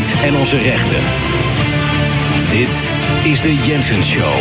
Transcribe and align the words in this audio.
en 0.00 0.34
onze 0.36 0.56
rechten. 0.56 1.02
Dit 2.50 2.88
is 3.32 3.40
de 3.40 3.54
Jensen 3.66 4.04
Show. 4.04 4.40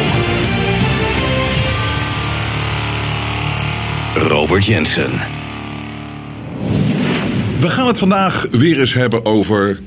Robert 4.16 4.66
Jensen. 4.66 5.12
We 7.60 7.70
gaan 7.70 7.88
het 7.88 8.00
vandaag 8.00 8.48
weer 8.52 8.80
eens 8.80 8.94
hebben 8.94 9.26
over 9.26 9.80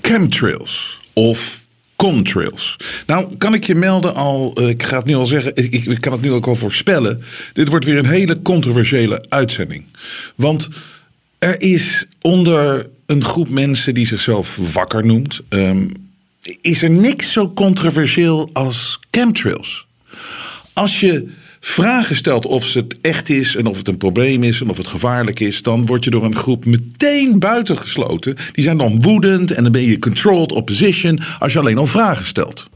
chemtrails 0.00 1.00
of 1.12 1.66
contrails. 1.96 2.76
Nou, 3.06 3.36
kan 3.36 3.54
ik 3.54 3.64
je 3.64 3.74
melden 3.74 4.14
al, 4.14 4.54
eh, 4.54 4.68
ik 4.68 4.82
ga 4.82 4.96
het 4.96 5.06
nu 5.06 5.14
al 5.14 5.26
zeggen, 5.26 5.56
ik, 5.56 5.72
ik 5.72 6.00
kan 6.00 6.12
het 6.12 6.22
nu 6.22 6.32
ook 6.32 6.46
al 6.46 6.54
voorspellen. 6.54 7.22
Dit 7.52 7.68
wordt 7.68 7.84
weer 7.84 7.98
een 7.98 8.06
hele 8.06 8.42
controversiële 8.42 9.24
uitzending. 9.28 9.86
Want 10.34 10.68
er 11.40 11.60
is 11.60 12.06
onder 12.20 12.90
een 13.06 13.24
groep 13.24 13.48
mensen 13.48 13.94
die 13.94 14.06
zichzelf 14.06 14.58
wakker 14.72 15.06
noemt, 15.06 15.40
ehm, 15.48 15.86
is 16.60 16.82
er 16.82 16.90
niks 16.90 17.32
zo 17.32 17.52
controversieel 17.52 18.50
als 18.52 18.98
chemtrails. 19.10 19.86
Als 20.72 21.00
je 21.00 21.28
vragen 21.60 22.16
stelt 22.16 22.46
of 22.46 22.74
het 22.74 23.00
echt 23.00 23.28
is 23.28 23.56
en 23.56 23.66
of 23.66 23.76
het 23.76 23.88
een 23.88 23.96
probleem 23.96 24.42
is 24.42 24.60
en 24.60 24.68
of 24.68 24.76
het 24.76 24.86
gevaarlijk 24.86 25.40
is, 25.40 25.62
dan 25.62 25.86
word 25.86 26.04
je 26.04 26.10
door 26.10 26.24
een 26.24 26.36
groep 26.36 26.64
meteen 26.64 27.38
buitengesloten. 27.38 28.36
Die 28.52 28.64
zijn 28.64 28.76
dan 28.76 29.02
woedend 29.02 29.50
en 29.50 29.62
dan 29.62 29.72
ben 29.72 29.82
je 29.82 29.98
controlled 29.98 30.52
opposition 30.52 31.18
als 31.38 31.52
je 31.52 31.58
alleen 31.58 31.78
al 31.78 31.86
vragen 31.86 32.26
stelt. 32.26 32.70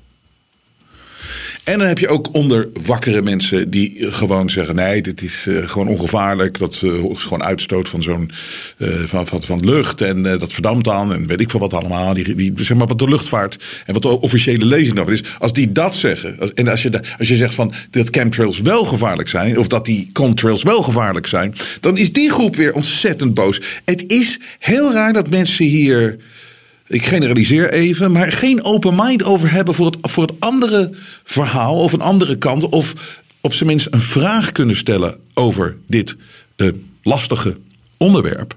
En 1.65 1.79
dan 1.79 1.89
heb 1.89 1.99
je 1.99 2.09
ook 2.09 2.29
onder 2.33 2.69
wakkere 2.87 3.23
mensen 3.23 3.71
die 3.71 4.13
gewoon 4.13 4.51
zeggen: 4.51 4.75
nee, 4.75 5.03
dit 5.03 5.23
is 5.23 5.47
uh, 5.47 5.69
gewoon 5.69 5.89
ongevaarlijk. 5.89 6.59
Dat 6.59 6.81
uh, 6.85 7.11
is 7.11 7.23
gewoon 7.23 7.45
uitstoot 7.45 7.89
van 7.89 8.03
zo'n 8.03 8.31
uh, 8.79 8.95
van, 9.05 9.27
van, 9.27 9.43
van 9.43 9.65
lucht. 9.65 10.01
En 10.01 10.23
dat 10.23 10.53
verdampt 10.53 10.85
dan. 10.85 11.13
En 11.13 11.27
weet 11.27 11.41
ik 11.41 11.51
veel 11.51 11.61
wat 11.61 11.75
allemaal. 11.75 12.15
Die, 12.15 12.35
die, 12.35 12.53
zeg 12.57 12.77
maar 12.77 12.87
wat 12.87 12.99
de 12.99 13.09
luchtvaart 13.09 13.65
en 13.87 13.93
wat 13.93 14.03
de 14.03 14.21
officiële 14.21 14.67
lezing 14.67 14.97
daarvan 14.97 15.15
is. 15.15 15.23
Als 15.39 15.53
die 15.53 15.73
dat 15.73 15.95
zeggen. 15.95 16.55
En 16.55 16.69
als 16.69 16.83
je, 16.83 17.01
als 17.19 17.29
je 17.29 17.37
zegt 17.37 17.55
van 17.55 17.73
dat 17.91 18.09
chemtrails 18.11 18.61
wel 18.61 18.85
gevaarlijk 18.85 19.29
zijn. 19.29 19.59
Of 19.59 19.67
dat 19.67 19.85
die 19.85 20.11
contrails 20.13 20.63
wel 20.63 20.83
gevaarlijk 20.83 21.27
zijn. 21.27 21.55
Dan 21.81 21.97
is 21.97 22.13
die 22.13 22.31
groep 22.31 22.57
weer 22.57 22.73
ontzettend 22.73 23.35
boos. 23.35 23.61
Het 23.85 24.05
is 24.07 24.39
heel 24.59 24.93
raar 24.93 25.13
dat 25.13 25.31
mensen 25.31 25.65
hier 25.65 26.19
ik 26.87 27.07
generaliseer 27.07 27.73
even, 27.73 28.13
maar 28.13 28.33
geen 28.33 28.63
open 28.63 28.95
mind 28.97 29.25
over 29.25 29.53
hebben 29.53 29.75
voor 29.75 29.87
het, 29.87 29.97
voor 30.03 30.27
het 30.27 30.35
andere 30.39 30.91
verhaal 31.25 31.77
of 31.77 31.93
een 31.93 32.01
andere 32.01 32.37
kant. 32.37 32.69
Of 32.69 33.21
op 33.41 33.55
zijn 33.55 33.69
minst 33.69 33.89
een 33.91 34.01
vraag 34.01 34.53
kunnen 34.53 34.77
stellen 34.77 35.19
over 35.35 35.77
dit 35.87 36.17
uh, 36.57 36.73
lastige 37.03 37.57
onderwerp. 37.97 38.55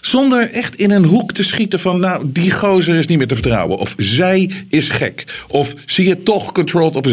Zonder 0.00 0.50
echt 0.50 0.76
in 0.76 0.90
een 0.90 1.04
hoek 1.04 1.32
te 1.32 1.44
schieten 1.44 1.80
van, 1.80 2.00
nou, 2.00 2.22
die 2.26 2.50
gozer 2.50 2.94
is 2.94 3.06
niet 3.06 3.18
meer 3.18 3.26
te 3.26 3.34
vertrouwen. 3.34 3.78
Of 3.78 3.94
zij 3.96 4.50
is 4.68 4.88
gek. 4.88 5.44
Of 5.48 5.74
zie 5.86 6.06
je 6.06 6.22
toch 6.22 6.52
controlled 6.52 6.96
op. 6.96 7.04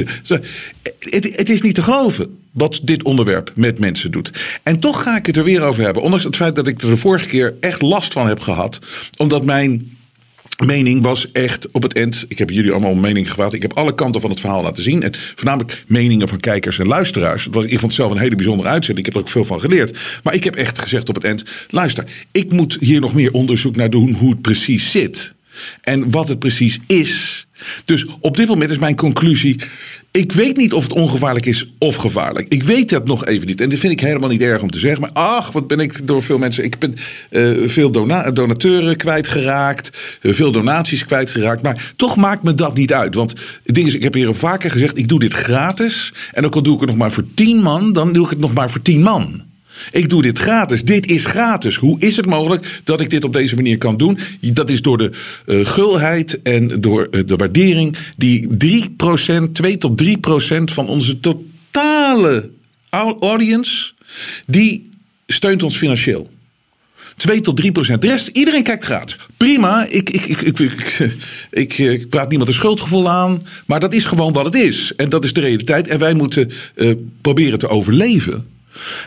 Het 1.00 1.50
is 1.50 1.62
niet 1.62 1.76
te 1.76 1.82
geloven 1.82 2.38
wat 2.52 2.80
dit 2.84 3.04
onderwerp 3.04 3.52
met 3.56 3.80
mensen 3.80 4.12
doet. 4.12 4.32
En 4.64 4.80
toch 4.80 5.04
ga 5.04 5.18
ik 5.18 5.26
het 5.26 5.38
er 5.38 5.44
weer 5.44 5.62
over 5.62 5.84
hebben. 5.84 6.04
Ondanks 6.04 6.26
het 6.26 6.36
feit 6.36 6.56
dat 6.56 6.68
ik 6.68 6.82
er 6.82 6.90
de 6.90 6.98
vorige 6.98 7.28
keer 7.28 7.56
echt 7.60 7.82
last 7.82 8.14
van 8.14 8.28
heb 8.28 8.40
gehad. 8.40 8.80
Omdat 9.18 9.46
mijn 9.46 9.98
mening 10.66 11.02
was 11.02 11.32
echt 11.32 11.72
op 11.72 11.84
het 11.84 11.94
eind. 11.94 12.26
Ik 12.28 12.38
heb 12.38 12.50
jullie 12.50 12.72
allemaal 12.72 12.96
mening 12.96 13.30
gevraagd. 13.30 13.54
Ik 13.54 13.62
heb 13.62 13.74
alle 13.74 13.96
kanten 13.96 14.22
van 14.22 14.30
het 14.30 14.40
verhaal 14.40 14.64
laten 14.64 14.84
zien. 14.84 15.04
En 15.04 15.14
voornamelijk 15.36 15.84
meningen 15.88 16.28
van 16.28 16.40
kijkers 16.40 16.80
en 16.80 16.88
luisteraars. 16.88 17.46
Ik 17.46 17.52
vond 17.52 17.82
het 17.82 17.94
zelf 17.94 18.12
een 18.12 18.18
hele 18.18 18.36
bijzondere 18.36 18.70
uitzending. 18.70 19.08
Ik 19.08 19.14
heb 19.14 19.22
er 19.22 19.28
ook 19.28 19.34
veel 19.34 19.46
van 19.46 19.60
geleerd. 19.60 20.00
Maar 20.24 20.34
ik 20.34 20.44
heb 20.44 20.56
echt 20.56 20.80
gezegd 20.80 21.10
op 21.10 21.16
het 21.16 21.24
eind. 21.24 21.44
Luister, 21.70 22.06
ik 22.32 22.52
moet 22.52 22.78
hier 22.80 23.00
nog 23.00 23.14
meer 23.14 23.32
onderzoek 23.32 23.76
naar 23.76 23.90
doen 23.90 24.14
hoe 24.14 24.30
het 24.30 24.42
precies 24.42 24.92
zit. 24.92 25.34
En 25.82 26.12
wat 26.12 26.28
het 26.28 26.40
precies 26.40 26.80
is. 26.88 27.48
Dus 27.86 28.06
op 28.20 28.38
dit 28.38 28.48
moment 28.48 28.70
is 28.70 28.78
mijn 28.78 28.96
conclusie. 28.96 29.60
Ik 30.18 30.32
weet 30.32 30.58
niet 30.58 30.74
of 30.74 30.84
het 30.84 30.94
ongevaarlijk 30.94 31.46
is 31.46 31.72
of 31.78 31.96
gevaarlijk. 31.96 32.48
Ik 32.48 32.64
weet 32.64 32.90
dat 32.90 33.06
nog 33.06 33.26
even 33.26 33.48
niet. 33.48 33.62
En 33.62 33.70
dat 33.70 33.80
vind 33.80 33.94
ik 33.94 34.00
helemaal 34.00 34.30
niet 34.30 34.42
erg 34.42 34.62
om 34.62 34.70
te 34.70 34.80
zeggen. 34.80 35.02
Maar 35.02 35.12
ach, 35.12 35.52
wat 35.52 35.68
ben 35.68 35.80
ik 35.80 36.08
door 36.08 36.24
veel 36.24 36.38
mensen. 36.38 36.64
Ik 36.64 36.80
ben 36.80 36.96
uh, 37.30 37.70
veel 37.70 37.92
dona 37.92 38.32
donateuren 38.32 38.98
kwijtgeraakt. 38.98 39.98
Uh, 40.22 40.34
veel 40.34 40.52
donaties 40.52 41.06
kwijtgeraakt. 41.06 41.62
Maar 41.62 41.94
toch 41.96 42.16
maakt 42.16 42.44
me 42.44 42.56
dat 42.56 42.76
niet 42.76 42.94
uit. 42.94 43.16
Want 43.16 43.32
het 43.64 43.76
ding 43.76 43.88
is, 43.88 43.94
ik 43.94 44.04
heb 44.04 44.14
hier 44.14 44.28
al 44.28 44.34
vaker 44.34 44.72
gezegd. 44.72 44.98
Ik 44.98 45.08
doe 45.08 45.20
dit 45.20 45.34
gratis. 45.34 46.14
En 46.32 46.46
ook 46.46 46.56
al 46.56 46.64
doe 46.64 46.74
ik 46.74 46.80
het 46.80 46.90
nog 46.90 46.98
maar 46.98 47.12
voor 47.12 47.26
tien 47.34 47.62
man. 47.62 47.94
Dan 47.94 48.14
doe 48.14 48.24
ik 48.24 48.30
het 48.30 48.40
nog 48.40 48.54
maar 48.54 48.70
voor 48.70 48.82
tien 48.82 49.02
man. 49.02 49.44
Ik 49.92 50.10
doe 50.10 50.22
dit 50.22 50.40
gratis. 50.40 50.84
Dit 50.84 51.08
is 51.08 51.26
gratis. 51.26 51.76
Hoe 51.76 52.00
is 52.00 52.16
het 52.16 52.26
mogelijk 52.26 52.82
dat 52.84 53.02
ik 53.02 53.10
dit 53.10 53.24
op 53.24 53.34
deze 53.34 53.56
manier 53.56 53.78
kan 53.78 53.98
doen? 53.98 54.18
Dat 54.42 54.70
is 54.70 54.82
door 54.82 54.98
de 54.98 55.12
uh, 55.46 55.66
gulheid 55.66 56.42
en 56.42 56.82
door 56.82 57.08
uh, 57.12 57.22
de 57.26 57.36
waardering 57.36 57.98
die 58.18 58.48
3%, 59.46 59.52
2 59.52 59.78
tot 59.78 60.04
3% 60.04 60.08
van 60.64 60.88
onze 60.88 61.20
totale 61.20 62.50
audience, 63.20 63.92
die 64.46 64.90
steunt 65.28 65.64
ons 65.64 65.78
financieel. 65.78 66.32
2 67.16 67.42
tot 67.42 67.58
3 67.58 67.72
procent. 67.72 68.02
De 68.02 68.08
rest, 68.08 68.28
iedereen 68.28 68.64
kijkt 68.64 68.84
gratis. 68.84 69.18
Prima, 69.38 69.86
ik, 69.90 70.10
ik, 70.10 70.26
ik, 70.26 70.60
ik, 71.52 71.78
ik, 71.78 72.10
praat 72.10 72.30
niemand 72.30 72.50
een 72.50 72.56
schuldgevoel 72.56 73.10
aan. 73.10 73.48
Maar 73.66 73.80
dat 73.80 73.94
is 73.94 74.06
gewoon 74.06 74.34
wat 74.34 74.46
het 74.46 74.56
is. 74.56 74.96
En 74.96 75.10
dat 75.10 75.24
is 75.24 75.34
de 75.34 75.42
realiteit. 75.42 75.88
En 75.88 76.00
wij 76.00 76.14
moeten 76.14 76.52
uh, 76.76 76.94
proberen 77.22 77.60
te 77.60 77.68
overleven. 77.68 78.53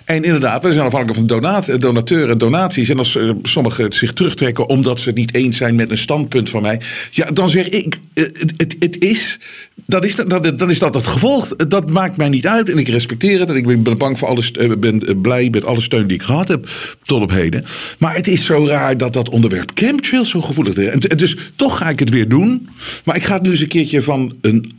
En 0.04 0.22
inderdaad, 0.22 0.62
we 0.62 0.72
zijn 0.72 0.84
afhankelijk 0.84 1.18
van 1.18 1.26
donat, 1.26 1.80
donateuren 1.80 2.30
en 2.30 2.38
donaties. 2.38 2.88
En 2.88 2.98
als 2.98 3.14
uh, 3.14 3.30
sommigen 3.42 3.92
zich 3.92 4.12
terugtrekken 4.12 4.68
omdat 4.68 5.00
ze 5.00 5.08
het 5.08 5.18
niet 5.18 5.34
eens 5.34 5.56
zijn 5.56 5.74
met 5.74 5.90
een 5.90 5.98
standpunt 5.98 6.50
van 6.50 6.62
mij. 6.62 6.80
Ja, 7.10 7.30
dan 7.30 7.50
zeg 7.50 7.68
ik, 7.68 7.98
uh, 8.14 8.24
het, 8.56 8.76
het, 8.78 9.00
is, 9.00 9.38
dat 9.74 10.04
is, 10.04 10.14
dat, 10.14 10.58
dan 10.58 10.70
is 10.70 10.78
dat 10.78 10.94
het 10.94 11.06
gevolg. 11.06 11.48
Dat 11.48 11.90
maakt 11.90 12.16
mij 12.16 12.28
niet 12.28 12.46
uit 12.46 12.70
en 12.70 12.78
ik 12.78 12.88
respecteer 12.88 13.40
het. 13.40 13.50
En 13.50 13.56
ik 13.56 13.82
ben 13.82 13.98
bang 13.98 14.18
voor 14.18 14.28
alles, 14.28 14.50
ben 14.78 15.20
blij 15.20 15.48
met 15.50 15.64
alle 15.64 15.80
steun 15.80 16.06
die 16.06 16.16
ik 16.16 16.22
gehad 16.22 16.48
heb 16.48 16.68
tot 17.02 17.22
op 17.22 17.30
heden. 17.30 17.64
Maar 17.98 18.14
het 18.14 18.28
is 18.28 18.44
zo 18.44 18.66
raar 18.66 18.96
dat 18.96 19.12
dat 19.12 19.28
onderwerp 19.28 19.70
chemtrails 19.74 20.30
zo 20.30 20.40
gevoelig 20.40 20.74
is. 20.74 20.88
En 20.88 21.16
dus 21.16 21.36
toch 21.56 21.78
ga 21.78 21.88
ik 21.88 21.98
het 21.98 22.10
weer 22.10 22.28
doen. 22.28 22.68
Maar 23.04 23.16
ik 23.16 23.24
ga 23.24 23.34
het 23.34 23.42
nu 23.42 23.50
eens 23.50 23.60
een 23.60 23.68
keertje 23.68 24.02
van 24.02 24.36
een 24.40 24.72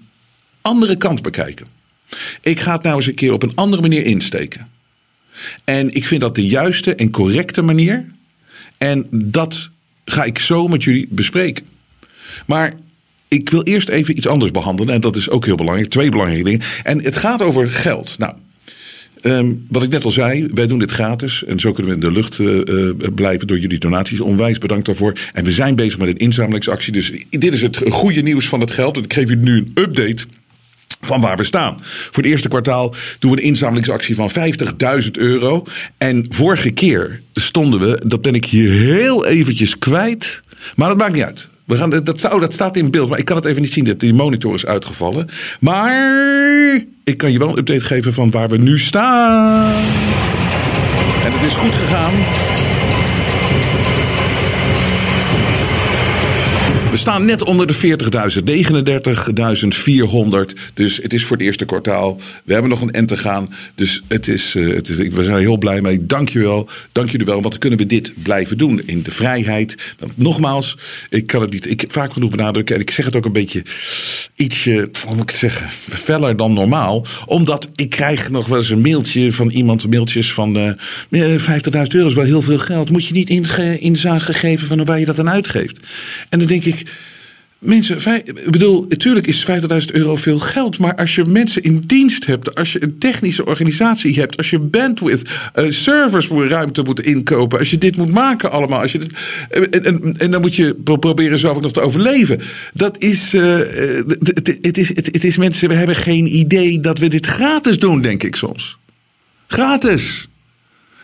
andere 0.62 0.96
kant 0.96 1.22
bekijken. 1.22 1.68
Ik 2.42 2.60
ga 2.60 2.74
het 2.74 2.84
nou 2.84 2.96
eens 2.96 3.08
een 3.08 3.16
keer 3.16 3.34
op 3.34 3.44
een 3.44 3.56
andere 3.56 3.82
manier 3.82 4.06
insteken. 4.06 4.68
En 5.64 5.94
ik 5.94 6.06
vind 6.06 6.22
dat 6.22 6.36
de 6.36 6.48
juiste 6.48 6.96
en 6.96 7.12
correcte 7.12 7.62
manier. 7.62 8.06
En 8.78 9.08
dat 9.12 9.70
ga 10.06 10.24
ik 10.24 10.40
zo 10.40 10.68
met 10.68 10.84
jullie 10.84 11.08
bespreken. 11.10 11.66
Maar 12.46 12.74
ik 13.28 13.50
wil 13.50 13.64
eerst 13.64 13.90
even 13.90 14.18
iets 14.18 14.28
anders 14.28 14.52
behandelen. 14.52 14.94
En 14.94 15.02
dat 15.02 15.16
is 15.16 15.30
ook 15.30 15.46
heel 15.46 15.56
belangrijk. 15.56 15.90
Twee 15.90 16.10
belangrijke 16.10 16.44
dingen. 16.44 16.62
En 16.84 17.04
het 17.04 17.18
gaat 17.18 17.42
over 17.42 17.70
geld. 17.70 18.18
Nou, 18.18 18.34
um, 19.22 19.66
wat 19.70 19.84
ik 19.84 19.90
net 19.90 20.04
al 20.04 20.12
zei, 20.12 20.48
wij 20.54 20.68
doen 20.68 20.80
dit 20.80 20.92
gratis. 20.92 21.44
En 21.44 21.60
zo 21.60 21.72
kunnen 21.72 21.92
we 21.92 22.06
in 22.06 22.14
de 22.14 22.20
lucht 22.20 22.40
uh, 22.40 22.62
uh, 22.66 22.92
blijven 23.16 23.48
door 23.48 23.60
jullie 23.60 23.80
donaties. 23.80 24.20
Onwijs 24.20 24.58
bedankt 24.58 24.86
daarvoor. 24.86 25.14
En 25.34 25.44
we 25.44 25.52
zijn 25.52 25.76
bezig 25.76 25.98
met 25.98 26.08
een 26.08 26.18
inzamelingsactie. 26.18 26.94
Dus 26.94 27.12
dit 27.30 27.54
is 27.54 27.62
het 27.62 27.82
goede 27.90 28.22
nieuws 28.22 28.48
van 28.48 28.60
het 28.60 28.72
geld. 28.72 28.98
En 28.98 29.04
ik 29.04 29.14
geef 29.14 29.30
jullie 29.30 29.44
nu 29.44 29.58
een 29.58 29.72
update 29.74 30.26
van 31.08 31.22
waar 31.22 31.38
we 31.38 31.44
staan. 31.44 31.78
Voor 31.82 32.24
het 32.24 32.32
eerste 32.32 32.48
kwartaal 32.48 32.96
doen 33.20 33.32
we 33.32 33.38
een 33.38 33.44
inzamelingsactie 33.44 34.16
van 34.16 34.32
50.000 35.04 35.12
euro. 35.12 35.64
En 35.98 36.26
vorige 36.30 36.70
keer 36.70 37.22
stonden 37.34 37.80
we, 37.80 38.02
dat 38.06 38.22
ben 38.22 38.36
ik 38.36 38.46
hier 38.46 38.72
heel 38.72 39.26
eventjes 39.26 39.78
kwijt. 39.78 40.42
Maar 40.76 40.90
dat 40.90 40.98
maakt 40.98 41.14
niet 41.14 41.24
uit. 41.24 41.50
We 41.66 41.76
gaan, 41.76 41.90
dat, 41.90 42.20
zou, 42.20 42.40
dat 42.40 42.54
staat 42.54 42.78
in 42.78 42.92
beeld, 42.92 43.10
maar 43.10 43.20
ik 43.20 43.26
kan 43.26 43.36
het 43.36 43.46
even 43.46 43.62
niet 43.62 43.74
zien. 43.74 43.84
Dat 43.84 44.00
die 44.00 44.14
monitor 44.14 44.54
is 44.54 44.66
uitgevallen. 44.66 45.30
Maar 45.60 46.84
ik 47.04 47.18
kan 47.18 47.32
je 47.32 47.40
wel 47.40 47.50
een 47.50 47.58
update 47.58 47.86
geven 47.86 48.14
van 48.14 48.32
waar 48.32 48.50
we 48.50 48.58
nu 48.58 48.80
staan. 48.80 49.84
En 51.24 51.32
het 51.32 51.44
is 51.44 51.54
goed 51.54 51.74
gegaan. 51.74 52.14
We 56.98 57.04
staan 57.04 57.26
net 57.26 57.44
onder 57.44 57.68
de 57.68 57.76
40.000, 57.76 57.80
39.400. 60.58 60.72
Dus 60.74 60.98
het 60.98 61.14
is 61.14 61.26
voor 61.26 61.38
het 61.38 61.46
eerste 61.46 61.66
kwartaal. 61.66 62.20
We 62.44 62.54
hebben 62.54 62.70
nog 62.70 62.82
een 62.82 62.92
end 62.92 63.08
te 63.08 63.18
gaan. 63.18 63.54
Dus 63.76 64.04
het 64.08 64.28
is, 64.28 64.56
uh, 64.56 64.76
het 64.76 64.90
is, 64.90 64.98
we 64.98 65.24
zijn 65.24 65.36
er 65.36 65.42
heel 65.42 65.58
blij 65.58 65.82
mee. 65.82 66.06
Dank 66.06 66.30
je 66.30 66.40
wel. 66.40 66.70
Dank 66.92 67.10
jullie 67.10 67.26
wel. 67.26 67.36
Want 67.36 67.50
dan 67.50 67.60
kunnen 67.60 67.80
we 67.80 67.86
dit 67.86 68.14
blijven 68.24 68.58
doen 68.58 68.82
in 68.86 69.02
de 69.02 69.12
vrijheid. 69.12 69.96
Want 70.00 70.18
nogmaals, 70.18 70.78
ik 71.10 71.28
kan 71.28 71.42
het 71.42 71.52
niet. 71.52 71.70
Ik 71.70 71.86
vaak 71.88 72.14
genoeg 72.14 72.30
benadrukken. 72.30 72.76
En 72.76 72.82
ik 72.82 72.92
zeg 72.92 73.06
het 73.06 73.16
ook 73.16 73.26
een 73.26 73.32
beetje 73.32 73.64
ietsje, 74.36 74.90
hoe 75.06 75.16
moet 75.16 75.24
ik 75.24 75.30
het 75.30 75.40
zeggen, 75.40 75.70
feller 75.90 76.36
dan 76.36 76.54
normaal. 76.54 77.06
Omdat 77.26 77.70
ik 77.76 77.90
krijg 77.90 78.30
nog 78.30 78.48
wel 78.48 78.58
eens 78.58 78.70
een 78.70 78.82
mailtje 78.82 79.32
van 79.32 79.50
iemand, 79.50 79.90
mailtjes 79.90 80.34
van 80.34 80.58
uh, 80.58 81.38
50.000 81.38 81.48
euro 81.88 82.08
is 82.08 82.14
wel 82.14 82.24
heel 82.24 82.42
veel 82.42 82.58
geld. 82.58 82.90
Moet 82.90 83.06
je 83.06 83.14
niet 83.14 83.30
inzage 83.80 84.34
geven 84.34 84.68
van 84.68 84.86
waar 84.86 85.00
je 85.00 85.06
dat 85.06 85.20
aan 85.20 85.30
uitgeeft. 85.30 85.80
En 86.30 86.40
dan 86.40 86.48
denk 86.48 86.64
ik, 86.64 86.87
Mensen, 87.60 88.22
ik 88.24 88.52
bedoel, 88.52 88.86
natuurlijk 88.88 89.28
is 89.28 89.48
50.000 89.52 89.92
euro 89.92 90.16
veel 90.16 90.40
geld. 90.40 90.78
Maar 90.78 90.96
als 90.96 91.16
je 91.16 91.26
mensen 91.26 91.64
in 91.64 91.84
dienst 91.86 92.26
hebt, 92.26 92.56
als 92.56 92.74
je 92.74 92.84
een 92.84 92.98
technische 92.98 93.46
organisatie 93.46 94.20
hebt, 94.20 94.38
als 94.38 94.50
je 94.50 94.60
bandwidth, 94.60 95.30
eh, 95.54 95.66
servers 95.70 96.28
ruimte 96.28 96.82
moet 96.82 97.02
inkopen, 97.02 97.60
als 97.60 97.70
je 97.70 97.78
dit 97.78 97.98
moet 97.98 98.12
maken 98.12 98.52
allemaal, 98.52 98.80
als 98.80 98.92
je 98.92 99.00
en, 99.50 99.84
en, 99.84 100.18
en 100.18 100.32
dan 100.32 100.42
moet 100.42 100.56
je 100.56 100.76
pro- 100.84 100.98
proberen 100.98 101.40
zelf 101.40 101.56
ook 101.56 101.62
nog 101.62 101.74
te 101.74 101.82
overleven. 101.82 102.42
Dat 102.74 103.02
is, 103.02 103.34
eh, 103.34 104.00
eh, 104.00 104.06
het, 104.62 104.78
is, 104.78 104.88
het 104.88 105.24
is 105.24 105.38
mensen, 105.38 105.70
we 105.70 105.76
hebben 105.76 105.96
geen 105.96 106.36
idee 106.36 106.80
dat 106.80 106.98
we 106.98 107.08
dit 107.08 107.26
gratis 107.26 107.80
doen, 107.80 108.02
denk 108.02 108.24
ik 108.24 108.36
soms. 108.36 108.78
Gratis. 109.48 110.28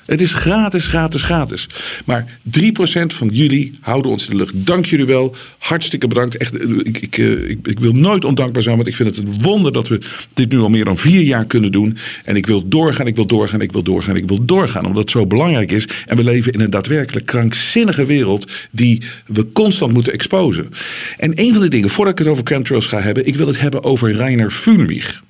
Het 0.06 0.22
is 0.22 0.34
gratis, 0.34 0.88
gratis, 0.88 1.22
gratis. 1.22 1.68
Maar 2.06 2.26
3% 2.60 2.60
van 3.06 3.30
jullie 3.32 3.72
houden 3.82 4.12
ons 4.12 4.26
in 4.26 4.32
de 4.32 4.38
lucht. 4.38 4.54
Dank 4.56 4.86
jullie 4.86 5.06
wel. 5.06 5.36
Hartstikke 5.58 6.08
bedankt. 6.08 6.38
Echt, 6.38 6.58
eh, 6.58 6.70
ik, 6.70 6.98
ik, 6.98 7.18
eh, 7.18 7.50
ik, 7.50 7.68
ik 7.68 7.80
wil 7.80 7.94
nooit 7.94 8.26
ondankbaar 8.26 8.64
zijn, 8.64 8.76
want 8.76 8.88
ik 8.88 8.96
vind 8.96 9.16
het 9.16 9.18
een 9.18 9.42
wonder 9.42 9.72
dat 9.72 9.88
we 9.88 10.00
dit 10.34 10.52
nu 10.52 10.60
al 10.60 10.70
meer 10.70 10.86
dan 10.86 10.98
vier 10.98 11.22
jaar 11.22 11.46
kunnen 11.46 11.72
doen. 11.72 11.98
En 12.24 12.36
ik 12.36 12.46
wil 12.46 12.68
doorgaan, 12.68 13.08
ik 13.08 13.16
wil 13.16 13.26
doorgaan, 13.26 13.62
ik 13.62 13.72
wil 13.72 13.84
doorgaan, 13.84 14.16
ik 14.16 14.28
wil 14.28 14.46
doorgaan. 14.46 14.86
Omdat 14.86 15.02
het 15.02 15.12
zo 15.12 15.26
belangrijk 15.26 15.72
is. 15.72 15.88
En 16.06 16.18
we 16.18 16.24
leven 16.24 16.52
in 16.52 16.60
een 16.60 16.70
daadwerkelijk 16.70 17.26
krankzinnige 17.26 18.06
wereld 18.06 18.52
die 18.72 19.02
we 19.26 19.52
constant 19.52 19.94
moeten 19.94 20.14
exposen. 20.14 20.70
En 21.18 21.32
een 21.36 21.54
van 21.54 21.62
de 21.62 21.70
dingen, 21.70 21.90
voordat 21.90 22.20
ik 22.20 22.26
het 22.26 22.34
over 22.34 22.46
chemtrails 22.46 22.86
ga 22.86 23.02
hebben, 23.02 23.28
ik 23.28 23.36
wil 23.36 23.48
het 23.48 23.60
hebben 23.60 23.84
over 23.84 24.12
Reiner 24.12 24.52
Fulmich. 24.52 25.24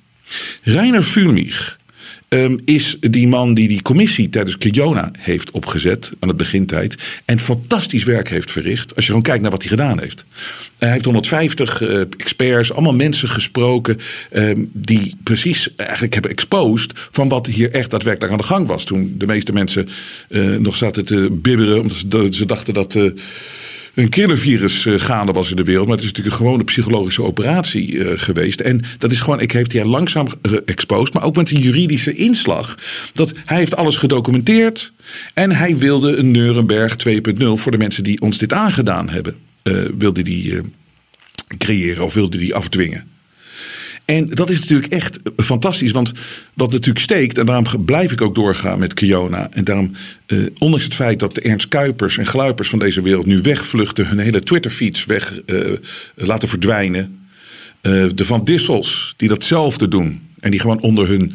Reiner 0.62 1.02
Fulmich 1.02 1.76
ehm, 2.28 2.56
is 2.64 2.96
die 3.00 3.28
man 3.28 3.54
die 3.54 3.68
die 3.68 3.82
commissie 3.82 4.28
tijdens 4.28 4.58
Kiona 4.58 5.10
heeft 5.18 5.50
opgezet 5.50 6.12
aan 6.20 6.28
het 6.28 6.36
begintijd. 6.36 6.96
En 7.24 7.38
fantastisch 7.38 8.04
werk 8.04 8.28
heeft 8.28 8.50
verricht. 8.50 8.94
Als 8.94 9.04
je 9.04 9.10
gewoon 9.10 9.22
kijkt 9.22 9.42
naar 9.42 9.50
wat 9.50 9.60
hij 9.62 9.70
gedaan 9.70 10.00
heeft. 10.00 10.24
Hij 10.78 10.92
heeft 10.92 11.04
150 11.04 11.82
eh, 11.82 12.00
experts, 12.00 12.72
allemaal 12.72 12.94
mensen 12.94 13.28
gesproken. 13.28 13.98
ehm, 14.30 14.64
die 14.72 15.16
precies 15.22 15.74
eigenlijk 15.76 16.12
hebben 16.12 16.30
exposed 16.30 16.92
van 17.10 17.28
wat 17.28 17.46
hier 17.46 17.70
echt 17.70 17.90
daadwerkelijk 17.90 18.32
aan 18.32 18.38
de 18.38 18.44
gang 18.44 18.66
was. 18.66 18.84
Toen 18.84 19.14
de 19.18 19.26
meeste 19.26 19.52
mensen 19.52 19.88
eh, 20.28 20.42
nog 20.42 20.76
zaten 20.76 21.04
te 21.04 21.28
bibberen. 21.32 21.80
Omdat 21.80 21.96
ze, 21.96 22.28
ze 22.30 22.46
dachten 22.46 22.74
dat. 22.74 22.94
eh, 22.94 23.10
een 23.94 24.08
killervirus 24.08 24.86
eh, 24.86 25.00
gaande 25.00 25.32
was 25.32 25.50
in 25.50 25.56
de 25.56 25.64
wereld. 25.64 25.86
Maar 25.86 25.96
het 25.96 26.04
is 26.04 26.10
natuurlijk 26.10 26.36
een 26.36 26.44
gewone 26.44 26.64
psychologische 26.64 27.22
operatie 27.22 28.04
eh, 28.04 28.18
geweest. 28.18 28.60
En 28.60 28.80
dat 28.98 29.12
is 29.12 29.20
gewoon, 29.20 29.40
ik 29.40 29.52
heeft 29.52 29.72
hij 29.72 29.84
langzaam 29.84 30.26
geëxposed. 30.42 31.14
Maar 31.14 31.22
ook 31.22 31.36
met 31.36 31.50
een 31.50 31.60
juridische 31.60 32.14
inslag. 32.14 32.78
Dat 33.12 33.32
hij 33.44 33.58
heeft 33.58 33.76
alles 33.76 33.96
gedocumenteerd. 33.96 34.92
En 35.34 35.50
hij 35.50 35.76
wilde 35.78 36.16
een 36.16 36.30
Nuremberg 36.30 36.96
2.0 37.08 37.44
voor 37.52 37.72
de 37.72 37.78
mensen 37.78 38.02
die 38.04 38.20
ons 38.20 38.38
dit 38.38 38.52
aangedaan 38.52 39.08
hebben. 39.08 39.36
eh, 39.62 39.74
wilde 39.98 40.22
die 40.22 40.60
creëren 41.58 42.04
of 42.04 42.14
wilde 42.14 42.36
die 42.36 42.54
afdwingen. 42.54 43.13
En 44.04 44.26
dat 44.28 44.50
is 44.50 44.60
natuurlijk 44.60 44.92
echt 44.92 45.20
fantastisch. 45.36 45.90
Want 45.90 46.12
wat 46.54 46.70
natuurlijk 46.70 47.04
steekt, 47.04 47.38
en 47.38 47.46
daarom 47.46 47.84
blijf 47.84 48.12
ik 48.12 48.20
ook 48.20 48.34
doorgaan 48.34 48.78
met 48.78 48.94
Kiona. 48.94 49.50
En 49.50 49.64
daarom, 49.64 49.92
eh, 50.26 50.38
ondanks 50.58 50.84
het 50.84 50.94
feit 50.94 51.18
dat 51.18 51.34
de 51.34 51.40
Ernst 51.40 51.68
Kuipers 51.68 52.18
en 52.18 52.26
Gluipers 52.26 52.68
van 52.68 52.78
deze 52.78 53.02
wereld 53.02 53.26
nu 53.26 53.40
wegvluchten, 53.40 54.06
hun 54.06 54.18
hele 54.18 54.40
Twitterfeeds 54.40 55.04
weg 55.04 55.40
eh, 55.46 55.72
laten 56.14 56.48
verdwijnen. 56.48 57.18
Eh, 57.80 58.06
de 58.14 58.24
Van 58.24 58.44
Dissels, 58.44 59.14
die 59.16 59.28
datzelfde 59.28 59.88
doen. 59.88 60.20
En 60.40 60.50
die 60.50 60.60
gewoon 60.60 60.80
onder 60.80 61.08
hun, 61.08 61.32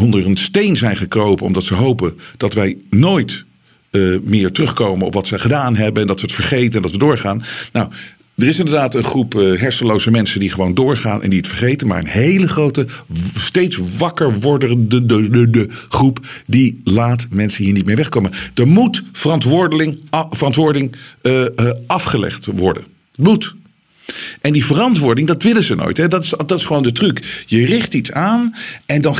onder 0.00 0.22
hun 0.22 0.36
steen 0.36 0.76
zijn 0.76 0.96
gekropen, 0.96 1.46
omdat 1.46 1.64
ze 1.64 1.74
hopen 1.74 2.18
dat 2.36 2.54
wij 2.54 2.76
nooit 2.90 3.44
eh, 3.90 4.02
meer 4.22 4.52
terugkomen 4.52 5.06
op 5.06 5.14
wat 5.14 5.26
ze 5.26 5.38
gedaan 5.38 5.76
hebben. 5.76 6.02
En 6.02 6.08
dat 6.08 6.20
we 6.20 6.26
het 6.26 6.34
vergeten 6.34 6.74
en 6.74 6.82
dat 6.82 6.90
we 6.90 6.98
doorgaan. 6.98 7.42
Nou, 7.72 7.90
er 8.40 8.48
is 8.48 8.58
inderdaad 8.58 8.94
een 8.94 9.04
groep 9.04 9.34
eh, 9.34 9.60
hersenloze 9.60 10.10
mensen 10.10 10.40
die 10.40 10.50
gewoon 10.50 10.74
doorgaan 10.74 11.22
en 11.22 11.30
die 11.30 11.38
het 11.38 11.48
vergeten. 11.48 11.86
Maar 11.86 11.98
een 11.98 12.06
hele 12.06 12.48
grote, 12.48 12.86
steeds 13.38 13.78
wakker 13.98 14.40
wordende 14.40 15.06
de, 15.06 15.30
de, 15.30 15.50
de 15.50 15.66
groep 15.88 16.18
die 16.46 16.80
laat 16.84 17.26
mensen 17.30 17.64
hier 17.64 17.72
niet 17.72 17.86
meer 17.86 17.96
wegkomen. 17.96 18.32
Er 18.54 18.68
moet 18.68 19.02
verantwoording, 19.12 19.98
verantwoording 20.28 20.96
eh, 21.22 21.46
eh, 21.46 21.74
afgelegd 21.86 22.46
worden. 22.46 22.82
Het 23.16 23.24
moet. 23.26 23.58
En 24.40 24.52
die 24.52 24.64
verantwoording, 24.64 25.26
dat 25.28 25.42
willen 25.42 25.64
ze 25.64 25.74
nooit. 25.74 25.96
Hè? 25.96 26.08
Dat, 26.08 26.24
is, 26.24 26.30
dat 26.30 26.58
is 26.58 26.64
gewoon 26.64 26.82
de 26.82 26.92
truc. 26.92 27.44
Je 27.46 27.66
richt 27.66 27.94
iets 27.94 28.12
aan 28.12 28.54
en 28.86 29.02
dan, 29.02 29.16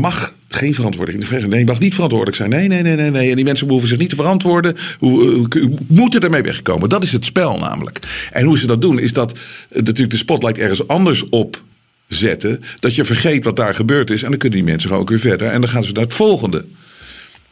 mag 0.00 0.34
geen 0.48 0.74
verantwoording. 0.74 1.30
Nee, 1.46 1.58
je 1.58 1.64
mag 1.64 1.78
niet 1.78 1.94
verantwoordelijk 1.94 2.36
zijn. 2.38 2.50
Nee, 2.50 2.68
nee, 2.68 2.82
nee, 2.82 2.96
nee, 2.96 3.10
nee. 3.10 3.30
En 3.30 3.36
die 3.36 3.44
mensen 3.44 3.68
hoeven 3.68 3.88
zich 3.88 3.98
niet 3.98 4.08
te 4.08 4.16
verantwoorden. 4.16 4.76
Hoe, 4.98 5.22
hoe- 5.30 5.70
moeten 5.86 6.20
ermee 6.20 6.42
wegkomen. 6.42 6.88
Dat 6.88 7.02
is 7.04 7.12
het 7.12 7.24
spel 7.24 7.58
namelijk. 7.58 7.98
En 8.32 8.44
hoe 8.44 8.58
ze 8.58 8.66
dat 8.66 8.80
doen, 8.80 8.98
is 8.98 9.12
dat 9.12 9.32
eh, 9.32 9.38
natuurlijk 9.76 10.10
de 10.10 10.16
spotlight 10.16 10.58
ergens 10.58 10.88
anders 10.88 11.28
op 11.28 11.62
zetten. 12.08 12.60
Dat 12.78 12.94
je 12.94 13.04
vergeet 13.04 13.44
wat 13.44 13.56
daar 13.56 13.74
gebeurd 13.74 14.10
is. 14.10 14.22
En 14.22 14.28
dan 14.30 14.38
kunnen 14.38 14.58
die 14.58 14.68
mensen 14.68 14.88
gewoon 14.88 15.02
ook 15.02 15.10
weer 15.10 15.18
verder. 15.18 15.48
En 15.48 15.60
dan 15.60 15.70
gaan 15.70 15.84
ze 15.84 15.92
naar 15.92 16.02
het 16.02 16.14
volgende. 16.14 16.64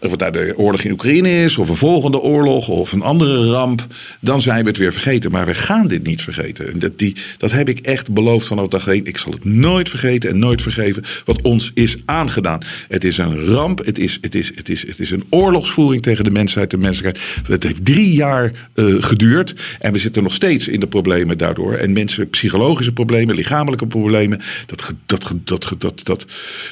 Of 0.03 0.11
het 0.11 0.21
nou 0.21 0.33
de 0.33 0.55
oorlog 0.57 0.83
in 0.83 0.91
Oekraïne 0.93 1.43
is, 1.45 1.57
of 1.57 1.69
een 1.69 1.77
volgende 1.77 2.21
oorlog, 2.21 2.69
of 2.69 2.93
een 2.93 3.03
andere 3.03 3.47
ramp. 3.47 3.87
Dan 4.21 4.43
zijn 4.43 4.63
we 4.63 4.69
het 4.69 4.79
weer 4.79 4.93
vergeten. 4.93 5.31
Maar 5.31 5.47
we 5.47 5.55
gaan 5.55 5.87
dit 5.87 6.07
niet 6.07 6.23
vergeten. 6.23 6.73
En 6.73 6.79
dat, 6.79 6.99
die, 6.99 7.17
dat 7.39 7.51
heb 7.51 7.69
ik 7.69 7.79
echt 7.79 8.13
beloofd 8.13 8.47
vanaf 8.47 8.69
dag 8.69 8.87
één. 8.87 9.05
Ik 9.05 9.17
zal 9.17 9.33
het 9.33 9.45
nooit 9.45 9.89
vergeten 9.89 10.31
en 10.31 10.39
nooit 10.39 10.63
vergeven 10.63 11.03
wat 11.25 11.43
ons 11.43 11.71
is 11.75 11.97
aangedaan. 12.05 12.61
Het 12.89 13.05
is 13.05 13.19
een 13.19 13.45
ramp. 13.45 13.85
Het 13.85 13.99
is, 13.99 14.19
het 14.21 14.35
is, 14.35 14.53
het 14.55 14.69
is, 14.69 14.87
het 14.87 14.99
is 14.99 15.11
een 15.11 15.25
oorlogsvoering 15.31 16.03
tegen 16.03 16.25
de 16.25 16.31
mensheid, 16.31 16.71
de 16.71 16.79
menselijkheid. 16.79 17.27
Het 17.47 17.63
heeft 17.63 17.85
drie 17.85 18.13
jaar 18.13 18.53
eh, 18.75 18.85
geduurd. 19.01 19.55
En 19.81 19.93
we 19.93 19.99
zitten 19.99 20.23
nog 20.23 20.35
steeds 20.35 20.69
in 20.69 20.81
de 20.81 20.87
problemen 20.87 21.39
daardoor. 21.39 21.75
En 21.75 21.93
mensen, 21.93 22.31
psychologische 22.31 22.93
problemen, 22.93 23.35
lichamelijke 23.35 23.87
problemen. 23.87 24.39
Dat, 24.67 24.79
dat, 25.07 25.21
dat, 25.45 25.65
ge- 25.65 25.77
dat, 25.79 26.01
dat, 26.05 26.27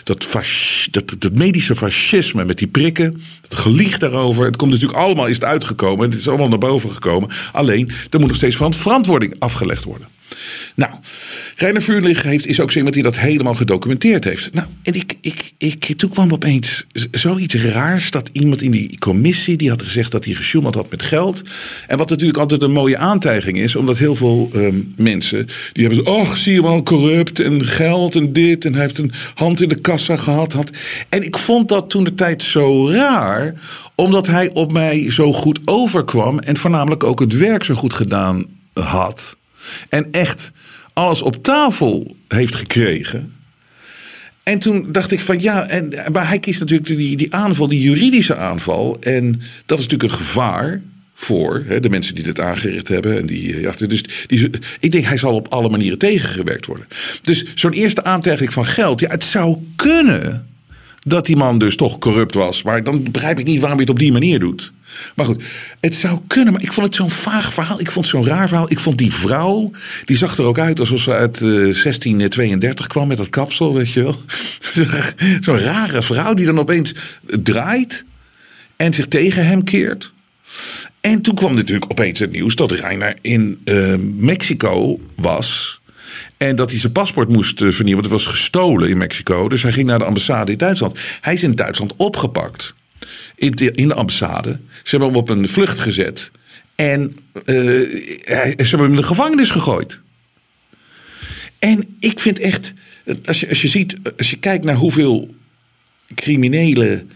dat, 0.05 0.25
fas- 0.25 0.89
dat, 0.91 1.15
dat 1.19 1.33
medische 1.33 1.77
fascisme 1.77 2.45
met 2.45 2.59
die 2.59 2.69
prikken. 2.69 3.18
Het 3.43 3.55
gelieg 3.55 3.99
daarover. 3.99 4.45
Het 4.45 4.57
komt 4.57 4.71
natuurlijk 4.71 4.99
allemaal, 4.99 5.27
is 5.27 5.35
het 5.35 5.45
uitgekomen. 5.45 6.11
Het 6.11 6.19
is 6.19 6.29
allemaal 6.29 6.49
naar 6.49 6.59
boven 6.59 6.91
gekomen. 6.91 7.31
Alleen, 7.53 7.91
er 8.11 8.19
moet 8.19 8.29
nog 8.29 8.37
steeds 8.37 8.57
verantwoording 8.57 9.35
afgelegd 9.39 9.85
worden. 9.85 10.09
Nou, 10.75 10.93
Reiner 11.57 11.83
Vuurlich 11.83 12.23
heeft, 12.23 12.47
is 12.47 12.61
ook 12.61 12.73
iemand 12.73 12.95
die 12.95 13.03
dat 13.03 13.19
helemaal 13.19 13.55
gedocumenteerd 13.55 14.25
heeft. 14.25 14.55
Nou, 14.55 14.67
en 14.83 14.95
ik, 14.95 15.15
ik, 15.21 15.53
ik, 15.59 15.85
toen 15.97 16.11
kwam 16.11 16.33
opeens 16.33 16.87
zoiets 17.11 17.55
raars 17.55 18.11
dat 18.11 18.31
iemand 18.33 18.63
in 18.63 18.71
die 18.71 18.99
commissie, 18.99 19.57
die 19.57 19.71
had 19.71 19.83
gezegd 19.83 20.13
dat 20.13 20.25
hij 20.25 20.35
gesjoemeld 20.35 20.75
had 20.75 20.91
met 20.91 21.03
geld. 21.03 21.43
En 21.87 21.99
wat 21.99 22.11
natuurlijk 22.11 22.39
altijd 22.39 22.63
een 22.63 22.73
mooie 22.73 22.99
aantijging 22.99 23.59
is, 23.59 23.77
omdat 23.77 23.99
heel 23.99 24.15
veel 24.15 24.51
ehm, 24.53 24.75
mensen, 24.97 25.47
die 25.73 25.87
hebben 25.87 26.05
zo, 26.05 26.11
oh, 26.11 26.35
zie 26.35 26.53
je 26.53 26.63
wel, 26.63 26.83
corrupt 26.83 27.41
en 27.41 27.65
geld 27.65 28.15
en 28.15 28.33
dit. 28.33 28.65
En 28.65 28.73
hij 28.73 28.83
heeft 28.83 28.99
een 28.99 29.13
hand 29.35 29.61
in 29.61 29.69
de 29.69 29.81
kassa 29.81 30.17
gehad. 30.17 30.53
Had. 30.53 30.71
En 31.09 31.23
ik 31.23 31.39
vond 31.39 31.69
dat 31.69 31.91
toen 31.91 32.05
de 32.05 32.15
tijd 32.15 32.43
zo 32.43 32.91
raar, 32.91 33.55
omdat 33.95 34.27
hij 34.27 34.51
op 34.53 34.73
mij 34.73 35.11
zo 35.11 35.33
goed 35.33 35.61
overkwam 35.65 36.39
en 36.39 36.57
voornamelijk 36.57 37.05
ook 37.05 37.21
het 37.21 37.37
werk 37.37 37.65
zo 37.65 37.75
goed 37.75 37.93
gedaan 37.93 38.47
had. 38.73 39.38
En 39.89 40.11
echt 40.11 40.53
alles 40.93 41.23
op 41.23 41.43
tafel 41.43 42.17
heeft 42.29 42.55
gekregen. 42.55 43.33
En 44.43 44.59
toen 44.59 44.93
dacht 44.93 45.11
ik 45.11 45.21
van 45.21 45.41
ja, 45.41 45.69
en, 45.69 45.95
maar 46.13 46.29
hij 46.29 46.39
kiest 46.39 46.61
natuurlijk 46.61 46.89
die, 46.89 47.17
die 47.17 47.35
aanval, 47.35 47.69
die 47.69 47.81
juridische 47.81 48.37
aanval. 48.37 48.97
En 49.01 49.41
dat 49.67 49.79
is 49.79 49.85
natuurlijk 49.85 50.13
een 50.13 50.19
gevaar 50.19 50.83
voor 51.15 51.63
hè, 51.67 51.81
de 51.81 51.89
mensen 51.89 52.15
die 52.15 52.25
dit 52.25 52.41
aangericht 52.41 52.89
hebben. 52.89 53.19
En 53.19 53.27
die, 53.27 53.61
ja, 53.61 53.73
dus 53.87 54.05
die, 54.27 54.51
ik 54.81 54.93
denk 54.93 55.05
hij 55.05 55.19
zal 55.19 55.35
op 55.35 55.49
alle 55.49 55.69
manieren 55.69 55.99
tegengewerkt 55.99 56.67
worden. 56.67 56.87
Dus 57.23 57.45
zo'n 57.55 57.73
eerste 57.73 58.05
aantijging 58.05 58.53
van 58.53 58.65
geld, 58.65 59.01
ja, 59.01 59.09
het 59.09 59.25
zou 59.25 59.59
kunnen 59.77 60.49
dat 61.09 61.27
die 61.27 61.37
man 61.37 61.59
dus 61.59 61.77
toch 61.77 61.99
corrupt 61.99 62.35
was. 62.35 62.63
Maar 62.63 62.85
dan 62.85 63.03
begrijp 63.11 63.39
ik 63.39 63.47
niet 63.47 63.61
waarom 63.61 63.79
hij 63.79 63.87
het 63.87 63.95
op 63.95 63.99
die 63.99 64.13
manier 64.13 64.39
doet. 64.39 64.73
Maar 65.15 65.27
goed, 65.27 65.43
het 65.81 65.95
zou 65.95 66.21
kunnen. 66.27 66.53
Maar 66.53 66.63
ik 66.63 66.73
vond 66.73 66.87
het 66.87 66.95
zo'n 66.95 67.11
vaag 67.11 67.53
verhaal. 67.53 67.81
Ik 67.81 67.91
vond 67.91 68.07
het 68.07 68.15
zo'n 68.15 68.27
raar 68.27 68.49
verhaal. 68.49 68.71
Ik 68.71 68.79
vond 68.79 68.99
die 68.99 69.13
vrouw, 69.13 69.71
die 70.05 70.17
zag 70.17 70.39
er 70.39 70.45
ook 70.45 70.59
uit 70.59 70.81
alsof 70.81 71.01
ze 71.01 71.13
uit 71.13 71.37
eh, 71.37 71.49
1632 71.49 72.87
kwam 72.87 73.09
met 73.09 73.17
dat 73.17 73.29
kapsel, 73.29 73.75
weet 73.75 73.93
je 73.93 74.03
wel. 74.03 74.17
zo'n 75.41 75.59
rare 75.59 76.03
vrouw 76.03 76.35
die 76.35 76.47
dan 76.47 76.59
opeens 76.59 76.95
draait 77.43 78.05
en 78.77 78.95
zich 78.95 79.09
tegen 79.09 79.47
hem 79.47 79.65
keert. 79.65 80.13
En 81.01 81.23
toen 81.23 81.35
kwam 81.35 81.55
natuurlijk 81.55 81.91
opeens 81.91 82.19
het 82.19 82.33
nieuws 82.33 82.55
dat 82.55 82.73
Reiner 82.73 83.17
in 83.21 83.61
eh, 83.65 83.95
Mexico 84.17 85.01
was. 85.15 85.78
En 86.39 86.57
dat 86.57 86.71
hij 86.71 86.79
zijn 86.79 86.93
paspoort 86.93 87.33
moest 87.33 87.63
eh, 87.63 87.71
vernieuwen, 87.71 88.03
want 88.03 88.15
het 88.15 88.25
was 88.25 88.35
gestolen 88.35 88.89
in 88.89 88.99
Mexico. 88.99 89.49
Dus 89.49 89.63
hij 89.63 89.73
ging 89.73 89.87
naar 89.87 89.99
de 89.99 90.05
ambassade 90.05 90.53
in 90.53 90.59
Duitsland. 90.59 90.99
Hij 91.21 91.35
is 91.35 91.43
in 91.43 91.55
Duitsland 91.55 91.95
opgepakt. 91.97 92.75
In 93.35 93.51
de, 93.51 93.71
in 93.73 93.89
de 93.89 93.95
ambassade. 93.95 94.59
Ze 94.83 94.91
hebben 94.91 95.09
hem 95.09 95.17
op 95.17 95.29
een 95.29 95.49
vlucht 95.49 95.79
gezet. 95.79 96.31
En 96.75 97.17
eh, 97.45 97.55
hij, 97.55 98.55
ze 98.57 98.69
hebben 98.69 98.81
hem 98.81 98.91
in 98.91 98.97
de 98.97 99.03
gevangenis 99.03 99.51
gegooid. 99.51 100.01
En 101.59 101.97
ik 102.01 102.21
vind 102.21 102.39
echt, 102.39 102.73
als 103.25 103.41
je, 103.41 103.49
als 103.49 103.63
je 103.63 103.69
ziet, 103.69 103.97
als 104.17 104.31
je 104.31 104.39
kijkt 104.39 104.65
naar 104.65 104.75
hoeveel 104.75 105.35
criminelen 106.15 107.11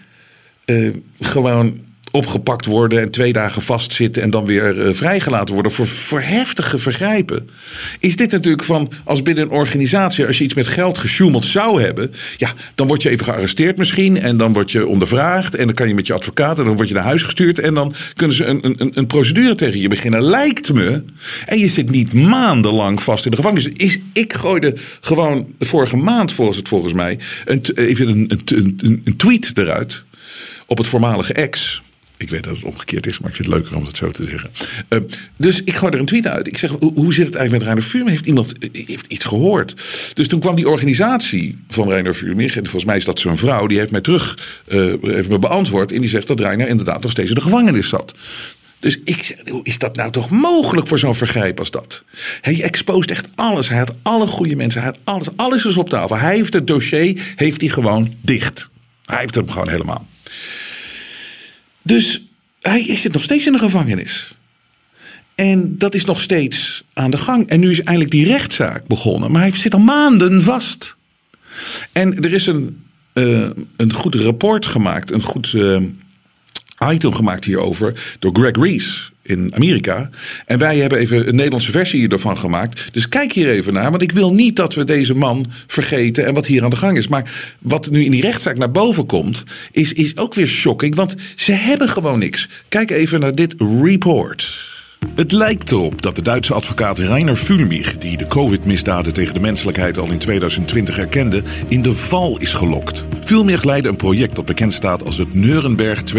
eh, 0.64 0.90
gewoon 1.20 1.80
opgepakt 2.12 2.66
worden 2.66 3.00
en 3.00 3.10
twee 3.10 3.32
dagen 3.32 3.62
vastzitten 3.62 4.22
en 4.22 4.30
dan 4.30 4.46
weer 4.46 4.76
uh, 4.76 4.94
vrijgelaten 4.94 5.54
worden 5.54 5.72
voor, 5.72 5.86
voor 5.86 6.20
heftige 6.20 6.78
vergrijpen. 6.78 7.48
Is 7.98 8.16
dit 8.16 8.30
natuurlijk 8.30 8.64
van, 8.64 8.92
als 9.04 9.22
binnen 9.22 9.44
een 9.44 9.50
organisatie, 9.50 10.26
als 10.26 10.38
je 10.38 10.44
iets 10.44 10.54
met 10.54 10.66
geld 10.66 10.98
gesjoemeld 10.98 11.46
zou 11.46 11.82
hebben, 11.82 12.12
ja, 12.36 12.52
dan 12.74 12.86
word 12.86 13.02
je 13.02 13.08
even 13.08 13.24
gearresteerd 13.24 13.78
misschien 13.78 14.20
en 14.20 14.36
dan 14.36 14.52
word 14.52 14.70
je 14.72 14.86
ondervraagd 14.86 15.54
en 15.54 15.66
dan 15.66 15.74
kan 15.74 15.88
je 15.88 15.94
met 15.94 16.06
je 16.06 16.12
advocaat 16.12 16.58
en 16.58 16.64
dan 16.64 16.76
word 16.76 16.88
je 16.88 16.94
naar 16.94 17.04
huis 17.04 17.22
gestuurd 17.22 17.58
en 17.58 17.74
dan 17.74 17.94
kunnen 18.14 18.36
ze 18.36 18.44
een, 18.44 18.64
een, 18.64 18.92
een 18.94 19.06
procedure 19.06 19.54
tegen 19.54 19.80
je 19.80 19.88
beginnen, 19.88 20.22
lijkt 20.22 20.72
me. 20.72 21.04
En 21.46 21.58
je 21.58 21.68
zit 21.68 21.90
niet 21.90 22.12
maandenlang 22.12 23.02
vast 23.02 23.24
in 23.24 23.30
de 23.30 23.36
gevangenis. 23.36 23.66
Is, 23.66 23.98
ik 24.12 24.32
gooide 24.32 24.76
gewoon 25.00 25.46
vorige 25.58 25.96
maand 25.96 26.32
volgens 26.32 26.56
het 26.56 26.68
volgens 26.68 26.92
mij 26.92 27.18
een, 27.44 27.62
even 27.74 28.08
een, 28.08 28.40
een, 28.44 29.00
een 29.04 29.16
tweet 29.16 29.50
eruit 29.54 30.04
op 30.66 30.78
het 30.78 30.86
voormalige 30.86 31.32
ex. 31.32 31.82
Ik 32.22 32.30
weet 32.30 32.42
dat 32.42 32.56
het 32.56 32.64
omgekeerd 32.64 33.06
is, 33.06 33.18
maar 33.18 33.30
ik 33.30 33.36
vind 33.36 33.48
het 33.48 33.56
leuker 33.56 33.76
om 33.76 33.84
het 33.84 33.96
zo 33.96 34.10
te 34.10 34.24
zeggen. 34.24 34.50
Uh, 34.88 34.98
dus 35.36 35.64
ik 35.64 35.74
gooi 35.74 35.92
er 35.92 35.98
een 35.98 36.06
tweet 36.06 36.26
uit. 36.26 36.46
Ik 36.46 36.58
zeg, 36.58 36.70
hoe, 36.70 37.14
zit 37.14 37.26
het 37.26 37.34
eigenlijk 37.34 37.50
met 37.50 37.62
Reiner 37.62 37.82
Vuurmeer? 37.82 38.12
Heeft 38.12 38.26
iemand 38.26 38.52
heeft 38.72 39.06
iets 39.08 39.24
gehoord? 39.24 39.82
Dus 40.12 40.28
toen 40.28 40.40
kwam 40.40 40.54
die 40.54 40.68
organisatie 40.68 41.58
van 41.68 41.88
Reiner 41.88 42.14
Vuurmeer, 42.14 42.56
en 42.56 42.62
volgens 42.62 42.84
mij 42.84 42.96
is 42.96 43.04
dat 43.04 43.20
zijn 43.20 43.36
vrouw, 43.36 43.66
die 43.66 43.78
heeft 43.78 43.90
mij 43.90 44.00
terug 44.00 44.38
uh, 44.68 44.94
heeft 45.02 45.28
me 45.28 45.38
beantwoord. 45.38 45.92
En 45.92 46.00
die 46.00 46.10
zegt 46.10 46.26
dat 46.26 46.40
Reiner 46.40 46.68
inderdaad 46.68 47.02
nog 47.02 47.10
steeds 47.10 47.28
in 47.28 47.34
de 47.34 47.40
gevangenis 47.40 47.88
zat. 47.88 48.14
Dus 48.78 48.98
ik 49.04 49.22
zeg, 49.22 49.36
is 49.62 49.78
dat 49.78 49.96
nou 49.96 50.10
toch 50.10 50.30
mogelijk 50.30 50.88
voor 50.88 50.98
zo'n 50.98 51.14
vergrijp 51.14 51.58
als 51.58 51.70
dat? 51.70 52.04
Hij 52.40 52.62
exposed 52.62 53.10
echt 53.10 53.28
alles. 53.34 53.68
Hij 53.68 53.78
had 53.78 53.94
alle 54.02 54.26
goede 54.26 54.56
mensen. 54.56 54.80
Hij 54.80 54.90
had 54.90 55.00
alles. 55.04 55.28
Alles 55.36 55.76
op 55.76 55.88
tafel. 55.88 56.16
Hij 56.16 56.34
heeft 56.34 56.52
het 56.52 56.66
dossier 56.66 57.32
heeft 57.36 57.60
hij 57.60 57.70
gewoon 57.70 58.14
dicht. 58.20 58.68
Hij 59.04 59.18
heeft 59.18 59.34
hem 59.34 59.50
gewoon 59.50 59.68
helemaal. 59.68 60.06
Dus 61.82 62.22
hij 62.60 62.96
zit 62.96 63.12
nog 63.12 63.22
steeds 63.22 63.46
in 63.46 63.52
de 63.52 63.58
gevangenis. 63.58 64.36
En 65.34 65.78
dat 65.78 65.94
is 65.94 66.04
nog 66.04 66.20
steeds 66.20 66.84
aan 66.92 67.10
de 67.10 67.18
gang. 67.18 67.48
En 67.48 67.60
nu 67.60 67.70
is 67.70 67.82
eindelijk 67.82 68.10
die 68.10 68.26
rechtszaak 68.26 68.86
begonnen. 68.86 69.30
Maar 69.30 69.42
hij 69.42 69.52
zit 69.52 69.74
al 69.74 69.80
maanden 69.80 70.42
vast. 70.42 70.96
En 71.92 72.20
er 72.20 72.32
is 72.32 72.46
een, 72.46 72.84
uh, 73.14 73.50
een 73.76 73.92
goed 73.92 74.14
rapport 74.14 74.66
gemaakt. 74.66 75.10
Een 75.10 75.22
goed 75.22 75.52
uh, 75.52 75.80
item 76.88 77.14
gemaakt 77.14 77.44
hierover. 77.44 78.16
Door 78.18 78.34
Greg 78.34 78.56
Reese 78.56 79.11
in 79.22 79.54
Amerika. 79.54 80.10
En 80.46 80.58
wij 80.58 80.78
hebben 80.78 80.98
even 80.98 81.28
een 81.28 81.34
Nederlandse 81.34 81.70
versie 81.70 82.08
ervan 82.08 82.38
gemaakt. 82.38 82.88
Dus 82.92 83.08
kijk 83.08 83.32
hier 83.32 83.48
even 83.48 83.72
naar. 83.72 83.90
Want 83.90 84.02
ik 84.02 84.12
wil 84.12 84.34
niet 84.34 84.56
dat 84.56 84.74
we 84.74 84.84
deze 84.84 85.14
man 85.14 85.50
vergeten 85.66 86.26
en 86.26 86.34
wat 86.34 86.46
hier 86.46 86.64
aan 86.64 86.70
de 86.70 86.76
gang 86.76 86.96
is. 86.96 87.08
Maar 87.08 87.56
wat 87.58 87.90
nu 87.90 88.04
in 88.04 88.10
die 88.10 88.22
rechtszaak 88.22 88.58
naar 88.58 88.70
boven 88.70 89.06
komt, 89.06 89.44
is, 89.72 89.92
is 89.92 90.16
ook 90.16 90.34
weer 90.34 90.46
shocking. 90.46 90.94
Want 90.94 91.16
ze 91.36 91.52
hebben 91.52 91.88
gewoon 91.88 92.18
niks. 92.18 92.48
Kijk 92.68 92.90
even 92.90 93.20
naar 93.20 93.34
dit 93.34 93.54
report. 93.82 94.71
Het 95.14 95.32
lijkt 95.32 95.70
erop 95.70 96.02
dat 96.02 96.16
de 96.16 96.22
Duitse 96.22 96.54
advocaat 96.54 96.98
Rainer 96.98 97.36
Fulmich, 97.36 97.98
die 97.98 98.16
de 98.16 98.26
covid-misdaden 98.26 99.12
tegen 99.12 99.34
de 99.34 99.40
menselijkheid 99.40 99.98
al 99.98 100.10
in 100.10 100.18
2020 100.18 100.98
erkende, 100.98 101.42
in 101.68 101.82
de 101.82 101.92
val 101.92 102.36
is 102.38 102.52
gelokt. 102.52 103.06
Fulmich 103.20 103.64
leidde 103.64 103.88
een 103.88 103.96
project 103.96 104.36
dat 104.36 104.44
bekend 104.44 104.72
staat 104.72 105.04
als 105.04 105.18
het 105.18 105.34
Nuremberg 105.34 106.02
2.0 106.14 106.18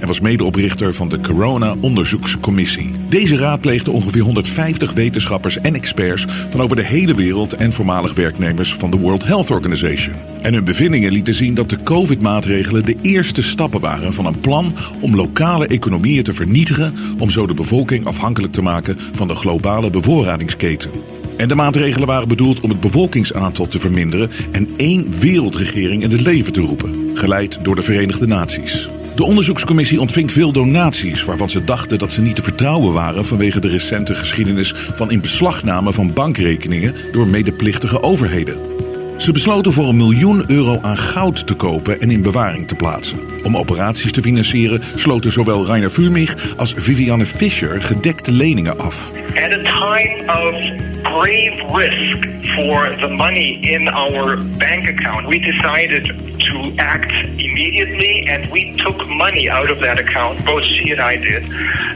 en 0.00 0.06
was 0.06 0.20
medeoprichter 0.20 0.94
van 0.94 1.08
de 1.08 1.20
Corona-onderzoekscommissie. 1.20 2.90
Deze 3.08 3.36
raadpleegde 3.36 3.90
ongeveer 3.90 4.22
150 4.22 4.92
wetenschappers 4.92 5.58
en 5.58 5.74
experts 5.74 6.26
van 6.50 6.60
over 6.60 6.76
de 6.76 6.84
hele 6.84 7.14
wereld 7.14 7.52
en 7.52 7.72
voormalig 7.72 8.14
werknemers 8.14 8.74
van 8.74 8.90
de 8.90 8.98
World 8.98 9.24
Health 9.24 9.50
Organization. 9.50 10.14
En 10.42 10.54
hun 10.54 10.64
bevindingen 10.64 11.12
lieten 11.12 11.34
zien 11.34 11.54
dat 11.54 11.70
de 11.70 11.82
covid-maatregelen 11.82 12.84
de 12.84 12.96
eerste 13.02 13.42
stappen 13.42 13.80
waren 13.80 14.12
van 14.12 14.26
een 14.26 14.40
plan 14.40 14.74
om 15.00 15.16
lokale 15.16 15.66
economieën 15.66 16.24
te 16.24 16.32
vernietigen 16.32 16.94
om 17.18 17.30
zo 17.30 17.46
de 17.46 17.54
bevolking 17.54 17.83
afhankelijk 18.04 18.52
te 18.52 18.62
maken 18.62 18.98
van 19.12 19.28
de 19.28 19.34
globale 19.34 19.90
bevoorradingsketen. 19.90 20.90
En 21.36 21.48
de 21.48 21.54
maatregelen 21.54 22.06
waren 22.06 22.28
bedoeld 22.28 22.60
om 22.60 22.70
het 22.70 22.80
bevolkingsaantal 22.80 23.66
te 23.66 23.78
verminderen 23.78 24.30
en 24.52 24.68
één 24.76 25.20
wereldregering 25.20 26.02
in 26.02 26.10
het 26.10 26.20
leven 26.20 26.52
te 26.52 26.60
roepen, 26.60 27.10
geleid 27.14 27.58
door 27.62 27.74
de 27.74 27.82
Verenigde 27.82 28.26
Naties. 28.26 28.90
De 29.14 29.24
onderzoekscommissie 29.24 30.00
ontving 30.00 30.32
veel 30.32 30.52
donaties 30.52 31.24
waarvan 31.24 31.50
ze 31.50 31.64
dachten 31.64 31.98
dat 31.98 32.12
ze 32.12 32.20
niet 32.20 32.36
te 32.36 32.42
vertrouwen 32.42 32.92
waren 32.92 33.24
vanwege 33.24 33.60
de 33.60 33.68
recente 33.68 34.14
geschiedenis 34.14 34.74
van 34.92 35.10
in 35.10 35.20
beslagname 35.20 35.92
van 35.92 36.12
bankrekeningen 36.12 36.94
door 37.12 37.28
medeplichtige 37.28 38.02
overheden. 38.02 38.83
Ze 39.16 39.32
besloten 39.32 39.72
voor 39.72 39.88
een 39.88 39.96
miljoen 39.96 40.50
euro 40.50 40.78
aan 40.80 40.96
goud 40.96 41.46
te 41.46 41.54
kopen 41.54 42.00
en 42.00 42.10
in 42.10 42.22
bewaring 42.22 42.68
te 42.68 42.74
plaatsen. 42.74 43.18
Om 43.42 43.56
operaties 43.56 44.12
te 44.12 44.22
financieren 44.22 44.80
sloten 44.94 45.32
zowel 45.32 45.66
Rainer 45.66 45.90
Fumig 45.90 46.56
als 46.56 46.74
Vivianne 46.76 47.26
Fischer 47.26 47.82
gedekte 47.82 48.32
leningen 48.32 48.78
af. 48.78 49.12
At 49.12 49.52
a 49.52 49.62
time 49.62 50.22
of 50.26 50.54
grave 51.02 51.78
risk 51.78 52.28
for 52.54 52.96
the 53.00 53.08
money 53.08 53.58
in 53.60 53.88
our 53.88 54.38
bank 54.58 54.88
account, 54.88 55.28
we 55.28 55.38
decided 55.38 56.14
to 56.50 56.74
act 56.78 57.12
immediately 57.38 58.24
and 58.28 58.50
we 58.50 58.74
took 58.78 58.98
money 59.08 59.48
out 59.48 59.70
of 59.70 59.80
that 59.80 60.00
account, 60.00 60.44
both 60.44 60.64
she 60.64 60.92
and 60.92 61.00
I 61.00 61.16
did, 61.16 61.44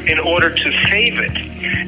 in 0.09 0.19
order 0.19 0.51
to 0.51 0.69
save 0.91 1.19
it 1.19 1.37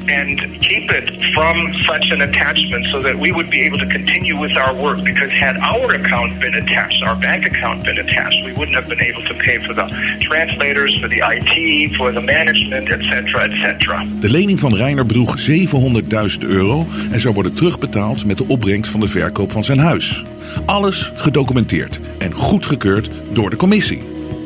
and 0.09 0.39
keep 0.61 0.89
it 0.91 1.07
from 1.33 1.55
such 1.87 2.05
an 2.11 2.21
attachment 2.21 2.85
so 2.91 3.01
that 3.01 3.17
we 3.17 3.31
would 3.31 3.49
be 3.49 3.61
able 3.63 3.77
to 3.77 3.87
continue 3.87 4.37
with 4.39 4.51
our 4.57 4.73
work. 4.75 5.03
Because 5.03 5.31
had 5.39 5.57
our 5.57 5.93
account 5.93 6.39
been 6.39 6.53
attached, 6.55 7.03
our 7.03 7.15
bank 7.15 7.45
account 7.45 7.83
been 7.83 7.97
attached, 7.97 8.43
we 8.45 8.53
wouldn't 8.53 8.75
have 8.75 8.87
been 8.87 9.01
able 9.01 9.23
to 9.23 9.33
pay 9.35 9.59
for 9.65 9.73
the 9.73 9.87
translators, 10.29 10.97
for 10.99 11.07
the 11.07 11.21
IT, 11.23 11.95
for 11.95 12.11
the 12.11 12.21
management, 12.21 12.89
etc., 12.89 13.49
etc. 13.49 14.05
De 14.19 14.29
lening 14.29 14.59
van 14.59 14.75
Reiner 14.75 15.05
bedroeg 15.05 15.49
700.000 15.49 16.49
euro 16.49 16.85
en 17.11 17.19
zou 17.19 17.33
worden 17.33 17.53
terugbetaald 17.53 18.25
met 18.25 18.37
de 18.37 18.47
opbrengst 18.47 18.91
van 18.91 18.99
de 18.99 19.07
verkoop 19.07 19.51
van 19.51 19.63
zijn 19.63 19.79
huis. 19.79 20.25
Alles 20.65 21.11
gedocumenteerd 21.15 21.99
en 22.17 22.33
goedgekeurd 22.33 23.09
door 23.33 23.49
de 23.49 23.55
commissie. 23.55 24.01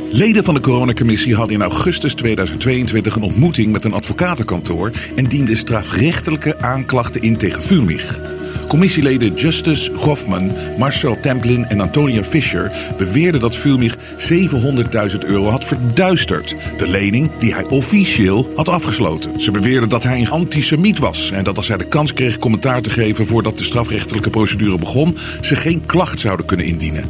Leden 0.09 0.43
van 0.43 0.53
de 0.53 0.59
coronacommissie 0.59 1.35
hadden 1.35 1.55
in 1.55 1.61
augustus 1.61 2.13
2022 2.13 3.15
een 3.15 3.23
ontmoeting 3.23 3.71
met 3.71 3.83
een 3.83 3.93
advocatenkantoor 3.93 4.91
en 5.15 5.25
dienden 5.25 5.57
strafrechtelijke 5.57 6.59
aanklachten 6.59 7.21
in 7.21 7.37
tegen 7.37 7.61
Fulmich. 7.61 8.19
Commissieleden 8.67 9.33
Justus 9.33 9.89
Goffman, 9.93 10.51
Marcel 10.77 11.19
Templin 11.19 11.65
en 11.65 11.81
Antonia 11.81 12.23
Fischer 12.23 12.71
beweerden 12.97 13.41
dat 13.41 13.55
Fulmich 13.55 13.97
700.000 14.17 15.17
euro 15.19 15.49
had 15.49 15.65
verduisterd. 15.65 16.55
De 16.77 16.87
lening 16.87 17.31
die 17.39 17.53
hij 17.53 17.65
officieel 17.65 18.51
had 18.55 18.69
afgesloten. 18.69 19.39
Ze 19.39 19.51
beweerden 19.51 19.89
dat 19.89 20.03
hij 20.03 20.19
een 20.19 20.29
antisemiet 20.29 20.99
was 20.99 21.31
en 21.31 21.43
dat 21.43 21.57
als 21.57 21.67
hij 21.67 21.77
de 21.77 21.87
kans 21.87 22.13
kreeg 22.13 22.37
commentaar 22.37 22.81
te 22.81 22.89
geven 22.89 23.25
voordat 23.25 23.57
de 23.57 23.63
strafrechtelijke 23.63 24.29
procedure 24.29 24.77
begon, 24.77 25.17
ze 25.41 25.55
geen 25.55 25.85
klacht 25.85 26.19
zouden 26.19 26.45
kunnen 26.45 26.65
indienen. 26.65 27.09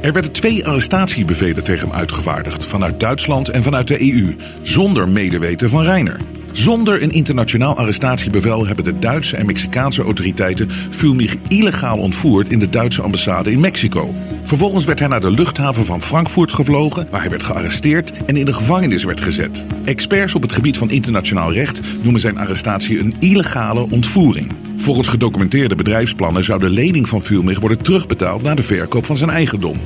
Er 0.00 0.12
werden 0.12 0.32
twee 0.32 0.66
arrestatiebevelen 0.66 1.64
tegen 1.64 1.88
hem 1.88 1.96
uitgevaardigd 1.96 2.64
vanuit 2.64 3.00
Duitsland 3.00 3.48
en 3.48 3.62
vanuit 3.62 3.88
de 3.88 4.12
EU, 4.12 4.36
zonder 4.62 5.08
medeweten 5.08 5.68
van 5.68 5.82
Reiner. 5.82 6.20
Zonder 6.56 7.02
een 7.02 7.10
internationaal 7.10 7.76
arrestatiebevel 7.76 8.66
hebben 8.66 8.84
de 8.84 8.96
Duitse 8.96 9.36
en 9.36 9.46
Mexicaanse 9.46 10.02
autoriteiten 10.02 10.70
Fulmich 10.90 11.36
illegaal 11.48 11.98
ontvoerd 11.98 12.48
in 12.48 12.58
de 12.58 12.68
Duitse 12.68 13.02
ambassade 13.02 13.50
in 13.50 13.60
Mexico. 13.60 14.14
Vervolgens 14.44 14.84
werd 14.84 14.98
hij 14.98 15.08
naar 15.08 15.20
de 15.20 15.30
luchthaven 15.30 15.84
van 15.84 16.02
Frankfurt 16.02 16.52
gevlogen, 16.52 17.06
waar 17.10 17.20
hij 17.20 17.30
werd 17.30 17.44
gearresteerd 17.44 18.12
en 18.26 18.36
in 18.36 18.44
de 18.44 18.52
gevangenis 18.52 19.04
werd 19.04 19.20
gezet. 19.20 19.64
Experts 19.84 20.34
op 20.34 20.42
het 20.42 20.52
gebied 20.52 20.78
van 20.78 20.90
internationaal 20.90 21.52
recht 21.52 21.80
noemen 22.02 22.20
zijn 22.20 22.38
arrestatie 22.38 22.98
een 22.98 23.14
illegale 23.18 23.90
ontvoering. 23.90 24.52
Volgens 24.76 25.08
gedocumenteerde 25.08 25.74
bedrijfsplannen 25.74 26.44
zou 26.44 26.58
de 26.60 26.70
lening 26.70 27.08
van 27.08 27.22
Fulmich 27.22 27.60
worden 27.60 27.82
terugbetaald 27.82 28.42
na 28.42 28.54
de 28.54 28.62
verkoop 28.62 29.06
van 29.06 29.16
zijn 29.16 29.30
eigendom. 29.30 29.76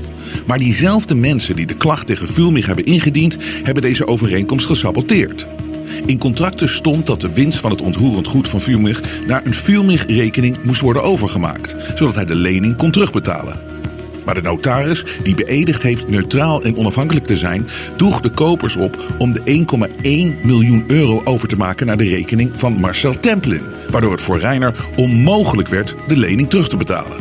Maar 0.46 0.58
diezelfde 0.58 1.14
mensen 1.14 1.56
die 1.56 1.66
de 1.66 1.76
klacht 1.76 2.06
tegen 2.06 2.28
Fulmich 2.28 2.66
hebben 2.66 2.84
ingediend, 2.84 3.36
hebben 3.62 3.82
deze 3.82 4.06
overeenkomst 4.06 4.66
gesaboteerd. 4.66 5.48
In 6.06 6.18
contracten 6.18 6.68
stond 6.68 7.06
dat 7.06 7.20
de 7.20 7.32
winst 7.32 7.58
van 7.58 7.70
het 7.70 7.82
ontroerend 7.82 8.26
goed 8.26 8.48
van 8.48 8.60
Fulmich 8.60 9.00
naar 9.26 9.46
een 9.46 9.54
Fulmich-rekening 9.54 10.62
moest 10.62 10.80
worden 10.80 11.02
overgemaakt, 11.02 11.76
zodat 11.94 12.14
hij 12.14 12.24
de 12.24 12.34
lening 12.34 12.76
kon 12.76 12.90
terugbetalen. 12.90 13.70
Maar 14.24 14.34
de 14.34 14.48
notaris, 14.48 15.04
die 15.22 15.34
beëdigd 15.34 15.82
heeft 15.82 16.08
neutraal 16.08 16.62
en 16.62 16.76
onafhankelijk 16.76 17.26
te 17.26 17.36
zijn, 17.36 17.66
droeg 17.96 18.20
de 18.20 18.30
kopers 18.30 18.76
op 18.76 19.14
om 19.18 19.30
de 19.30 19.64
1,1 20.40 20.46
miljoen 20.46 20.84
euro 20.86 21.20
over 21.24 21.48
te 21.48 21.56
maken 21.56 21.86
naar 21.86 21.96
de 21.96 22.08
rekening 22.08 22.52
van 22.54 22.72
Marcel 22.72 23.14
Templin, 23.14 23.62
waardoor 23.90 24.12
het 24.12 24.22
voor 24.22 24.38
Reiner 24.38 24.74
onmogelijk 24.96 25.68
werd 25.68 25.94
de 26.06 26.16
lening 26.16 26.50
terug 26.50 26.68
te 26.68 26.76
betalen. 26.76 27.18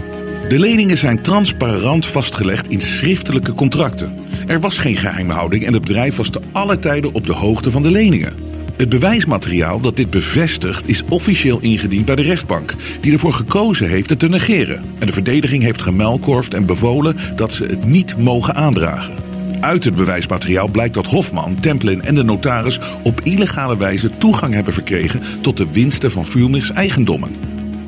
De 0.48 0.60
leningen 0.60 0.98
zijn 0.98 1.22
transparant 1.22 2.06
vastgelegd 2.06 2.68
in 2.68 2.82
schriftelijke 2.82 3.54
contracten. 3.54 4.14
Er 4.48 4.60
was 4.60 4.78
geen 4.78 4.96
geheimhouding 4.96 5.66
en 5.66 5.74
het 5.74 5.82
bedrijf 5.82 6.16
was 6.16 6.30
te 6.30 6.42
alle 6.52 6.80
tijden 6.80 7.14
op 7.14 7.26
de 7.26 7.34
hoogte 7.34 7.72
van 7.72 7.84
de 7.84 7.92
leningen. 7.92 8.49
Het 8.80 8.90
bewijsmateriaal 8.90 9.82
dat 9.82 9.96
dit 9.96 10.10
bevestigt 10.10 10.88
is 10.88 11.04
officieel 11.10 11.60
ingediend 11.60 12.06
bij 12.06 12.16
de 12.16 12.22
rechtbank, 12.22 12.76
die 13.02 13.12
ervoor 13.14 13.34
gekozen 13.34 13.90
heeft 13.90 14.10
het 14.10 14.20
te 14.20 14.28
negeren. 14.28 14.84
En 15.00 15.08
de 15.08 15.14
verdediging 15.14 15.64
heeft 15.64 15.82
gemelkorfd 15.82 16.54
en 16.54 16.66
bevolen 16.66 17.16
dat 17.36 17.52
ze 17.52 17.66
het 17.66 17.86
niet 17.86 18.18
mogen 18.18 18.56
aandragen. 18.56 19.16
Uit 19.60 19.84
het 19.84 19.96
bewijsmateriaal 19.96 20.68
blijkt 20.68 20.94
dat 20.94 21.06
Hofman, 21.06 21.60
Templin 21.60 22.02
en 22.02 22.16
de 22.16 22.24
notaris 22.24 22.80
op 23.04 23.22
illegale 23.22 23.78
wijze 23.78 24.10
toegang 24.18 24.54
hebben 24.54 24.74
verkregen 24.74 25.22
tot 25.42 25.58
de 25.58 25.72
winsten 25.72 26.12
van 26.12 26.26
Vulmichs 26.26 26.72
eigendommen. 26.72 27.36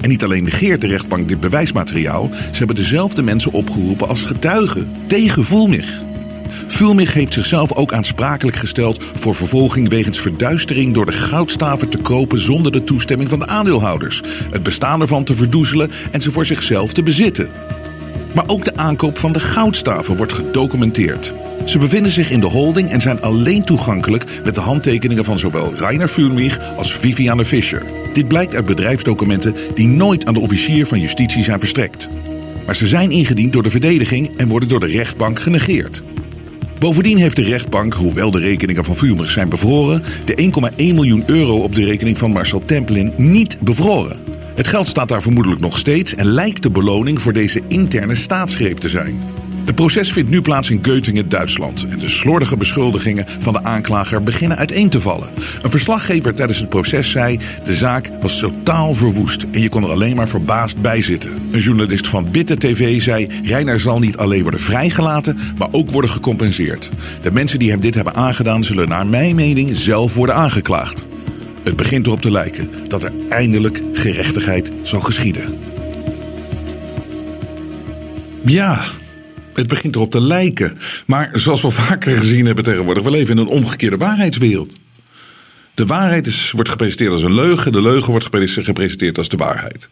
En 0.01 0.09
niet 0.09 0.23
alleen 0.23 0.43
negeert 0.43 0.81
de 0.81 0.87
rechtbank 0.87 1.27
dit 1.27 1.39
bewijsmateriaal, 1.39 2.29
ze 2.31 2.57
hebben 2.57 2.75
dezelfde 2.75 3.21
mensen 3.21 3.51
opgeroepen 3.51 4.07
als 4.07 4.21
getuigen 4.23 4.91
tegen 5.07 5.43
Vulmich. 5.43 6.09
Vulmich 6.67 7.13
heeft 7.13 7.33
zichzelf 7.33 7.75
ook 7.75 7.93
aansprakelijk 7.93 8.57
gesteld 8.57 9.03
voor 9.13 9.35
vervolging 9.35 9.89
wegens 9.89 10.19
verduistering 10.19 10.93
door 10.93 11.05
de 11.05 11.11
goudstaven 11.11 11.89
te 11.89 11.97
kopen 11.97 12.39
zonder 12.39 12.71
de 12.71 12.83
toestemming 12.83 13.29
van 13.29 13.39
de 13.39 13.47
aandeelhouders, 13.47 14.21
het 14.49 14.63
bestaan 14.63 15.01
ervan 15.01 15.23
te 15.23 15.33
verdoezelen 15.33 15.91
en 16.11 16.21
ze 16.21 16.31
voor 16.31 16.45
zichzelf 16.45 16.93
te 16.93 17.03
bezitten. 17.03 17.49
Maar 18.33 18.47
ook 18.47 18.65
de 18.65 18.75
aankoop 18.75 19.17
van 19.17 19.33
de 19.33 19.39
goudstaven 19.39 20.17
wordt 20.17 20.33
gedocumenteerd. 20.33 21.33
Ze 21.65 21.77
bevinden 21.77 22.11
zich 22.11 22.29
in 22.29 22.39
de 22.39 22.47
holding 22.47 22.89
en 22.89 23.01
zijn 23.01 23.21
alleen 23.21 23.63
toegankelijk 23.63 24.25
met 24.43 24.55
de 24.55 24.61
handtekeningen 24.61 25.25
van 25.25 25.37
zowel 25.37 25.73
Rainer 25.75 26.07
Fulmich 26.07 26.75
als 26.75 26.93
Viviane 26.93 27.45
Fischer. 27.45 27.83
Dit 28.13 28.27
blijkt 28.27 28.55
uit 28.55 28.65
bedrijfsdocumenten 28.65 29.55
die 29.73 29.87
nooit 29.87 30.25
aan 30.25 30.33
de 30.33 30.39
officier 30.39 30.85
van 30.85 30.99
justitie 30.99 31.43
zijn 31.43 31.59
verstrekt. 31.59 32.09
Maar 32.65 32.75
ze 32.75 32.87
zijn 32.87 33.11
ingediend 33.11 33.53
door 33.53 33.63
de 33.63 33.69
verdediging 33.69 34.29
en 34.37 34.47
worden 34.47 34.69
door 34.69 34.79
de 34.79 34.85
rechtbank 34.87 35.39
genegeerd. 35.39 36.03
Bovendien 36.81 37.17
heeft 37.17 37.35
de 37.35 37.43
rechtbank, 37.43 37.93
hoewel 37.93 38.31
de 38.31 38.39
rekeningen 38.39 38.85
van 38.85 38.95
Fulmich 38.95 39.29
zijn 39.29 39.49
bevroren, 39.49 40.03
de 40.25 40.51
1,1 40.71 40.75
miljoen 40.75 41.23
euro 41.25 41.63
op 41.63 41.75
de 41.75 41.85
rekening 41.85 42.17
van 42.17 42.31
Marcel 42.31 42.65
Templin 42.65 43.13
niet 43.17 43.59
bevroren. 43.59 44.19
Het 44.55 44.67
geld 44.67 44.87
staat 44.87 45.07
daar 45.07 45.21
vermoedelijk 45.21 45.61
nog 45.61 45.77
steeds 45.77 46.15
en 46.15 46.25
lijkt 46.25 46.63
de 46.63 46.71
beloning 46.71 47.21
voor 47.21 47.33
deze 47.33 47.61
interne 47.67 48.15
staatsgreep 48.15 48.77
te 48.77 48.89
zijn. 48.89 49.21
Het 49.65 49.75
proces 49.75 50.11
vindt 50.11 50.29
nu 50.29 50.41
plaats 50.41 50.69
in 50.69 50.81
Göttingen, 50.81 51.27
Duitsland. 51.27 51.85
En 51.89 51.99
de 51.99 52.09
slordige 52.09 52.57
beschuldigingen 52.57 53.25
van 53.39 53.53
de 53.53 53.63
aanklager 53.63 54.23
beginnen 54.23 54.57
uiteen 54.57 54.89
te 54.89 54.99
vallen. 54.99 55.29
Een 55.61 55.69
verslaggever 55.69 56.33
tijdens 56.33 56.59
het 56.59 56.69
proces 56.69 57.11
zei: 57.11 57.39
De 57.63 57.75
zaak 57.75 58.09
was 58.19 58.39
totaal 58.39 58.93
verwoest 58.93 59.45
en 59.51 59.61
je 59.61 59.69
kon 59.69 59.83
er 59.83 59.89
alleen 59.89 60.15
maar 60.15 60.27
verbaasd 60.27 60.81
bij 60.81 61.01
zitten. 61.01 61.31
Een 61.51 61.59
journalist 61.59 62.07
van 62.07 62.31
Bitte 62.31 62.57
TV 62.57 63.01
zei: 63.01 63.27
Reiner 63.43 63.79
zal 63.79 63.99
niet 63.99 64.17
alleen 64.17 64.41
worden 64.41 64.59
vrijgelaten, 64.59 65.37
maar 65.57 65.69
ook 65.71 65.91
worden 65.91 66.11
gecompenseerd. 66.11 66.89
De 67.21 67.31
mensen 67.31 67.59
die 67.59 67.69
hem 67.69 67.81
dit 67.81 67.95
hebben 67.95 68.15
aangedaan, 68.15 68.63
zullen 68.63 68.89
naar 68.89 69.07
mijn 69.07 69.35
mening 69.35 69.75
zelf 69.75 70.15
worden 70.15 70.35
aangeklaagd. 70.35 71.07
Het 71.63 71.75
begint 71.75 72.07
erop 72.07 72.21
te 72.21 72.31
lijken 72.31 72.69
dat 72.87 73.03
er 73.03 73.13
eindelijk 73.29 73.81
gerechtigheid 73.93 74.71
zal 74.83 74.99
geschieden. 74.99 75.57
Ja, 78.45 78.83
het 79.53 79.67
begint 79.67 79.95
erop 79.95 80.11
te 80.11 80.21
lijken. 80.21 80.77
Maar 81.05 81.29
zoals 81.33 81.61
we 81.61 81.69
vaker 81.69 82.17
gezien 82.17 82.45
hebben 82.45 82.63
tegenwoordig, 82.63 83.03
we 83.03 83.11
leven 83.11 83.31
in 83.31 83.37
een 83.37 83.47
omgekeerde 83.47 83.97
waarheidswereld. 83.97 84.73
De 85.73 85.85
waarheid 85.85 86.27
is, 86.27 86.51
wordt 86.51 86.69
gepresenteerd 86.69 87.11
als 87.11 87.23
een 87.23 87.33
leugen, 87.33 87.71
de 87.71 87.81
leugen 87.81 88.11
wordt 88.11 88.25
gepresenteerd 88.45 89.17
als 89.17 89.29
de 89.29 89.37
waarheid. 89.37 89.89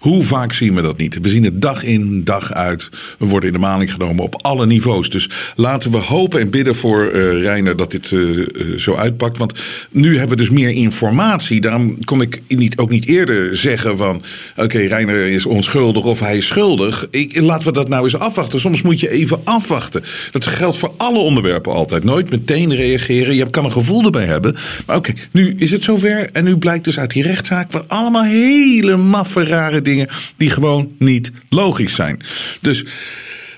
Hoe 0.00 0.22
vaak 0.22 0.52
zien 0.52 0.74
we 0.74 0.82
dat 0.82 0.96
niet? 0.96 1.18
We 1.22 1.28
zien 1.28 1.44
het 1.44 1.62
dag 1.62 1.82
in, 1.82 2.24
dag 2.24 2.52
uit. 2.52 2.88
We 3.18 3.26
worden 3.26 3.48
in 3.48 3.54
de 3.54 3.60
maling 3.60 3.92
genomen 3.92 4.24
op 4.24 4.42
alle 4.42 4.66
niveaus. 4.66 5.10
Dus 5.10 5.28
laten 5.56 5.90
we 5.90 5.96
hopen 5.96 6.40
en 6.40 6.50
bidden 6.50 6.74
voor 6.74 7.04
uh, 7.04 7.42
Reiner 7.42 7.76
dat 7.76 7.90
dit 7.90 8.10
uh, 8.10 8.46
zo 8.78 8.94
uitpakt. 8.94 9.38
Want 9.38 9.52
nu 9.90 10.18
hebben 10.18 10.36
we 10.36 10.42
dus 10.42 10.50
meer 10.52 10.70
informatie. 10.70 11.60
Daarom 11.60 12.04
kon 12.04 12.20
ik 12.20 12.42
niet, 12.48 12.78
ook 12.78 12.90
niet 12.90 13.06
eerder 13.06 13.56
zeggen 13.56 13.96
van... 13.96 14.22
oké, 14.56 14.78
Reiner 14.78 15.26
is 15.26 15.46
onschuldig 15.46 16.04
of 16.04 16.20
hij 16.20 16.36
is 16.36 16.46
schuldig. 16.46 17.06
Ik, 17.10 17.40
laten 17.40 17.66
we 17.66 17.72
dat 17.72 17.88
nou 17.88 18.04
eens 18.04 18.18
afwachten. 18.18 18.60
Soms 18.60 18.82
moet 18.82 19.00
je 19.00 19.10
even 19.10 19.40
afwachten. 19.44 20.02
Dat 20.30 20.46
geldt 20.46 20.76
voor 20.76 20.92
alle 20.96 21.18
onderwerpen 21.18 21.72
altijd. 21.72 22.04
Nooit 22.04 22.30
meteen 22.30 22.74
reageren. 22.74 23.34
Je 23.34 23.50
kan 23.50 23.64
een 23.64 23.72
gevoel 23.72 24.04
erbij 24.04 24.26
hebben. 24.26 24.56
Maar 24.86 24.96
oké, 24.96 25.12
nu 25.30 25.54
is 25.56 25.70
het 25.70 25.84
zover. 25.84 26.30
En 26.32 26.44
nu 26.44 26.56
blijkt 26.56 26.84
dus 26.84 26.98
uit 26.98 27.12
die 27.12 27.22
rechtszaak... 27.22 27.72
allemaal 27.86 28.24
hele 28.24 28.96
maffe 28.96 29.44
rare 29.44 29.82
dingen 29.82 29.88
die 30.36 30.50
gewoon 30.50 30.92
niet 30.98 31.32
logisch 31.48 31.94
zijn. 31.94 32.20
Dus 32.60 32.84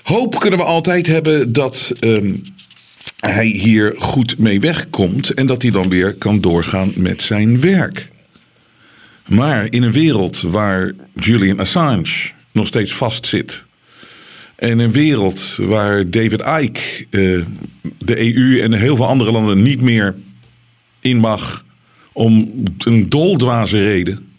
hoop 0.03 0.39
kunnen 0.39 0.59
we 0.59 0.65
altijd 0.65 1.07
hebben 1.07 1.53
dat. 1.53 1.91
Um, 1.99 2.41
hij 3.25 3.45
hier 3.45 3.93
goed 3.97 4.37
mee 4.37 4.59
wegkomt 4.59 5.29
en 5.29 5.45
dat 5.45 5.61
hij 5.61 5.71
dan 5.71 5.89
weer 5.89 6.13
kan 6.13 6.41
doorgaan 6.41 6.93
met 6.95 7.21
zijn 7.21 7.61
werk. 7.61 8.11
Maar 9.27 9.67
in 9.69 9.83
een 9.83 9.91
wereld 9.91 10.41
waar 10.41 10.93
Julian 11.13 11.59
Assange 11.59 12.31
nog 12.51 12.67
steeds 12.67 12.93
vastzit. 12.93 13.63
En 14.55 14.79
een 14.79 14.91
wereld 14.91 15.55
waar 15.57 16.09
David 16.09 16.41
Icke 16.41 16.81
uh, 17.09 17.45
de 17.97 18.35
EU 18.35 18.61
en 18.61 18.73
heel 18.73 18.95
veel 18.95 19.07
andere 19.07 19.31
landen 19.31 19.61
niet 19.61 19.81
meer 19.81 20.15
in 20.99 21.17
mag 21.17 21.65
om 22.11 22.63
een 22.77 23.09
doldwaze 23.09 23.79
reden. 23.79 24.32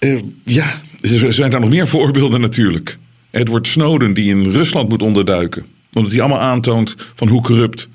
Uh, 0.00 0.20
ja, 0.44 0.80
er 1.00 1.32
zijn 1.32 1.50
daar 1.50 1.60
nog 1.60 1.70
meer 1.70 1.88
voorbeelden 1.88 2.40
natuurlijk. 2.40 2.98
Edward 3.30 3.66
Snowden 3.66 4.14
die 4.14 4.28
in 4.28 4.50
Rusland 4.50 4.88
moet 4.88 5.02
onderduiken. 5.02 5.66
Omdat 5.92 6.12
hij 6.12 6.20
allemaal 6.20 6.40
aantoont 6.40 6.94
van 7.14 7.28
hoe 7.28 7.42
corrupt. 7.42 7.88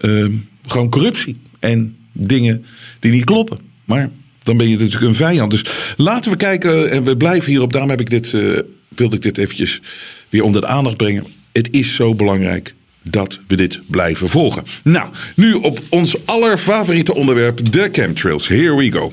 Uh, 0.00 0.26
gewoon 0.66 0.90
corruptie 0.90 1.36
en 1.58 1.96
dingen 2.12 2.64
die 2.98 3.12
niet 3.12 3.24
kloppen. 3.24 3.58
Maar 3.84 4.10
dan 4.42 4.56
ben 4.56 4.68
je 4.68 4.78
natuurlijk 4.78 5.02
een 5.02 5.14
vijand. 5.14 5.50
Dus 5.50 5.94
laten 5.96 6.30
we 6.30 6.36
kijken 6.36 6.90
en 6.90 7.04
we 7.04 7.16
blijven 7.16 7.50
hierop. 7.50 7.72
Daarom 7.72 7.90
heb 7.90 8.00
ik 8.00 8.10
dit, 8.10 8.32
uh, 8.32 8.58
wilde 8.88 9.16
ik 9.16 9.22
dit 9.22 9.38
eventjes 9.38 9.80
weer 10.28 10.42
onder 10.42 10.60
de 10.60 10.66
aandacht 10.66 10.96
brengen. 10.96 11.26
Het 11.52 11.68
is 11.70 11.94
zo 11.94 12.14
belangrijk 12.14 12.74
dat 13.02 13.40
we 13.46 13.56
dit 13.56 13.80
blijven 13.86 14.28
volgen. 14.28 14.62
Nou, 14.84 15.10
nu 15.36 15.52
op 15.52 15.80
ons 15.88 16.26
allerfavoriete 16.26 17.14
onderwerp, 17.14 17.72
de 17.72 17.88
chemtrails. 17.92 18.48
Here 18.48 18.76
we 18.76 18.92
go. 18.92 19.12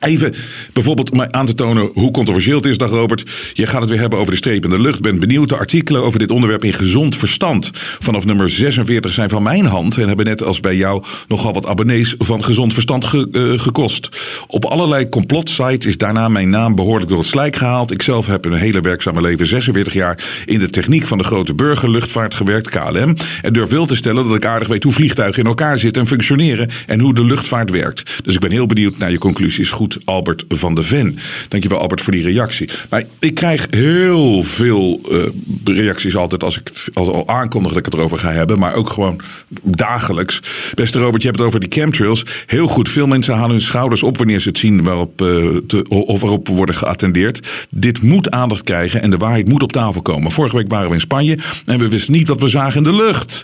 Even 0.00 0.34
bijvoorbeeld 0.72 1.32
aan 1.32 1.46
te 1.46 1.54
tonen 1.54 1.90
hoe 1.94 2.10
controversieel 2.10 2.56
het 2.56 2.66
is, 2.66 2.78
dag 2.78 2.90
Robert. 2.90 3.30
Je 3.52 3.66
gaat 3.66 3.80
het 3.80 3.90
weer 3.90 3.98
hebben 3.98 4.18
over 4.18 4.30
de 4.30 4.38
streep 4.38 4.64
in 4.64 4.70
de 4.70 4.80
lucht. 4.80 5.00
Ben 5.00 5.18
benieuwd. 5.18 5.48
De 5.48 5.56
artikelen 5.56 6.02
over 6.02 6.18
dit 6.18 6.30
onderwerp 6.30 6.64
in 6.64 6.72
gezond 6.72 7.16
verstand 7.16 7.70
vanaf 7.98 8.24
nummer 8.24 8.50
46 8.50 9.12
zijn 9.12 9.28
van 9.28 9.42
mijn 9.42 9.66
hand. 9.66 9.98
En 9.98 10.08
hebben 10.08 10.26
net 10.26 10.42
als 10.42 10.60
bij 10.60 10.76
jou 10.76 11.04
nogal 11.28 11.52
wat 11.52 11.66
abonnees 11.66 12.14
van 12.18 12.44
gezond 12.44 12.72
verstand 12.72 13.04
ge, 13.04 13.28
uh, 13.32 13.58
gekost. 13.58 14.08
Op 14.46 14.64
allerlei 14.64 15.08
complotsites 15.08 15.86
is 15.86 15.98
daarna 15.98 16.28
mijn 16.28 16.50
naam 16.50 16.74
behoorlijk 16.74 17.08
door 17.08 17.18
het 17.18 17.26
slijk 17.26 17.56
gehaald. 17.56 17.90
Ik 17.90 18.02
zelf 18.02 18.26
heb 18.26 18.44
een 18.44 18.52
hele 18.52 18.80
werkzame 18.80 19.20
leven, 19.20 19.46
46 19.46 19.92
jaar, 19.92 20.42
in 20.44 20.58
de 20.58 20.70
techniek 20.70 21.06
van 21.06 21.18
de 21.18 21.24
grote 21.24 21.54
burgerluchtvaart 21.54 22.34
gewerkt, 22.34 22.68
KLM. 22.68 23.14
En 23.42 23.52
durf 23.52 23.70
wel 23.70 23.86
te 23.86 23.96
stellen 23.96 24.24
dat 24.24 24.36
ik 24.36 24.44
aardig 24.44 24.68
weet 24.68 24.82
hoe 24.82 24.92
vliegtuigen 24.92 25.42
in 25.42 25.48
elkaar 25.48 25.78
zitten 25.78 26.02
en 26.02 26.08
functioneren. 26.08 26.68
En 26.86 27.00
hoe 27.00 27.14
de 27.14 27.24
luchtvaart 27.24 27.70
werkt. 27.70 28.22
Dus 28.24 28.34
ik 28.34 28.40
ben 28.40 28.50
heel 28.50 28.66
benieuwd 28.66 28.98
naar 28.98 29.10
je 29.10 29.18
conclusies. 29.18 29.70
Goed 29.70 29.85
Albert 30.04 30.44
van 30.48 30.74
de 30.74 30.82
Ven. 30.82 31.18
Dankjewel 31.48 31.78
Albert 31.78 32.00
voor 32.00 32.12
die 32.12 32.22
reactie. 32.22 32.68
Maar 32.90 33.04
ik 33.18 33.34
krijg 33.34 33.66
heel 33.70 34.42
veel 34.42 35.00
uh, 35.10 35.24
reacties 35.64 36.16
altijd 36.16 36.44
als 36.44 36.58
ik 36.58 36.70
het 36.84 36.96
al 36.96 37.28
aankondig 37.28 37.68
dat 37.72 37.78
ik 37.78 37.84
het 37.84 37.94
erover 37.94 38.18
ga 38.18 38.32
hebben. 38.32 38.58
Maar 38.58 38.74
ook 38.74 38.90
gewoon 38.90 39.20
dagelijks. 39.62 40.42
Beste 40.74 40.98
Robert, 40.98 41.22
je 41.22 41.28
hebt 41.28 41.38
het 41.38 41.48
over 41.48 41.60
die 41.60 41.72
chemtrails. 41.72 42.24
Heel 42.46 42.66
goed. 42.66 42.88
Veel 42.88 43.06
mensen 43.06 43.34
halen 43.34 43.50
hun 43.50 43.60
schouders 43.60 44.02
op 44.02 44.18
wanneer 44.18 44.40
ze 44.40 44.48
het 44.48 44.58
zien 44.58 44.82
waarop, 44.82 45.22
uh, 45.22 45.56
of 45.88 46.22
erop 46.22 46.48
worden 46.48 46.74
geattendeerd. 46.74 47.66
Dit 47.70 48.02
moet 48.02 48.30
aandacht 48.30 48.62
krijgen 48.62 49.02
en 49.02 49.10
de 49.10 49.16
waarheid 49.16 49.48
moet 49.48 49.62
op 49.62 49.72
tafel 49.72 50.02
komen. 50.02 50.30
Vorige 50.30 50.56
week 50.56 50.70
waren 50.70 50.88
we 50.88 50.94
in 50.94 51.00
Spanje 51.00 51.38
en 51.66 51.78
we 51.78 51.88
wisten 51.88 52.12
niet 52.12 52.28
wat 52.28 52.40
we 52.40 52.48
zagen 52.48 52.76
in 52.76 52.82
de 52.82 52.94
lucht. 52.94 53.42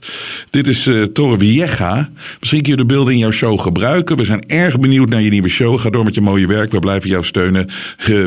Dit 0.51 0.69
is 0.69 0.87
uh, 0.87 1.05
Torre 1.05 1.39
Vieja. 1.39 2.11
Misschien 2.41 2.63
kun 2.63 2.71
je 2.71 2.77
de 2.77 2.85
beelden 2.85 3.13
in 3.13 3.19
jouw 3.19 3.31
show 3.31 3.61
gebruiken. 3.61 4.17
We 4.17 4.25
zijn 4.25 4.45
erg 4.47 4.81
benieuwd 4.81 5.09
naar 5.09 5.23
je 5.23 5.31
nieuwe 5.31 5.49
show. 5.49 5.79
Ga 5.79 5.91
door 5.91 6.05
met 6.05 6.15
je 6.15 6.21
mooie 6.33 6.47
werk. 6.47 6.73
We 6.73 6.79
blijven 6.79 7.09
jou 7.09 7.25
steunen. 7.25 7.69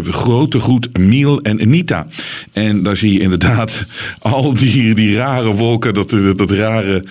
Grote 0.10 0.60
groet 0.60 0.98
Miel 0.98 1.41
en 1.41 1.62
Anita. 1.62 2.08
En 2.54 2.84
daar 2.84 2.98
zie 2.98 3.13
je 3.13 3.20
inderdaad 3.20 3.86
al 4.20 4.54
die, 4.54 4.94
die 4.96 5.15
rare 5.15 5.52
wolken, 5.52 5.94
dat, 5.94 6.10
dat 6.36 6.52
rare 6.52 7.04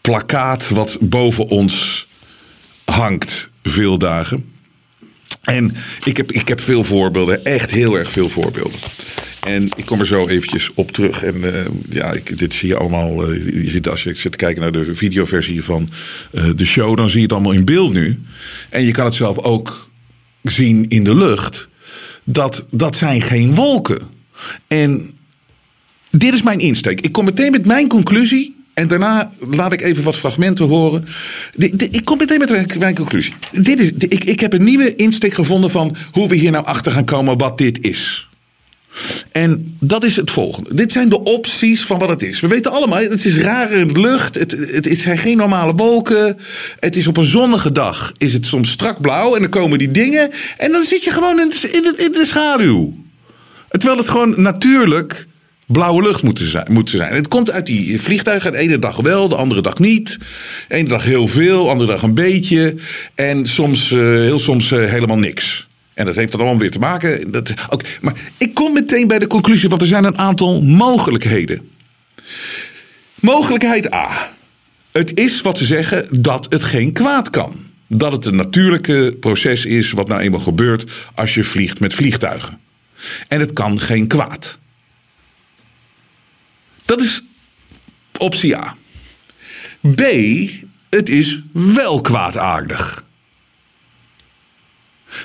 plakkaat 0.00 0.68
wat 0.68 0.96
boven 1.00 1.46
ons 1.46 2.06
hangt 2.84 3.50
veel 3.62 3.98
dagen. 3.98 4.44
En 5.42 5.76
ik 6.04 6.16
heb, 6.16 6.32
ik 6.32 6.48
heb 6.48 6.60
veel 6.60 6.84
voorbeelden, 6.84 7.44
echt 7.44 7.70
heel 7.70 7.94
erg 7.98 8.10
veel 8.10 8.28
voorbeelden. 8.28 8.78
En 9.46 9.68
ik 9.76 9.86
kom 9.86 10.00
er 10.00 10.06
zo 10.06 10.28
eventjes 10.28 10.70
op 10.74 10.92
terug. 10.92 11.22
En 11.22 11.36
uh, 11.36 11.64
ja, 11.90 12.12
ik, 12.12 12.38
dit 12.38 12.52
zie 12.52 12.68
je 12.68 12.76
allemaal. 12.76 13.32
Uh, 13.32 13.62
je 13.62 13.70
ziet 13.70 13.88
als 13.88 14.02
je 14.02 14.14
zit 14.14 14.32
te 14.32 14.38
kijken 14.38 14.62
naar 14.62 14.72
de 14.72 14.94
videoversie 14.94 15.62
van 15.62 15.88
uh, 16.32 16.44
de 16.56 16.64
show, 16.64 16.96
dan 16.96 17.08
zie 17.08 17.16
je 17.16 17.22
het 17.22 17.32
allemaal 17.32 17.52
in 17.52 17.64
beeld 17.64 17.92
nu. 17.92 18.20
En 18.70 18.82
je 18.82 18.92
kan 18.92 19.04
het 19.04 19.14
zelf 19.14 19.38
ook 19.38 19.88
zien 20.42 20.88
in 20.88 21.04
de 21.04 21.14
lucht. 21.14 21.68
Dat, 22.24 22.66
dat 22.70 22.96
zijn 22.96 23.20
geen 23.22 23.54
wolken. 23.54 23.98
En 24.68 25.10
dit 26.10 26.34
is 26.34 26.42
mijn 26.42 26.58
insteek. 26.58 27.00
Ik 27.00 27.12
kom 27.12 27.24
meteen 27.24 27.50
met 27.50 27.66
mijn 27.66 27.88
conclusie. 27.88 28.56
En 28.74 28.88
daarna 28.88 29.32
laat 29.50 29.72
ik 29.72 29.80
even 29.80 30.04
wat 30.04 30.16
fragmenten 30.16 30.66
horen. 30.66 31.04
ik 31.90 32.04
kom 32.04 32.18
meteen 32.18 32.38
met 32.38 32.78
mijn 32.78 32.94
conclusie. 32.94 33.34
Dit 33.50 33.80
is, 33.80 33.92
ik, 33.98 34.24
ik 34.24 34.40
heb 34.40 34.52
een 34.52 34.64
nieuwe 34.64 34.96
insteek 34.96 35.34
gevonden 35.34 35.70
van 35.70 35.96
hoe 36.10 36.28
we 36.28 36.34
hier 36.34 36.50
nou 36.50 36.64
achter 36.64 36.92
gaan 36.92 37.04
komen 37.04 37.38
wat 37.38 37.58
dit 37.58 37.78
is. 37.80 38.28
En 39.32 39.76
dat 39.80 40.04
is 40.04 40.16
het 40.16 40.30
volgende. 40.30 40.74
Dit 40.74 40.92
zijn 40.92 41.08
de 41.08 41.22
opties 41.22 41.84
van 41.84 41.98
wat 41.98 42.08
het 42.08 42.22
is. 42.22 42.40
We 42.40 42.48
weten 42.48 42.72
allemaal, 42.72 42.98
het 42.98 43.24
is 43.24 43.36
rare 43.36 43.86
lucht. 43.86 44.34
Het, 44.34 44.50
het, 44.50 44.84
het 44.84 45.00
zijn 45.00 45.18
geen 45.18 45.36
normale 45.36 45.74
wolken. 45.74 46.38
Het 46.80 46.96
is 46.96 47.06
op 47.06 47.16
een 47.16 47.24
zonnige 47.26 47.72
dag. 47.72 48.12
Is 48.16 48.32
het 48.32 48.46
soms 48.46 48.70
strak 48.70 49.00
blauw. 49.00 49.34
En 49.34 49.40
dan 49.40 49.50
komen 49.50 49.78
die 49.78 49.90
dingen. 49.90 50.30
En 50.56 50.72
dan 50.72 50.84
zit 50.84 51.04
je 51.04 51.10
gewoon 51.10 51.40
in, 51.40 51.48
de- 51.48 51.94
in, 51.96 52.12
de, 52.12 52.24
schaduw. 52.26 52.94
Terwijl 53.68 53.98
het 53.98 54.08
gewoon 54.08 54.42
natuurlijk 54.42 55.26
blauwe 55.66 56.02
lucht 56.02 56.22
moet 56.22 56.38
zijn. 56.38 56.82
Zijn. 56.84 57.14
Het 57.14 57.28
komt 57.28 57.50
uit 57.50 57.66
die 57.66 58.00
vliegtuigen. 58.00 58.52
De 58.52 58.58
ene 58.58 58.78
dag 58.78 58.96
wel, 58.96 59.28
de 59.28 59.34
andere 59.36 59.60
dag 59.62 59.78
niet. 59.78 60.18
De 60.68 60.74
ene 60.74 60.88
dag 60.88 61.04
heel 61.04 61.26
veel, 61.26 61.64
de 61.64 61.70
andere 61.70 61.90
dag 61.90 62.02
een 62.02 62.14
beetje. 62.14 62.74
En 63.14 63.46
soms, 63.46 63.90
eh, 63.90 63.98
heel 63.98 64.38
soms 64.38 64.70
eh, 64.72 64.90
helemaal 64.90 65.18
niks. 65.18 65.68
En 65.96 66.04
dat 66.04 66.14
heeft 66.14 66.30
dan 66.30 66.40
allemaal 66.40 66.58
weer 66.58 66.70
te 66.70 66.78
maken. 66.78 67.30
Dat, 67.30 67.52
maar 68.00 68.14
ik 68.38 68.54
kom 68.54 68.72
meteen 68.72 69.08
bij 69.08 69.18
de 69.18 69.26
conclusie, 69.26 69.68
want 69.68 69.80
er 69.80 69.86
zijn 69.88 70.04
een 70.04 70.18
aantal 70.18 70.62
mogelijkheden. 70.62 71.70
Mogelijkheid 73.20 73.92
A. 73.92 74.32
Het 74.92 75.18
is 75.18 75.40
wat 75.40 75.58
ze 75.58 75.64
zeggen 75.64 76.22
dat 76.22 76.46
het 76.48 76.62
geen 76.62 76.92
kwaad 76.92 77.30
kan. 77.30 77.54
Dat 77.88 78.12
het 78.12 78.24
een 78.24 78.36
natuurlijke 78.36 79.16
proces 79.20 79.64
is 79.64 79.90
wat 79.90 80.08
nou 80.08 80.20
eenmaal 80.20 80.40
gebeurt 80.40 80.90
als 81.14 81.34
je 81.34 81.44
vliegt 81.44 81.80
met 81.80 81.94
vliegtuigen. 81.94 82.60
En 83.28 83.40
het 83.40 83.52
kan 83.52 83.80
geen 83.80 84.06
kwaad. 84.06 84.58
Dat 86.84 87.00
is 87.00 87.22
optie 88.18 88.56
A. 88.56 88.76
B. 89.94 90.00
Het 90.90 91.08
is 91.08 91.42
wel 91.52 92.00
kwaadaardig. 92.00 93.05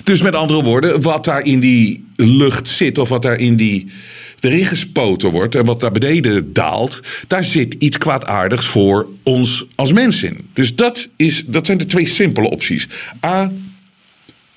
Dus 0.04 0.22
met 0.22 0.36
andere 0.36 0.64
woorden, 0.64 1.02
wat 1.02 1.26
daar 1.26 1.42
in 1.42 1.60
die 1.60 2.06
lucht 2.16 2.68
zit, 2.68 2.98
of 2.98 3.10
wat 3.10 3.22
daar 3.22 3.40
in 3.40 3.56
die 3.56 3.92
erin 4.40 4.66
gespoten 4.66 5.30
wordt 5.30 5.56
en 5.56 5.66
wat 5.66 5.80
daar 5.80 5.92
beneden 5.92 6.54
daalt, 6.54 7.00
daar 7.28 7.44
zit 7.44 7.74
iets 7.74 7.98
kwaadaardigs 7.98 8.66
voor 8.66 9.08
ons 9.24 9.66
als 9.76 9.92
mens 9.92 10.24
in. 10.24 10.50
Dus 10.54 10.76
dat, 10.76 11.10
is, 11.16 11.44
dat 11.46 11.66
zijn 11.66 11.78
de 11.78 11.86
twee 11.86 12.08
simpele 12.08 12.50
opties: 12.50 12.88
A 13.26 13.52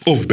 of 0.03 0.27
B. 0.27 0.33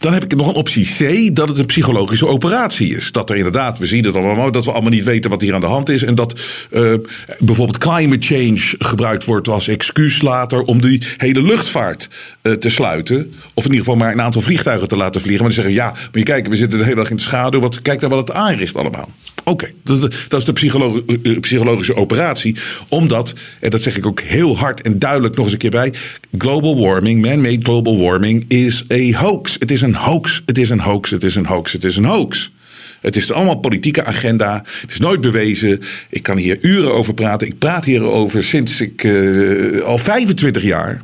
Dan 0.00 0.12
heb 0.12 0.24
ik 0.24 0.34
nog 0.34 0.48
een 0.48 0.54
optie 0.54 0.86
C, 0.98 1.34
dat 1.34 1.48
het 1.48 1.58
een 1.58 1.66
psychologische 1.66 2.26
operatie 2.26 2.96
is. 2.96 3.12
Dat 3.12 3.30
er 3.30 3.36
inderdaad, 3.36 3.78
we 3.78 3.86
zien 3.86 4.04
het 4.04 4.14
allemaal, 4.14 4.52
dat 4.52 4.64
we 4.64 4.72
allemaal 4.72 4.90
niet 4.90 5.04
weten 5.04 5.30
wat 5.30 5.40
hier 5.40 5.54
aan 5.54 5.60
de 5.60 5.66
hand 5.66 5.88
is. 5.88 6.02
En 6.02 6.14
dat 6.14 6.40
eh, 6.70 6.94
bijvoorbeeld 7.38 7.78
climate 7.78 8.26
change 8.26 8.74
gebruikt 8.78 9.24
wordt 9.24 9.48
als 9.48 9.68
excuus 9.68 10.22
later 10.22 10.62
om 10.62 10.80
die 10.80 11.02
hele 11.16 11.42
luchtvaart 11.42 12.08
eh, 12.42 12.52
te 12.52 12.70
sluiten. 12.70 13.32
Of 13.54 13.64
in 13.64 13.70
ieder 13.70 13.84
geval 13.84 13.96
maar 13.96 14.12
een 14.12 14.20
aantal 14.20 14.42
vliegtuigen 14.42 14.88
te 14.88 14.96
laten 14.96 15.20
vliegen. 15.20 15.44
Maar 15.44 15.54
die 15.54 15.62
zeggen, 15.62 15.84
ja, 15.84 15.90
maar 15.90 16.08
je 16.12 16.22
kijken, 16.22 16.50
we 16.50 16.56
zitten 16.56 16.78
de 16.78 16.84
hele 16.84 16.96
dag 16.96 17.10
in 17.10 17.16
de 17.16 17.22
schaduw. 17.22 17.60
Wat, 17.60 17.82
kijk 17.82 18.00
naar 18.00 18.10
wat 18.10 18.28
het 18.28 18.36
aanricht 18.36 18.76
allemaal. 18.76 19.08
Oké, 19.44 19.70
dat, 19.84 20.00
dat 20.28 20.40
is 20.40 20.44
de 20.44 20.52
eh, 21.22 21.40
psychologische 21.40 21.94
operatie. 21.94 22.56
Omdat, 22.88 23.34
en 23.60 23.70
dat 23.70 23.82
zeg 23.82 23.96
ik 23.96 24.06
ook 24.06 24.20
heel 24.20 24.58
hard 24.58 24.82
en 24.82 24.98
duidelijk 24.98 25.36
nog 25.36 25.44
eens 25.44 25.52
een 25.52 25.58
keer 25.58 25.70
bij. 25.70 25.92
Global 26.38 26.80
warming, 26.80 27.22
man-made 27.22 27.62
global 27.62 27.98
warming 27.98 28.44
is 28.48 28.84
a 28.92 29.18
hoax. 29.18 29.56
Het 29.58 29.70
is 29.70 29.80
een 29.80 29.89
hoax, 29.94 30.42
het 30.46 30.58
is 30.58 30.70
een 30.70 30.80
hoax, 30.80 31.10
het 31.10 31.22
is 31.22 31.34
een 31.34 31.46
hoax, 31.46 31.72
het 31.72 31.84
is 31.84 31.96
een 31.96 32.04
hoax. 32.04 32.50
Het 33.00 33.16
is 33.16 33.32
allemaal 33.32 33.58
politieke 33.58 34.04
agenda. 34.04 34.64
Het 34.80 34.90
is 34.90 34.98
nooit 34.98 35.20
bewezen. 35.20 35.80
Ik 36.08 36.22
kan 36.22 36.36
hier 36.36 36.58
uren 36.60 36.94
over 36.94 37.14
praten. 37.14 37.46
Ik 37.46 37.58
praat 37.58 37.84
hierover 37.84 38.44
sinds 38.44 38.80
ik 38.80 39.04
eh, 39.04 39.80
al 39.80 39.98
25 39.98 40.62
jaar. 40.62 41.02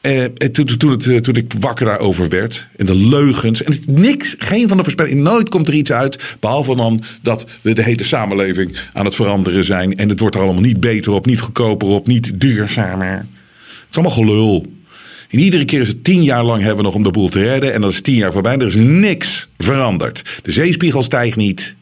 En 0.00 0.52
toen, 0.52 0.64
toen, 0.64 1.00
eh, 1.00 1.16
toen 1.16 1.34
ik 1.34 1.52
wakker 1.60 1.86
daarover 1.86 2.28
werd. 2.28 2.68
En 2.76 2.86
de 2.86 2.94
leugens. 2.94 3.62
En 3.62 3.78
niks, 3.86 4.34
geen 4.38 4.68
van 4.68 4.76
de 4.76 4.82
voorspellingen. 4.82 5.22
Nooit 5.22 5.48
komt 5.48 5.68
er 5.68 5.74
iets 5.74 5.92
uit. 5.92 6.36
Behalve 6.40 6.76
dan 6.76 7.02
dat 7.22 7.46
we 7.60 7.72
de 7.72 7.82
hele 7.82 8.04
samenleving 8.04 8.76
aan 8.92 9.04
het 9.04 9.14
veranderen 9.14 9.64
zijn. 9.64 9.96
En 9.96 10.08
het 10.08 10.20
wordt 10.20 10.34
er 10.34 10.42
allemaal 10.42 10.62
niet 10.62 10.80
beter 10.80 11.12
op, 11.12 11.26
niet 11.26 11.40
goedkoper 11.40 11.88
op, 11.88 12.06
niet 12.06 12.40
duurzamer. 12.40 13.12
Het 13.12 13.26
is 13.90 13.96
allemaal 13.96 14.16
gelul. 14.16 14.66
En 15.32 15.38
iedere 15.38 15.64
keer 15.64 15.80
is 15.80 15.88
het 15.88 16.04
tien 16.04 16.22
jaar 16.22 16.44
lang 16.44 16.60
hebben 16.60 16.76
we 16.76 16.82
nog 16.82 16.94
om 16.94 17.02
de 17.02 17.10
boel 17.10 17.28
te 17.28 17.42
redden. 17.42 17.72
En 17.72 17.80
dat 17.80 17.92
is 17.92 18.00
tien 18.00 18.14
jaar 18.14 18.32
voorbij. 18.32 18.54
Er 18.54 18.66
is 18.66 18.74
niks 18.74 19.48
veranderd. 19.58 20.22
De 20.42 20.52
zeespiegel 20.52 21.02
stijgt 21.02 21.36
niet. 21.36 21.74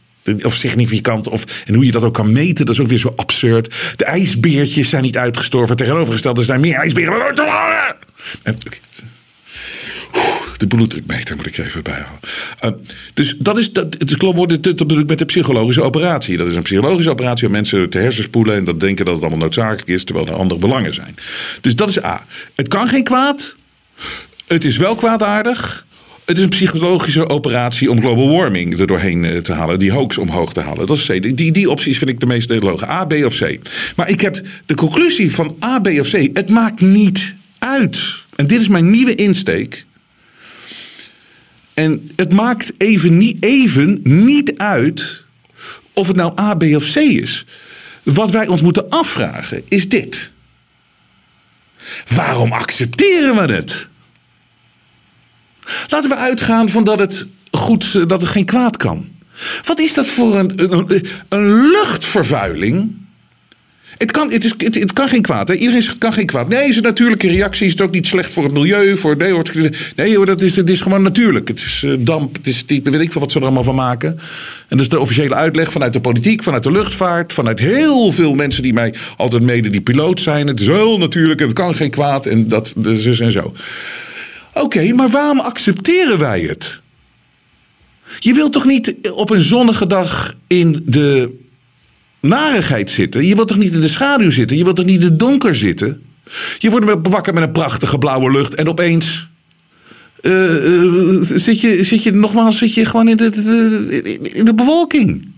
Of 0.42 0.54
significant. 0.54 1.28
Of, 1.28 1.62
en 1.66 1.74
hoe 1.74 1.84
je 1.84 1.92
dat 1.92 2.02
ook 2.02 2.14
kan 2.14 2.32
meten, 2.32 2.66
dat 2.66 2.74
is 2.74 2.80
ook 2.80 2.86
weer 2.86 2.98
zo 2.98 3.12
absurd. 3.16 3.74
De 3.96 4.04
ijsbeertjes 4.04 4.88
zijn 4.88 5.02
niet 5.02 5.16
uitgestorven. 5.16 5.76
Tegenovergesteld, 5.76 6.38
er 6.38 6.44
zijn 6.44 6.60
meer 6.60 6.74
ijsberen 6.74 7.12
dan 7.12 7.22
ooit 7.22 7.36
tevoren. 7.36 7.96
En, 8.42 8.56
de 10.60 10.66
bloeddrukmeter 10.66 11.36
moet 11.36 11.46
ik 11.46 11.58
even 11.58 11.82
bij 11.82 11.94
halen. 11.94 12.20
Uh, 12.64 12.70
dus 13.14 13.34
dat 13.38 13.58
is, 13.58 13.72
dat, 13.72 13.94
het 13.98 14.16
klopt, 14.16 14.52
ik 14.52 15.06
met 15.06 15.18
de 15.18 15.24
psychologische 15.24 15.82
operatie. 15.82 16.36
Dat 16.36 16.46
is 16.46 16.54
een 16.54 16.62
psychologische 16.62 17.10
operatie 17.10 17.46
om 17.46 17.52
mensen 17.52 17.90
te 17.90 17.98
hersenspoelen 17.98 18.56
en 18.56 18.64
dat 18.64 18.80
denken 18.80 19.04
dat 19.04 19.14
het 19.14 19.22
allemaal 19.22 19.40
noodzakelijk 19.40 19.88
is, 19.88 20.04
terwijl 20.04 20.26
er 20.26 20.34
andere 20.34 20.60
belangen 20.60 20.94
zijn. 20.94 21.14
Dus 21.60 21.74
dat 21.74 21.88
is 21.88 22.02
A. 22.04 22.26
Het 22.54 22.68
kan 22.68 22.88
geen 22.88 23.04
kwaad. 23.04 23.56
Het 24.46 24.64
is 24.64 24.76
wel 24.76 24.94
kwaadaardig. 24.94 25.86
Het 26.24 26.36
is 26.36 26.42
een 26.42 26.48
psychologische 26.48 27.28
operatie 27.28 27.90
om 27.90 28.00
global 28.00 28.28
warming 28.28 28.78
er 28.78 28.86
doorheen 28.86 29.24
eh, 29.24 29.38
te 29.38 29.52
halen, 29.52 29.78
die 29.78 29.92
hoax 29.92 30.18
omhoog 30.18 30.52
te 30.52 30.60
halen. 30.60 30.86
Dat 30.86 30.96
is 30.96 31.06
C. 31.06 31.36
Die, 31.36 31.52
die 31.52 31.70
opties 31.70 31.98
vind 31.98 32.10
ik 32.10 32.20
de 32.20 32.26
meest 32.26 32.50
logische. 32.50 32.88
A, 32.88 33.04
B 33.04 33.12
of 33.12 33.38
C. 33.38 33.58
Maar 33.96 34.08
ik 34.08 34.20
heb 34.20 34.40
de 34.66 34.74
conclusie 34.74 35.34
van 35.34 35.56
A, 35.64 35.80
B 35.80 35.86
of 35.86 36.10
C. 36.10 36.28
Het 36.32 36.50
maakt 36.50 36.80
niet 36.80 37.34
uit. 37.58 38.00
En 38.36 38.46
dit 38.46 38.60
is 38.60 38.68
mijn 38.68 38.90
nieuwe 38.90 39.14
insteek. 39.14 39.88
En 41.80 42.10
het 42.16 42.32
maakt 42.32 42.72
even 42.78 43.18
niet, 43.18 43.44
even 43.44 44.00
niet 44.02 44.58
uit 44.58 45.24
of 45.92 46.06
het 46.06 46.16
nou 46.16 46.40
A, 46.40 46.54
B 46.54 46.62
of 46.62 46.92
C 46.92 46.96
is. 46.96 47.46
Wat 48.02 48.30
wij 48.30 48.46
ons 48.46 48.60
moeten 48.60 48.88
afvragen 48.88 49.62
is 49.68 49.88
dit. 49.88 50.30
Waarom 52.14 52.52
accepteren 52.52 53.34
we 53.34 53.52
het? 53.52 53.88
Laten 55.88 56.08
we 56.08 56.16
uitgaan 56.16 56.68
van 56.68 56.84
dat 56.84 56.98
het 56.98 57.26
goed, 57.50 57.92
dat 57.92 58.20
het 58.20 58.30
geen 58.30 58.44
kwaad 58.44 58.76
kan. 58.76 59.08
Wat 59.64 59.78
is 59.78 59.94
dat 59.94 60.06
voor 60.06 60.38
een, 60.38 60.72
een, 60.72 61.06
een 61.28 61.70
luchtvervuiling? 61.70 62.96
Het 64.00 64.10
kan, 64.10 64.30
het, 64.32 64.44
is, 64.44 64.54
het, 64.58 64.92
kan 64.92 65.08
geen 65.08 65.22
kwaad. 65.22 65.50
Iedereen 65.50 65.82
zegt 65.82 65.94
het 65.94 65.98
kan 65.98 66.12
geen 66.12 66.26
kwaad. 66.26 66.48
Nee, 66.48 66.68
is 66.68 66.76
een 66.76 66.82
natuurlijke 66.82 67.28
reactie. 67.28 67.66
Is 67.66 67.80
ook 67.80 67.90
niet 67.90 68.06
slecht 68.06 68.32
voor 68.32 68.44
het 68.44 68.52
milieu? 68.52 68.96
Voor, 68.96 69.16
nee, 69.16 69.32
hoor, 69.32 69.44
nee 69.96 70.24
dat 70.24 70.40
is, 70.40 70.56
het 70.56 70.70
is 70.70 70.80
gewoon 70.80 71.02
natuurlijk. 71.02 71.48
Het 71.48 71.60
is 71.60 71.82
uh, 71.82 71.94
damp, 71.98 72.36
het 72.36 72.46
is 72.46 72.62
type, 72.62 72.90
weet 72.90 73.00
ik 73.00 73.12
veel 73.12 73.20
wat 73.20 73.32
ze 73.32 73.38
er 73.38 73.44
allemaal 73.44 73.64
van 73.64 73.74
maken. 73.74 74.08
En 74.68 74.76
dat 74.76 74.80
is 74.80 74.88
de 74.88 75.00
officiële 75.00 75.34
uitleg 75.34 75.72
vanuit 75.72 75.92
de 75.92 76.00
politiek, 76.00 76.42
vanuit 76.42 76.62
de 76.62 76.70
luchtvaart, 76.70 77.32
vanuit 77.32 77.58
heel 77.58 78.12
veel 78.12 78.34
mensen 78.34 78.62
die 78.62 78.72
mij 78.72 78.94
altijd 79.16 79.42
mede 79.42 79.70
die 79.70 79.80
piloot 79.80 80.20
zijn. 80.20 80.46
Het 80.46 80.60
is 80.60 80.66
heel 80.66 80.98
natuurlijk 80.98 81.40
en 81.40 81.46
het 81.46 81.56
kan 81.56 81.74
geen 81.74 81.90
kwaad 81.90 82.26
en 82.26 82.48
dat, 82.48 82.72
dus 82.76 83.20
en 83.20 83.32
zo. 83.32 83.54
Oké, 84.54 84.92
maar 84.92 85.10
waarom 85.10 85.40
accepteren 85.40 86.18
wij 86.18 86.40
het? 86.40 86.80
Je 88.18 88.34
wilt 88.34 88.52
toch 88.52 88.64
niet 88.64 89.10
op 89.14 89.30
een 89.30 89.42
zonnige 89.42 89.86
dag 89.86 90.34
in 90.46 90.82
de 90.84 91.38
narigheid 92.20 92.90
zitten? 92.90 93.26
Je 93.26 93.34
wilt 93.34 93.48
toch 93.48 93.58
niet 93.58 93.72
in 93.72 93.80
de 93.80 93.88
schaduw 93.88 94.30
zitten? 94.30 94.56
Je 94.56 94.64
wilt 94.64 94.76
toch 94.76 94.84
niet 94.84 95.00
in 95.00 95.06
het 95.06 95.18
donker 95.18 95.54
zitten? 95.54 96.02
Je 96.58 96.70
wordt 96.70 97.08
wakker 97.08 97.34
met 97.34 97.42
een 97.42 97.52
prachtige 97.52 97.98
blauwe 97.98 98.30
lucht 98.30 98.54
en 98.54 98.68
opeens. 98.68 99.28
Uh, 100.22 100.64
uh, 100.64 101.22
zit, 101.22 101.60
je, 101.60 101.84
zit 101.84 102.02
je 102.02 102.10
nogmaals 102.10 102.58
zit 102.58 102.74
je 102.74 102.84
gewoon 102.84 103.08
in 103.08 103.16
de, 103.16 103.30
de, 103.30 104.18
in 104.32 104.44
de 104.44 104.54
bewolking. 104.54 105.28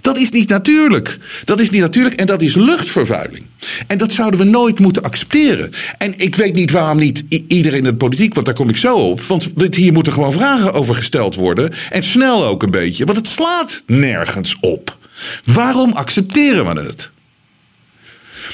Dat 0.00 0.18
is 0.18 0.30
niet 0.30 0.48
natuurlijk. 0.48 1.18
Dat 1.44 1.60
is 1.60 1.70
niet 1.70 1.80
natuurlijk 1.80 2.14
en 2.14 2.26
dat 2.26 2.42
is 2.42 2.54
luchtvervuiling. 2.54 3.46
En 3.86 3.98
dat 3.98 4.12
zouden 4.12 4.40
we 4.40 4.46
nooit 4.46 4.78
moeten 4.78 5.02
accepteren. 5.02 5.70
En 5.98 6.18
ik 6.18 6.34
weet 6.34 6.54
niet 6.54 6.70
waarom 6.70 6.98
niet 6.98 7.24
iedereen 7.46 7.78
in 7.78 7.84
de 7.84 7.94
politiek, 7.94 8.34
want 8.34 8.46
daar 8.46 8.54
kom 8.54 8.68
ik 8.68 8.76
zo 8.76 8.96
op. 8.96 9.20
Want 9.22 9.74
hier 9.74 9.92
moeten 9.92 10.12
gewoon 10.12 10.32
vragen 10.32 10.72
over 10.72 10.94
gesteld 10.94 11.34
worden. 11.34 11.70
En 11.90 12.02
snel 12.02 12.44
ook 12.44 12.62
een 12.62 12.70
beetje, 12.70 13.04
want 13.04 13.18
het 13.18 13.28
slaat 13.28 13.82
nergens 13.86 14.56
op. 14.60 14.97
Waarom 15.44 15.92
accepteren 15.92 16.74
we 16.74 16.80
het? 16.80 17.10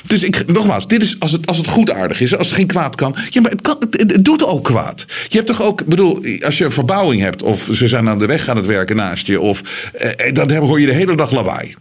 Dus 0.07 0.23
ik, 0.23 0.53
nogmaals, 0.53 0.87
dit 0.87 1.03
is 1.03 1.17
als 1.19 1.33
het, 1.33 1.47
als 1.47 1.57
het 1.57 1.69
goedaardig 1.69 2.21
is, 2.21 2.37
als 2.37 2.47
het 2.47 2.57
geen 2.57 2.67
kwaad 2.67 2.95
kan. 2.95 3.17
Ja, 3.31 3.41
maar 3.41 3.51
het, 3.51 3.87
het, 3.91 4.25
doet 4.25 4.43
al 4.43 4.61
kwaad. 4.61 5.05
Je 5.29 5.37
hebt 5.37 5.47
toch 5.47 5.63
ook, 5.63 5.85
bedoel, 5.85 6.21
als 6.41 6.59
je 6.59 6.65
een 6.65 6.71
verbouwing 6.71 7.23
hebt, 7.23 7.43
of 7.43 7.69
ze 7.73 7.89
zijn 7.89 8.09
aan 8.09 8.19
de 8.19 8.27
weg 8.27 8.49
aan 8.49 8.57
het 8.57 8.67
werken 8.67 8.97
naast 8.97 9.27
je, 9.27 9.41
of 9.41 9.61
eh, 9.93 10.33
dan 10.33 10.53
hoor 10.53 10.81
je 10.81 10.87
de 10.87 10.95
hele 10.95 11.17
dag 11.17 11.31
lawaai. 11.31 11.75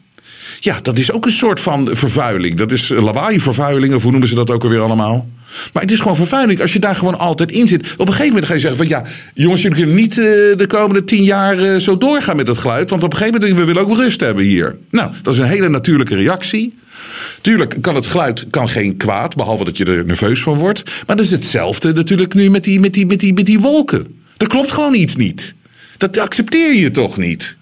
Ja, 0.59 0.79
dat 0.81 0.97
is 0.97 1.11
ook 1.11 1.25
een 1.25 1.31
soort 1.31 1.59
van 1.59 1.89
vervuiling. 1.91 2.57
Dat 2.57 2.71
is 2.71 2.89
lawaaivervuiling, 2.89 3.93
of 3.93 4.01
hoe 4.01 4.11
noemen 4.11 4.29
ze 4.29 4.35
dat 4.35 4.51
ook 4.51 4.63
alweer 4.63 4.81
allemaal? 4.81 5.27
Maar 5.73 5.81
het 5.81 5.91
is 5.91 5.99
gewoon 5.99 6.15
vervuiling 6.15 6.61
als 6.61 6.73
je 6.73 6.79
daar 6.79 6.95
gewoon 6.95 7.19
altijd 7.19 7.51
in 7.51 7.67
zit. 7.67 7.93
Op 7.93 7.99
een 7.99 8.07
gegeven 8.07 8.27
moment 8.27 8.45
ga 8.45 8.53
je 8.53 8.59
zeggen 8.59 8.77
van 8.77 8.87
ja, 8.87 9.03
jongens, 9.33 9.61
jullie 9.61 9.77
kunnen 9.77 9.95
niet 9.95 10.17
uh, 10.17 10.25
de 10.57 10.67
komende 10.67 11.03
tien 11.03 11.23
jaar 11.23 11.59
uh, 11.59 11.79
zo 11.79 11.97
doorgaan 11.97 12.35
met 12.35 12.45
dat 12.45 12.57
geluid. 12.57 12.89
Want 12.89 13.03
op 13.03 13.11
een 13.11 13.17
gegeven 13.17 13.41
moment 13.41 13.59
we 13.59 13.65
willen 13.65 13.81
ook 13.81 13.97
rust 13.97 14.19
hebben 14.19 14.43
hier. 14.43 14.77
Nou, 14.89 15.11
dat 15.21 15.33
is 15.33 15.39
een 15.39 15.45
hele 15.45 15.69
natuurlijke 15.69 16.15
reactie. 16.15 16.73
Tuurlijk 17.41 17.75
kan 17.81 17.95
het 17.95 18.05
geluid 18.05 18.45
kan 18.49 18.69
geen 18.69 18.97
kwaad, 18.97 19.35
behalve 19.35 19.63
dat 19.63 19.77
je 19.77 19.85
er 19.85 20.05
nerveus 20.05 20.41
van 20.41 20.57
wordt. 20.57 20.83
Maar 21.07 21.15
dat 21.15 21.25
is 21.25 21.31
hetzelfde 21.31 21.93
natuurlijk 21.93 22.33
nu 22.33 22.49
met 22.49 22.63
die, 22.63 22.79
met 22.79 22.93
die, 22.93 23.05
met 23.05 23.19
die, 23.19 23.33
met 23.33 23.45
die 23.45 23.59
wolken. 23.59 24.21
Er 24.37 24.47
klopt 24.47 24.71
gewoon 24.71 24.93
iets 24.93 25.15
niet. 25.15 25.53
Dat 25.97 26.17
accepteer 26.17 26.75
je 26.75 26.91
toch 26.91 27.17
niet? 27.17 27.57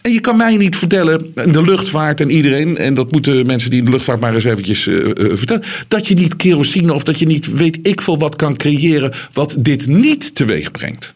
En 0.00 0.12
je 0.12 0.20
kan 0.20 0.36
mij 0.36 0.56
niet 0.56 0.76
vertellen, 0.76 1.32
de 1.34 1.62
luchtvaart 1.62 2.20
en 2.20 2.30
iedereen, 2.30 2.78
en 2.78 2.94
dat 2.94 3.12
moeten 3.12 3.46
mensen 3.46 3.70
die 3.70 3.78
in 3.78 3.84
de 3.84 3.90
luchtvaart 3.90 4.20
maar 4.20 4.34
eens 4.34 4.44
eventjes 4.44 4.86
uh, 4.86 5.14
vertellen, 5.14 5.64
dat 5.88 6.06
je 6.06 6.14
niet 6.14 6.36
kerosine 6.36 6.92
of 6.92 7.02
dat 7.02 7.18
je 7.18 7.26
niet 7.26 7.52
weet 7.52 7.78
ik 7.82 8.00
veel 8.00 8.18
wat 8.18 8.36
kan 8.36 8.56
creëren 8.56 9.12
wat 9.32 9.54
dit 9.58 9.86
niet 9.86 10.34
teweeg 10.34 10.70
brengt. 10.70 11.14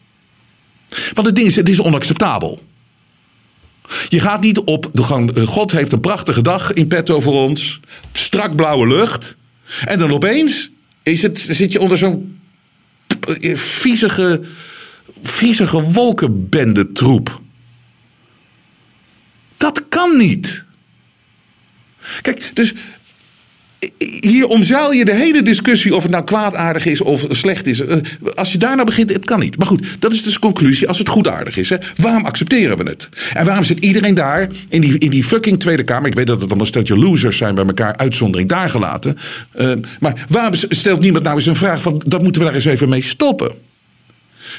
Want 1.13 1.27
het 1.27 1.35
ding 1.35 1.47
is, 1.47 1.55
het 1.55 1.69
is 1.69 1.79
onacceptabel. 1.79 2.61
Je 4.09 4.19
gaat 4.19 4.41
niet 4.41 4.59
op, 4.59 4.89
de 4.93 5.03
gang, 5.03 5.31
eh, 5.31 5.47
God 5.47 5.71
heeft 5.71 5.91
een 5.91 6.01
prachtige 6.01 6.41
dag 6.41 6.73
in 6.73 6.87
petto 6.87 7.19
voor 7.19 7.33
ons, 7.33 7.79
strak 8.13 8.55
blauwe 8.55 8.87
lucht, 8.87 9.37
en 9.85 9.99
dan 9.99 10.11
opeens 10.11 10.71
is 11.03 11.21
het, 11.21 11.45
zit 11.49 11.71
je 11.71 11.79
onder 11.79 11.97
zo'n 11.97 12.39
viezige, 13.53 14.41
viezige 15.21 15.81
wolkenbende 15.81 16.91
troep. 16.91 17.41
Dat 19.61 19.87
kan 19.89 20.17
niet. 20.17 20.63
Kijk, 22.21 22.51
dus 22.53 22.73
hier 24.19 24.45
omzeil 24.47 24.91
je 24.91 25.05
de 25.05 25.15
hele 25.15 25.41
discussie 25.41 25.95
of 25.95 26.01
het 26.01 26.11
nou 26.11 26.23
kwaadaardig 26.23 26.85
is 26.85 27.01
of 27.01 27.25
slecht 27.29 27.67
is. 27.67 27.79
Eh, 27.79 27.97
als 28.35 28.51
je 28.51 28.57
daar 28.57 28.73
nou 28.75 28.85
begint, 28.85 29.09
het 29.13 29.25
kan 29.25 29.39
niet. 29.39 29.57
Maar 29.57 29.67
goed, 29.67 29.85
dat 29.99 30.11
is 30.11 30.23
dus 30.23 30.33
de 30.33 30.39
conclusie 30.39 30.87
als 30.87 30.97
het 30.97 31.09
goedaardig 31.09 31.57
is. 31.57 31.69
Hè. 31.69 31.75
Waarom 31.95 32.25
accepteren 32.25 32.77
we 32.77 32.89
het? 32.89 33.09
En 33.33 33.45
waarom 33.45 33.63
zit 33.63 33.79
iedereen 33.79 34.13
daar 34.13 34.47
in 34.69 34.81
die, 34.81 34.97
in 34.97 35.09
die 35.09 35.23
fucking 35.23 35.59
Tweede 35.59 35.83
Kamer? 35.83 36.09
Ik 36.09 36.15
weet 36.15 36.27
dat 36.27 36.41
het 36.41 36.59
een 36.59 36.65
steltje 36.65 36.97
losers 36.97 37.37
zijn 37.37 37.55
bij 37.55 37.65
elkaar, 37.65 37.97
uitzondering 37.97 38.49
daar 38.49 38.69
gelaten. 38.69 39.17
Uh, 39.59 39.73
maar 39.99 40.25
waarom 40.29 40.53
stelt 40.53 41.01
niemand 41.01 41.23
nou 41.23 41.35
eens 41.35 41.45
een 41.45 41.55
vraag 41.55 41.81
van 41.81 42.01
dat 42.05 42.21
moeten 42.23 42.41
we 42.41 42.47
daar 42.47 42.55
eens 42.55 42.65
even 42.65 42.89
mee 42.89 43.01
stoppen? 43.01 43.51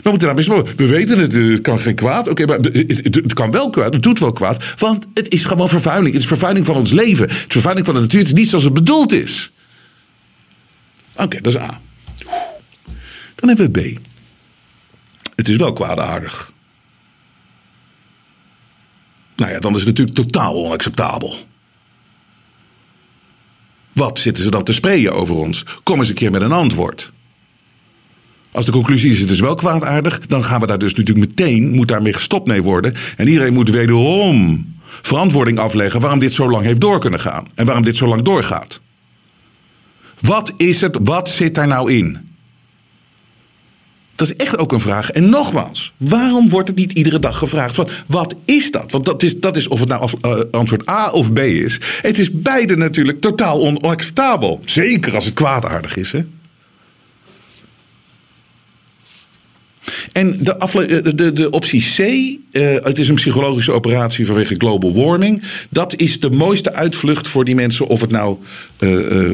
We 0.03 0.09
moeten 0.11 0.27
daar 0.27 0.37
best 0.37 0.77
We 0.77 0.87
weten 0.87 1.19
het, 1.19 1.33
het 1.33 1.61
kan 1.61 1.79
geen 1.79 1.95
kwaad. 1.95 2.29
Oké, 2.29 2.45
maar 2.45 2.59
het, 2.59 3.33
kan 3.33 3.51
wel 3.51 3.71
kwaad. 3.71 3.93
Het 3.93 4.03
doet 4.03 4.19
wel 4.19 4.33
kwaad. 4.33 4.75
Want 4.79 5.07
het 5.15 5.33
is 5.33 5.45
gewoon 5.45 5.69
vervuiling. 5.69 6.13
Het 6.13 6.23
is 6.23 6.29
vervuiling 6.29 6.67
van 6.67 6.77
ons 6.77 6.91
leven. 6.91 7.29
Het 7.29 7.39
is 7.39 7.45
vervuiling 7.49 7.87
van 7.87 7.95
de 7.95 8.01
natuur. 8.01 8.19
Het 8.19 8.29
is 8.29 8.35
niet 8.35 8.49
zoals 8.49 8.65
het 8.65 8.75
bedoeld 8.75 9.13
is. 9.13 9.53
Oké, 11.17 11.41
dat 11.41 11.55
is 11.55 11.61
A. 11.61 11.81
Dan 13.35 13.49
hebben 13.49 13.73
we 13.73 13.99
B. 13.99 13.99
Het 15.37 15.49
is 15.49 15.57
wel 15.57 15.73
kwaadaardig. 15.73 16.53
Nou 19.37 19.53
ja, 19.53 19.61
dan 19.61 19.73
is 19.73 19.79
het 19.79 19.89
natuurlijk 19.89 20.17
totaal 20.17 20.55
onacceptabel. 20.55 21.37
Wat 23.93 24.19
zitten 24.19 24.45
ze 24.45 24.51
dan 24.51 24.65
te 24.65 24.73
spreken 24.73 25.13
over 25.13 25.35
ons? 25.35 25.65
Kom 25.83 25.99
eens 25.99 26.09
een 26.09 26.15
keer 26.15 26.31
met 26.31 26.43
een 26.43 26.53
antwoord. 26.53 27.13
Als 28.53 28.67
de 28.67 28.73
conclusie 28.73 29.13
is, 29.13 29.21
het 29.21 29.31
is 29.31 29.41
wel 29.41 29.55
kwaadaardig, 29.55 30.27
dan 30.27 30.45
gaan 30.45 30.61
we 30.61 30.67
daar 30.67 30.79
dus 30.79 30.95
natuurlijk 30.95 31.29
meteen, 31.29 31.71
moet 31.71 31.89
daarmee 31.89 32.13
gestopt 32.13 32.47
mee 32.47 32.63
worden. 32.63 32.95
En 33.17 33.29
iedereen 33.29 33.53
moet 33.53 33.71
wederom 33.71 34.67
verantwoording 35.03 35.59
afleggen 35.59 36.01
waarom 36.01 36.19
dit 36.19 36.33
zo 36.33 36.51
lang 36.51 36.65
heeft 36.65 36.81
door 36.81 37.01
kunnen 37.01 37.21
gaan. 37.21 37.45
En 37.55 37.67
waarom 37.67 37.85
dit 37.85 37.97
zo 37.97 38.07
lang 38.07 38.23
doorgaat. 38.23 38.81
Wat 40.21 40.53
is 40.57 40.81
het, 40.81 40.99
wat 41.03 41.29
zit 41.29 41.55
daar 41.55 41.67
nou 41.67 41.93
in? 41.93 42.31
Dat 44.15 44.29
is 44.29 44.37
echt 44.37 44.59
ook 44.59 44.73
een 44.73 44.81
vraag. 44.81 45.11
En 45.11 45.29
nogmaals, 45.29 45.93
waarom 45.97 46.49
wordt 46.49 46.69
het 46.69 46.77
niet 46.77 46.93
iedere 46.93 47.19
dag 47.19 47.39
gevraagd 47.39 47.75
van 47.75 47.89
wat 48.07 48.37
is 48.45 48.71
dat? 48.71 48.93
Want 48.93 49.05
dat 49.05 49.23
is, 49.23 49.41
dat 49.41 49.57
is 49.57 49.69
of 49.69 49.81
het 49.81 49.89
nou 49.89 50.11
uh, 50.27 50.41
antwoord 50.51 50.89
A 50.89 51.11
of 51.11 51.33
B 51.33 51.39
is. 51.39 51.81
Het 52.01 52.19
is 52.19 52.31
beide 52.33 52.77
natuurlijk 52.77 53.21
totaal 53.21 53.61
onacceptabel. 53.61 54.61
Zeker 54.65 55.15
als 55.15 55.25
het 55.25 55.35
kwaadaardig 55.35 55.97
is. 55.97 56.13
Hè? 56.13 56.21
En 60.13 60.37
de, 60.41 60.57
eh, 60.57 61.15
de, 61.15 61.33
de 61.33 61.51
optie 61.51 61.81
C, 61.81 61.99
uh, 61.99 62.75
het 62.75 62.99
is 62.99 63.09
een 63.09 63.15
psychologische 63.15 63.73
operatie 63.73 64.27
vanwege 64.27 64.55
global 64.59 64.95
warming. 64.95 65.43
Dat 65.71 65.97
is 65.97 66.21
de 66.21 66.31
mooiste 66.31 66.73
uitvlucht 66.73 67.29
voor 67.29 67.45
die 67.45 67.55
mensen, 67.55 67.87
of 67.87 68.01
het 68.01 68.11
nou 68.11 68.37
uh, 68.81 69.31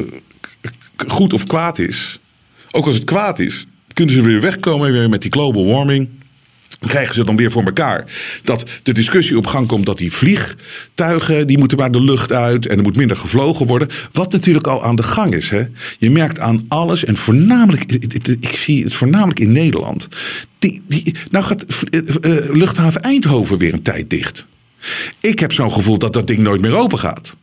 goed 1.07 1.33
of 1.33 1.43
kwaad 1.43 1.79
is. 1.79 2.19
Ook 2.71 2.85
als 2.85 2.95
het 2.95 3.03
kwaad 3.03 3.39
is, 3.39 3.67
kunnen 3.93 4.15
ze 4.15 4.21
weer 4.21 4.41
wegkomen 4.41 4.91
weer 4.91 5.09
met 5.09 5.21
die 5.21 5.31
global 5.31 5.65
warming 5.65 6.09
krijgen 6.79 7.15
ze 7.15 7.23
dan 7.23 7.35
weer 7.35 7.51
voor 7.51 7.63
elkaar. 7.63 8.05
Dat 8.43 8.65
de 8.83 8.93
discussie 8.93 9.37
op 9.37 9.47
gang 9.47 9.67
komt 9.67 9.85
dat 9.85 9.97
die 9.97 10.11
vliegtuigen, 10.11 11.47
die 11.47 11.57
moeten 11.57 11.77
maar 11.77 11.91
de 11.91 12.01
lucht 12.01 12.31
uit 12.31 12.67
en 12.67 12.77
er 12.77 12.83
moet 12.83 12.97
minder 12.97 13.17
gevlogen 13.17 13.65
worden. 13.65 13.87
Wat 14.11 14.31
natuurlijk 14.31 14.67
al 14.67 14.83
aan 14.83 14.95
de 14.95 15.03
gang 15.03 15.35
is. 15.35 15.49
Hè? 15.49 15.63
Je 15.97 16.09
merkt 16.09 16.39
aan 16.39 16.65
alles 16.67 17.05
en 17.05 17.17
voornamelijk, 17.17 17.83
ik 18.39 18.55
zie 18.55 18.83
het 18.83 18.93
voornamelijk 18.93 19.39
in 19.39 19.51
Nederland. 19.51 20.07
Die, 20.59 20.81
die, 20.87 21.15
nou 21.29 21.45
gaat 21.45 21.65
uh, 21.91 22.01
luchthaven 22.51 23.01
Eindhoven 23.01 23.57
weer 23.57 23.73
een 23.73 23.81
tijd 23.81 24.09
dicht. 24.09 24.45
Ik 25.19 25.39
heb 25.39 25.53
zo'n 25.53 25.71
gevoel 25.71 25.97
dat 25.97 26.13
dat 26.13 26.27
ding 26.27 26.39
nooit 26.39 26.61
meer 26.61 26.75
open 26.75 26.99
gaat. 26.99 27.35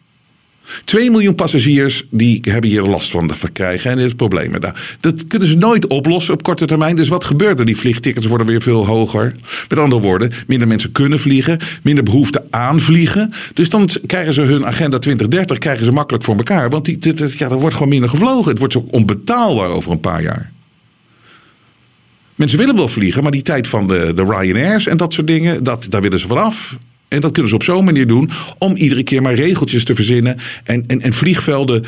2 0.85 1.11
miljoen 1.11 1.35
passagiers 1.35 2.05
die 2.11 2.41
hebben 2.43 2.71
hier 2.71 2.83
last 2.83 3.11
van 3.11 3.31
krijgen 3.53 3.91
en 3.91 3.99
het 3.99 4.17
problemen. 4.17 4.61
Dat 5.01 5.27
kunnen 5.27 5.49
ze 5.49 5.57
nooit 5.57 5.87
oplossen 5.87 6.35
op 6.35 6.43
korte 6.43 6.67
termijn. 6.67 6.97
Dus 6.97 7.09
wat 7.09 7.25
gebeurt 7.25 7.59
er? 7.59 7.65
Die 7.65 7.77
vliegtickets 7.77 8.27
worden 8.27 8.47
weer 8.47 8.63
veel 8.63 8.87
hoger. 8.87 9.33
Met 9.69 9.79
andere 9.79 10.01
woorden, 10.01 10.33
minder 10.47 10.69
mensen 10.69 10.93
kunnen 10.93 11.19
vliegen, 11.19 11.59
minder 11.83 12.05
behoefte 12.05 12.45
aan 12.51 12.81
vliegen. 12.81 13.33
Dus 13.55 13.69
dan 13.69 13.89
krijgen 14.07 14.35
ze 14.35 14.41
hun 14.41 14.67
agenda 14.67 14.99
2030 14.99 15.59
krijgen 15.59 15.85
ze 15.85 15.93
makkelijk 15.93 16.25
voor 16.25 16.37
elkaar. 16.37 16.71
Want 16.71 16.85
die, 16.85 16.99
ja, 17.37 17.51
er 17.51 17.59
wordt 17.59 17.75
gewoon 17.75 17.89
minder 17.89 18.09
gevlogen. 18.09 18.51
Het 18.51 18.59
wordt 18.59 18.73
zo 18.73 18.87
onbetaalbaar 18.91 19.69
over 19.69 19.91
een 19.91 20.01
paar 20.01 20.23
jaar. 20.23 20.53
Mensen 22.35 22.59
willen 22.59 22.77
wel 22.77 22.89
vliegen, 22.89 23.23
maar 23.23 23.33
die 23.33 23.43
tijd 23.43 23.69
van 23.69 23.87
de, 23.89 24.13
de 24.15 24.25
Ryanairs 24.25 24.87
en 24.87 24.97
dat 24.97 25.13
soort 25.13 25.27
dingen, 25.27 25.65
dat, 25.65 25.87
daar 25.89 26.03
willen 26.03 26.19
ze 26.19 26.27
vanaf. 26.27 26.79
En 27.09 27.21
dat 27.21 27.33
kunnen 27.33 27.51
ze 27.51 27.57
op 27.57 27.63
zo'n 27.63 27.85
manier 27.85 28.07
doen 28.07 28.31
om 28.59 28.77
iedere 28.77 29.03
keer 29.03 29.23
maar 29.23 29.35
regeltjes 29.35 29.85
te 29.85 29.95
verzinnen 29.95 30.39
en, 30.65 30.85
en, 30.87 31.01
en 31.01 31.13
vliegvelden 31.13 31.85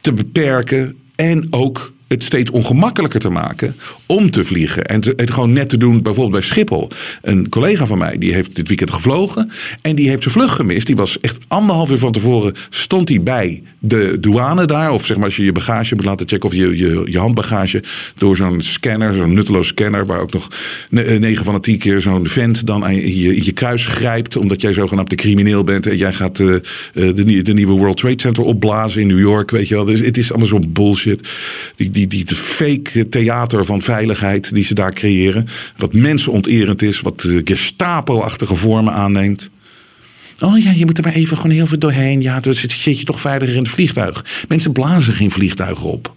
te 0.00 0.12
beperken 0.12 0.96
en 1.14 1.46
ook 1.50 1.92
het 2.08 2.22
steeds 2.22 2.50
ongemakkelijker 2.50 3.20
te 3.20 3.30
maken 3.30 3.76
om 4.08 4.30
te 4.30 4.44
vliegen. 4.44 4.84
En 4.84 5.00
het 5.16 5.30
gewoon 5.30 5.52
net 5.52 5.68
te 5.68 5.76
doen, 5.76 6.02
bijvoorbeeld 6.02 6.40
bij 6.40 6.48
Schiphol. 6.48 6.88
Een 7.22 7.48
collega 7.48 7.86
van 7.86 7.98
mij, 7.98 8.18
die 8.18 8.32
heeft 8.32 8.56
dit 8.56 8.68
weekend 8.68 8.90
gevlogen. 8.90 9.50
En 9.82 9.96
die 9.96 10.08
heeft 10.08 10.22
zijn 10.22 10.34
vlucht 10.34 10.54
gemist. 10.54 10.86
Die 10.86 10.96
was 10.96 11.20
echt 11.20 11.44
anderhalf 11.48 11.90
uur 11.90 11.98
van 11.98 12.12
tevoren, 12.12 12.54
stond 12.70 13.08
hij 13.08 13.22
bij 13.22 13.62
de 13.78 14.16
douane 14.20 14.64
daar. 14.64 14.92
Of 14.92 15.06
zeg 15.06 15.16
maar 15.16 15.24
als 15.24 15.36
je 15.36 15.44
je 15.44 15.52
bagage 15.52 15.94
moet 15.94 16.04
laten 16.04 16.28
checken 16.28 16.48
of 16.48 16.54
je, 16.54 16.76
je, 17.06 17.18
handbagage. 17.18 17.82
Door 18.14 18.36
zo'n 18.36 18.60
scanner, 18.60 19.14
zo'n 19.14 19.32
nutteloos 19.32 19.66
scanner. 19.66 20.06
Waar 20.06 20.20
ook 20.20 20.32
nog 20.32 20.48
negen 20.90 21.44
van 21.44 21.54
de 21.54 21.60
tien 21.60 21.78
keer 21.78 22.00
zo'n 22.00 22.26
vent 22.26 22.66
dan 22.66 22.84
aan 22.84 22.94
je, 22.94 23.52
kruis 23.52 23.86
grijpt. 23.86 24.36
Omdat 24.36 24.60
jij 24.60 24.72
zogenaamd 24.72 25.10
de 25.10 25.16
crimineel 25.16 25.64
bent. 25.64 25.86
En 25.86 25.96
jij 25.96 26.12
gaat 26.12 26.38
uh, 26.38 26.54
de, 26.92 27.42
de 27.42 27.54
nieuwe 27.54 27.72
World 27.72 27.96
Trade 27.96 28.20
Center 28.20 28.42
opblazen 28.42 29.00
in 29.00 29.06
New 29.06 29.20
York. 29.20 29.50
Weet 29.50 29.68
je 29.68 29.74
wel. 29.74 29.84
Dus 29.84 30.00
het 30.00 30.16
is 30.16 30.30
allemaal 30.30 30.48
zo'n 30.48 30.72
bullshit. 30.72 31.28
Die, 31.76 31.90
die, 31.90 32.06
die 32.06 32.26
fake 32.26 33.08
theater 33.08 33.64
van 33.64 33.82
die 34.52 34.64
ze 34.64 34.74
daar 34.74 34.92
creëren. 34.92 35.46
Wat 35.76 35.94
mensenonterend 35.94 36.82
is, 36.82 37.00
wat 37.00 37.26
Gestapo-achtige 37.44 38.54
vormen 38.54 38.92
aanneemt. 38.92 39.50
Oh 40.40 40.58
ja, 40.58 40.70
je 40.70 40.84
moet 40.84 40.98
er 40.98 41.04
maar 41.04 41.12
even 41.12 41.36
gewoon 41.36 41.52
heel 41.52 41.66
veel 41.66 41.78
doorheen. 41.78 42.20
Ja, 42.20 42.40
dan 42.40 42.54
zit 42.54 42.82
je 42.82 43.04
toch 43.04 43.20
veiliger 43.20 43.54
in 43.54 43.62
het 43.62 43.70
vliegtuig. 43.70 44.44
Mensen 44.48 44.72
blazen 44.72 45.12
geen 45.12 45.30
vliegtuigen 45.30 45.84
op. 45.84 46.14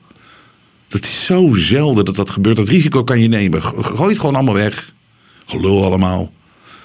Dat 0.87 1.03
is 1.03 1.25
zo 1.25 1.53
zelden 1.53 2.05
dat 2.05 2.15
dat 2.15 2.29
gebeurt. 2.29 2.55
Dat 2.55 2.69
risico 2.69 3.03
kan 3.03 3.19
je 3.19 3.27
nemen. 3.27 3.63
Gooi 3.63 4.09
het 4.09 4.19
gewoon 4.19 4.35
allemaal 4.35 4.53
weg. 4.53 4.93
Gelul 5.45 5.85
allemaal. 5.85 6.33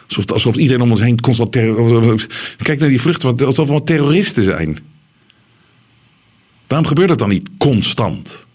Alsof, 0.07 0.31
alsof 0.33 0.57
iedereen 0.57 0.83
om 0.83 0.91
ons 0.91 1.01
heen 1.01 1.21
constant... 1.21 1.51
Kijk 2.57 2.79
naar 2.79 2.89
die 2.89 3.01
vluchten, 3.01 3.47
alsof 3.47 3.69
we 3.69 3.83
terroristen 3.83 4.45
zijn. 4.45 4.79
Waarom 6.67 6.87
gebeurt 6.87 7.09
dat 7.09 7.19
dan 7.19 7.29
niet 7.29 7.51
constant? 7.59 8.47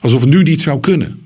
Alsof 0.00 0.20
het 0.20 0.30
nu 0.30 0.42
niet 0.42 0.62
zou 0.62 0.80
kunnen. 0.80 1.23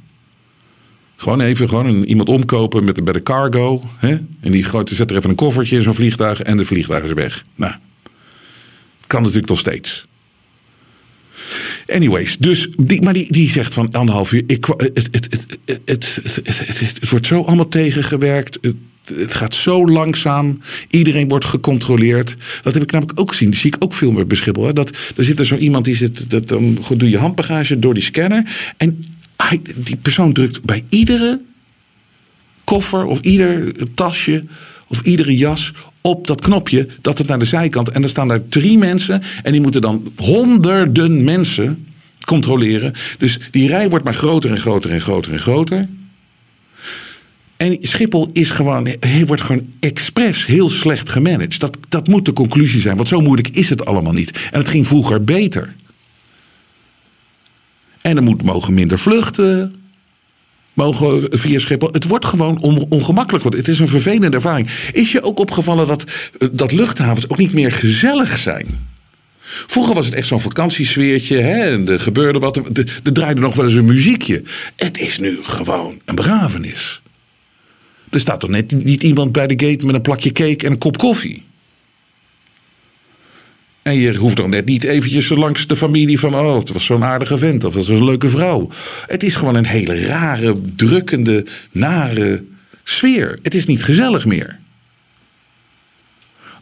Gewoon 1.20 1.40
even 1.40 1.68
gewoon 1.68 2.02
iemand 2.02 2.28
omkopen 2.28 2.85
met, 2.85 3.04
bij 3.04 3.12
de 3.12 3.22
cargo. 3.22 3.83
Hè? 3.98 4.16
En 4.40 4.50
die 4.50 4.64
gooit, 4.64 4.88
zet 4.88 5.11
er 5.11 5.16
even 5.16 5.31
een 5.31 5.37
koffertje 5.37 5.76
in 5.76 5.83
zo'n 5.83 5.94
vliegtuig 5.94 6.42
en 6.42 6.57
de 6.57 6.64
vliegtuig 6.64 7.04
is 7.04 7.12
weg. 7.12 7.44
Nou, 7.54 7.74
kan 9.07 9.22
natuurlijk 9.22 9.48
nog 9.48 9.59
steeds. 9.59 10.07
Anyways, 11.87 12.37
dus 12.37 12.68
die, 12.76 13.02
maar 13.02 13.12
die, 13.12 13.33
die 13.33 13.50
zegt 13.50 13.74
van 13.74 13.92
anderhalf 13.92 14.33
uur. 14.33 14.42
Ik, 14.46 14.64
het, 14.64 15.09
het, 15.11 15.50
het, 15.85 16.18
het, 17.00 17.09
wordt 17.11 17.26
zo 17.26 17.42
allemaal 17.42 17.68
tegengewerkt 17.68 18.59
het 19.14 19.35
gaat 19.35 19.54
zo 19.54 19.87
langzaam. 19.87 20.61
Iedereen 20.90 21.28
wordt 21.28 21.44
gecontroleerd. 21.44 22.37
Dat 22.62 22.74
heb 22.74 22.83
ik 22.83 22.90
namelijk 22.90 23.20
ook 23.20 23.28
gezien. 23.28 23.50
Dat 23.50 23.61
zie 23.61 23.74
ik 23.74 23.85
ook 23.85 23.94
veel 23.94 24.12
meer 24.12 24.26
beschippel. 24.26 24.64
Hè? 24.66 24.72
Dat, 24.72 24.96
er 25.16 25.24
zit 25.24 25.38
er 25.38 25.46
zo 25.46 25.57
iemand 25.57 25.85
die 25.85 25.96
zit. 25.96 26.31
Dat, 26.31 26.48
dan 26.48 26.78
doe 26.96 27.11
je 27.11 27.18
handbagage 27.18 27.78
door 27.78 27.94
die 27.94 28.02
scanner. 28.02 28.72
En 28.76 29.04
hij, 29.48 29.61
die 29.76 29.96
persoon 29.96 30.32
drukt 30.32 30.62
bij 30.62 30.84
iedere 30.88 31.40
koffer 32.64 33.04
of 33.04 33.20
ieder 33.20 33.72
tasje 33.94 34.44
of 34.87 35.00
iedere 35.00 35.37
jas 35.37 35.72
op 36.00 36.26
dat 36.26 36.40
knopje 36.40 36.88
dat 37.00 37.18
het 37.18 37.26
naar 37.26 37.38
de 37.38 37.44
zijkant. 37.44 37.88
En 37.88 38.02
er 38.02 38.08
staan 38.08 38.28
daar 38.28 38.48
drie 38.48 38.78
mensen 38.78 39.22
en 39.42 39.52
die 39.52 39.61
moeten 39.61 39.80
dan 39.80 40.12
honderden 40.16 41.24
mensen 41.24 41.87
controleren. 42.24 42.92
Dus 43.18 43.38
die 43.50 43.68
rij 43.68 43.88
wordt 43.88 44.04
maar 44.04 44.14
groter 44.14 44.50
en 44.50 44.58
groter 44.58 44.90
en 44.90 45.00
groter 45.00 45.32
en 45.32 45.38
groter. 45.38 45.88
En 47.56 47.78
Schiphol 47.80 48.28
is 48.32 48.50
gewoon, 48.50 48.88
wordt 49.26 49.42
gewoon 49.42 49.66
expres 49.80 50.46
heel 50.46 50.68
slecht 50.68 51.08
gemanaged. 51.08 51.61
Dat, 51.61 51.78
dat 51.88 52.08
moet 52.08 52.24
de 52.24 52.32
conclusie 52.32 52.80
zijn, 52.80 52.96
want 52.96 53.08
zo 53.08 53.20
moeilijk 53.20 53.48
is 53.48 53.68
het 53.68 53.84
allemaal 53.84 54.12
niet. 54.12 54.48
En 54.50 54.58
het 54.58 54.68
ging 54.68 54.87
vroeger 54.87 55.24
beter. 55.24 55.74
En 58.08 58.16
er 58.16 58.22
moet, 58.22 58.42
mogen 58.42 58.74
minder 58.74 58.98
vluchten. 58.98 59.74
Mogen 60.72 61.26
via 61.30 61.58
Schiphol. 61.58 61.88
Het 61.92 62.04
wordt 62.04 62.24
gewoon 62.24 62.58
ongemakkelijk. 62.88 63.44
Het 63.44 63.68
is 63.68 63.78
een 63.78 63.88
vervelende 63.88 64.36
ervaring. 64.36 64.68
Is 64.92 65.12
je 65.12 65.22
ook 65.22 65.38
opgevallen 65.38 65.86
dat, 65.86 66.04
dat 66.52 66.72
luchthavens 66.72 67.28
ook 67.28 67.38
niet 67.38 67.52
meer 67.52 67.72
gezellig 67.72 68.38
zijn? 68.38 68.66
Vroeger 69.66 69.94
was 69.94 70.06
het 70.06 70.14
echt 70.14 70.26
zo'n 70.26 70.40
vakantiesfeertje. 70.40 71.36
Hè, 71.36 71.62
en 71.62 71.88
er 71.88 72.00
gebeurde 72.00 72.38
wat. 72.38 72.56
Er 72.56 73.12
draaide 73.12 73.40
nog 73.40 73.54
wel 73.54 73.64
eens 73.64 73.74
een 73.74 73.84
muziekje. 73.84 74.42
Het 74.76 74.98
is 74.98 75.18
nu 75.18 75.38
gewoon 75.42 76.00
een 76.04 76.14
begrafenis. 76.14 77.02
Er 78.10 78.20
staat 78.20 78.40
toch 78.40 78.50
net 78.50 78.84
niet 78.84 79.02
iemand 79.02 79.32
bij 79.32 79.46
de 79.46 79.66
gate 79.66 79.86
met 79.86 79.94
een 79.94 80.02
plakje 80.02 80.32
cake 80.32 80.66
en 80.66 80.72
een 80.72 80.78
kop 80.78 80.98
koffie. 80.98 81.47
En 83.88 83.98
je 83.98 84.16
hoeft 84.16 84.37
dan 84.37 84.51
net 84.51 84.64
niet 84.64 84.85
eventjes 84.85 85.29
langs 85.29 85.66
de 85.66 85.77
familie 85.77 86.18
van... 86.18 86.35
oh, 86.35 86.59
het 86.59 86.72
was 86.72 86.85
zo'n 86.85 87.05
aardige 87.05 87.38
vent 87.38 87.64
of 87.64 87.74
dat 87.74 87.87
was 87.87 87.98
een 87.98 88.05
leuke 88.05 88.29
vrouw. 88.29 88.68
Het 89.07 89.22
is 89.22 89.37
gewoon 89.37 89.55
een 89.55 89.66
hele 89.66 90.07
rare, 90.07 90.55
drukkende, 90.77 91.46
nare 91.72 92.44
sfeer. 92.85 93.38
Het 93.42 93.55
is 93.55 93.66
niet 93.66 93.85
gezellig 93.85 94.27
meer. 94.27 94.59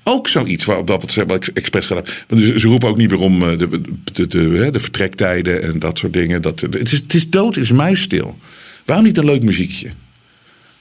Ook 0.02 0.28
zoiets 0.28 0.64
wat 0.64 0.86
dat 0.86 1.10
ze 1.10 1.18
hebben 1.18 1.40
expres 1.54 1.86
gedaan. 1.86 2.04
Ze 2.36 2.66
roepen 2.66 2.88
ook 2.88 2.96
niet 2.96 3.10
meer 3.10 3.18
om 3.18 3.42
eh, 3.42 3.58
de, 3.58 3.80
de, 4.12 4.26
de, 4.26 4.68
de, 4.70 4.80
vertrektijden 4.80 5.62
en 5.62 5.78
dat 5.78 5.98
soort 5.98 6.12
dingen. 6.12 6.42
Dat, 6.42 6.60
het, 6.60 6.92
is, 6.92 6.98
het 6.98 7.14
is 7.14 7.30
dood, 7.30 7.56
is 7.56 7.70
muisstil. 7.70 8.38
Waarom 8.84 9.04
niet 9.04 9.18
een 9.18 9.24
leuk 9.24 9.42
muziekje? 9.42 9.88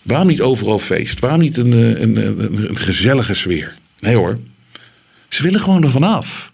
Waarom 0.02 0.28
niet 0.28 0.42
overal 0.42 0.80
feest? 0.80 1.20
Waarom 1.20 1.40
niet 1.40 1.58
een, 1.58 1.74
eh, 1.74 2.02
een, 2.02 2.16
een, 2.16 2.70
een 2.70 2.78
gezellige 2.78 3.34
sfeer? 3.34 3.76
Nee 4.00 4.16
hoor. 4.16 4.40
Ze 5.36 5.44
willen 5.44 5.60
gewoon 5.60 5.84
ervan 5.84 6.04
af. 6.04 6.52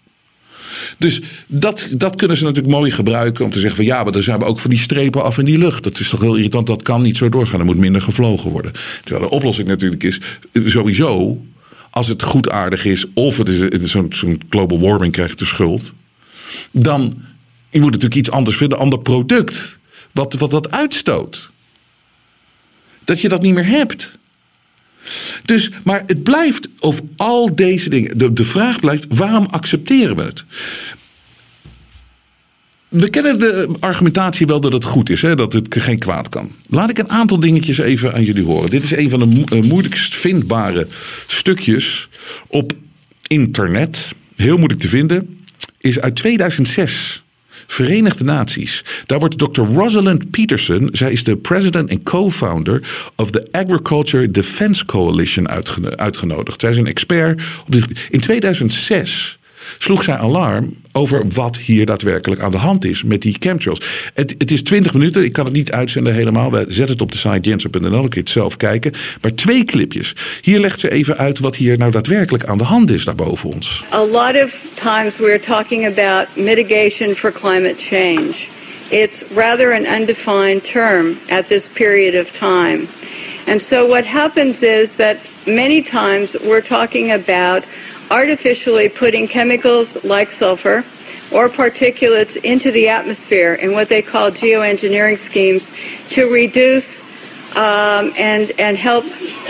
Dus 0.98 1.20
dat, 1.46 1.88
dat 1.90 2.16
kunnen 2.16 2.36
ze 2.36 2.44
natuurlijk 2.44 2.74
mooi 2.74 2.90
gebruiken 2.90 3.44
om 3.44 3.50
te 3.50 3.58
zeggen 3.58 3.76
van 3.76 3.84
ja, 3.84 4.02
maar 4.02 4.12
dan 4.12 4.22
zijn 4.22 4.38
we 4.38 4.44
ook 4.44 4.58
van 4.58 4.70
die 4.70 4.78
strepen 4.78 5.22
af 5.22 5.38
in 5.38 5.44
die 5.44 5.58
lucht. 5.58 5.84
Dat 5.84 5.98
is 5.98 6.08
toch 6.08 6.20
heel 6.20 6.36
irritant, 6.36 6.66
dat 6.66 6.82
kan 6.82 7.02
niet 7.02 7.16
zo 7.16 7.28
doorgaan. 7.28 7.60
Er 7.60 7.66
moet 7.66 7.76
minder 7.76 8.02
gevlogen 8.02 8.50
worden. 8.50 8.72
Terwijl 9.04 9.28
de 9.28 9.34
oplossing 9.34 9.68
natuurlijk 9.68 10.02
is 10.02 10.20
sowieso, 10.52 11.44
als 11.90 12.08
het 12.08 12.22
goed 12.22 12.50
aardig 12.50 12.84
is 12.84 13.06
of 13.14 13.36
het 13.36 13.48
is 13.48 13.90
zo'n 13.90 14.12
zo 14.12 14.36
global 14.48 14.80
warming 14.80 15.12
krijgt 15.12 15.38
de 15.38 15.44
schuld, 15.44 15.92
dan 16.70 17.22
je 17.70 17.80
moet 17.80 17.90
natuurlijk 17.90 18.20
iets 18.20 18.30
anders 18.30 18.56
vinden, 18.56 18.78
ander 18.78 18.98
product 18.98 19.78
wat, 20.12 20.34
wat 20.34 20.50
dat 20.50 20.70
uitstoot. 20.70 21.50
Dat 23.04 23.20
je 23.20 23.28
dat 23.28 23.42
niet 23.42 23.54
meer 23.54 23.66
hebt. 23.66 24.18
Dus, 25.44 25.70
maar 25.84 26.02
het 26.06 26.22
blijft 26.22 26.68
over 26.78 27.04
al 27.16 27.54
deze 27.54 27.88
dingen. 27.88 28.34
De, 28.34 28.44
vraag 28.44 28.80
blijft: 28.80 29.06
waarom 29.08 29.46
accepteren 29.50 30.16
we 30.16 30.22
het? 30.22 30.44
We 32.88 33.08
kennen 33.08 33.38
de 33.38 33.68
argumentatie 33.80 34.46
wel 34.46 34.60
dat 34.60 34.72
het 34.72 34.84
goed 34.84 35.10
is, 35.10 35.22
hè, 35.22 35.34
dat 35.34 35.52
het 35.52 35.76
geen 35.78 35.98
kwaad 35.98 36.28
kan. 36.28 36.50
Laat 36.68 36.90
ik 36.90 36.98
een 36.98 37.10
aantal 37.10 37.40
dingetjes 37.40 37.78
even 37.78 38.14
aan 38.14 38.24
jullie 38.24 38.44
horen. 38.44 38.70
Dit 38.70 38.84
is 38.84 38.90
een 38.90 39.10
van 39.10 39.18
de 39.18 39.44
eh, 39.44 39.62
moeilijkst 39.62 40.14
vindbare 40.14 40.86
stukjes 41.26 42.08
op 42.46 42.72
internet. 43.26 44.12
Heel 44.36 44.56
moeilijk 44.56 44.80
te 44.80 44.88
vinden. 44.88 45.44
Is 45.78 46.00
uit 46.00 46.14
2006. 46.14 47.21
Verenigde 47.66 48.24
Naties. 48.24 48.84
Daar 49.06 49.18
wordt 49.18 49.38
Dr. 49.38 49.60
Rosalind 49.60 50.30
Peterson, 50.30 50.88
zij 50.92 51.12
is 51.12 51.24
de 51.24 51.36
president 51.36 51.90
en 51.90 52.02
co-founder 52.02 52.82
of 53.16 53.30
the 53.30 53.48
Agriculture 53.50 54.30
Defense 54.30 54.84
Coalition 54.84 55.48
uitgenodigd. 55.96 56.60
Zij 56.60 56.70
is 56.70 56.76
een 56.76 56.86
expert. 56.86 57.42
In 58.10 58.20
2006 58.20 59.38
sloeg 59.78 60.02
zij 60.02 60.14
alarm 60.14 60.74
over 60.92 61.24
wat 61.34 61.56
hier 61.56 61.86
daadwerkelijk 61.86 62.40
aan 62.40 62.50
de 62.50 62.56
hand 62.56 62.84
is 62.84 63.02
met 63.02 63.22
die 63.22 63.36
chemtrails. 63.38 63.80
Het, 64.14 64.34
het 64.38 64.50
is 64.50 64.62
20 64.62 64.92
minuten, 64.92 65.24
ik 65.24 65.32
kan 65.32 65.44
het 65.44 65.54
niet 65.54 65.72
uitzenden 65.72 66.14
helemaal. 66.14 66.50
We 66.50 66.64
zetten 66.68 66.92
het 66.92 67.02
op 67.02 67.12
de 67.12 67.18
site 67.18 67.48
jensen.nl, 67.48 68.02
je 68.02 68.18
het 68.18 68.30
zelf 68.30 68.56
kijken. 68.56 68.92
Maar 69.20 69.34
twee 69.34 69.64
clipjes. 69.64 70.14
Hier 70.40 70.60
legt 70.60 70.80
ze 70.80 70.90
even 70.90 71.16
uit 71.16 71.38
wat 71.38 71.56
hier 71.56 71.78
nou 71.78 71.90
daadwerkelijk 71.90 72.44
aan 72.44 72.58
de 72.58 72.64
hand 72.64 72.90
is 72.90 73.04
daar 73.04 73.14
boven 73.14 73.50
ons. 73.50 73.84
A 73.92 74.04
lot 74.04 74.42
of 74.44 74.54
times 74.82 75.20
we're 75.20 75.38
talking 75.38 75.84
about 75.86 76.36
mitigation 76.36 77.14
for 77.14 77.30
climate 77.30 77.78
change. 77.78 78.50
It's 78.90 79.22
rather 79.30 79.70
an 79.70 79.86
undefined 79.86 80.64
term 80.64 81.20
at 81.30 81.48
this 81.48 81.68
period 81.68 82.16
of 82.16 82.32
time. 82.32 82.88
And 83.46 83.62
so 83.62 83.86
what 83.86 84.04
happens 84.04 84.64
is 84.64 84.96
that 84.96 85.20
many 85.46 85.82
times 85.82 86.34
we're 86.42 86.60
talking 86.60 87.12
about 87.12 87.64
artificially 88.10 88.88
putting 88.88 89.28
chemicals 89.28 90.02
like 90.02 90.32
sulfur 90.32 90.84
or 91.30 91.48
particulates 91.48 92.34
into 92.42 92.72
the 92.72 92.88
atmosphere 92.88 93.54
in 93.54 93.74
what 93.74 93.88
they 93.88 94.02
call 94.02 94.32
geoengineering 94.32 95.16
schemes 95.16 95.68
to 96.10 96.28
reduce 96.28 96.98
um, 97.54 98.12
and, 98.18 98.50
and 98.58 98.76
help 98.76 99.04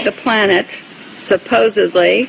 the 0.05 0.13
planet, 0.15 0.79
supposedly, 1.17 2.29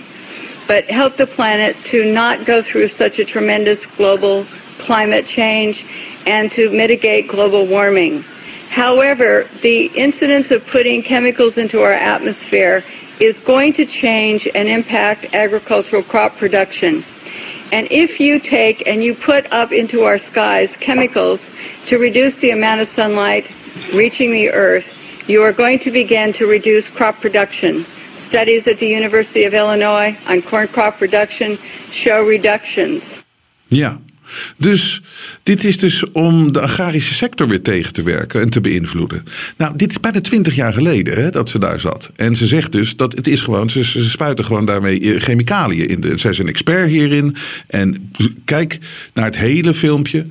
but 0.68 0.86
help 0.90 1.16
the 1.18 1.28
planet 1.28 1.76
to 1.86 2.12
not 2.12 2.46
go 2.46 2.62
through 2.62 2.88
such 2.88 3.20
a 3.20 3.26
tremendous 3.26 3.86
global 3.86 4.46
climate 4.80 5.26
change 5.26 5.86
and 6.26 6.52
to 6.52 6.70
mitigate 6.70 7.28
global 7.28 7.66
warming. 7.66 8.24
However, 8.70 9.48
the 9.62 9.86
incidence 9.96 10.50
of 10.52 10.66
putting 10.66 11.04
chemicals 11.04 11.58
into 11.58 11.82
our 11.82 11.94
atmosphere 11.94 12.84
is 13.20 13.40
going 13.40 13.74
to 13.74 13.86
change 13.86 14.48
and 14.56 14.68
impact 14.68 15.34
agricultural 15.34 16.04
crop 16.04 16.38
production. 16.38 17.04
And 17.72 17.88
if 17.92 18.20
you 18.20 18.40
take 18.40 18.88
and 18.88 19.04
you 19.04 19.16
put 19.16 19.52
up 19.52 19.72
into 19.72 20.04
our 20.04 20.18
skies 20.18 20.78
chemicals 20.78 21.50
to 21.88 21.98
reduce 21.98 22.36
the 22.36 22.52
amount 22.52 22.82
of 22.82 22.88
sunlight 22.88 23.52
reaching 23.94 24.32
the 24.32 24.50
earth, 24.50 24.94
you 25.28 25.42
are 25.42 25.54
going 25.54 25.80
to 25.80 25.92
begin 25.92 26.34
to 26.34 26.46
reduce 26.46 26.90
crop 26.90 27.20
production. 27.20 27.86
Studies 28.24 28.68
at 28.68 28.78
the 28.78 28.88
University 28.88 29.46
of 29.46 29.54
Illinois 29.54 30.16
on 30.30 30.44
corn 30.44 30.68
crop 30.72 30.98
production 30.98 31.58
show 31.92 32.30
reductions. 32.30 33.16
Ja, 33.68 34.00
Dus 34.58 35.02
dit 35.44 35.64
is 35.64 35.78
dus 35.78 36.12
om 36.12 36.54
de 36.54 36.62
agrarische 36.62 37.14
sector 37.14 37.48
weer 37.48 37.62
tegen 37.62 37.94
te 37.94 38.04
werken 38.04 38.42
en 38.42 38.50
te 38.50 38.62
beïnvloeden. 38.62 39.24
Nou, 39.58 39.74
dit 39.76 39.92
is 39.92 40.00
bijna 40.00 40.22
twintig 40.22 40.56
jaar 40.56 40.74
geleden 40.74 41.24
hè, 41.24 41.30
dat 41.30 41.50
ze 41.50 41.60
daar 41.60 41.80
zat. 41.80 42.12
En 42.16 42.36
ze 42.36 42.48
zegt 42.48 42.72
dus 42.72 42.96
dat 42.96 43.16
het 43.16 43.28
is 43.28 43.42
gewoon, 43.42 43.70
ze, 43.70 43.84
ze 43.84 44.10
spuiten 44.10 44.46
gewoon 44.46 44.66
daarmee 44.66 45.00
eh, 45.00 45.22
chemicaliën 45.22 45.88
in. 45.88 46.20
Zij 46.20 46.32
is 46.32 46.38
een 46.38 46.48
expert 46.48 46.90
hierin. 46.90 47.36
En 47.68 48.12
kijk 48.46 48.80
naar 49.14 49.26
het 49.26 49.38
hele 49.38 49.74
filmpje. 49.74 50.26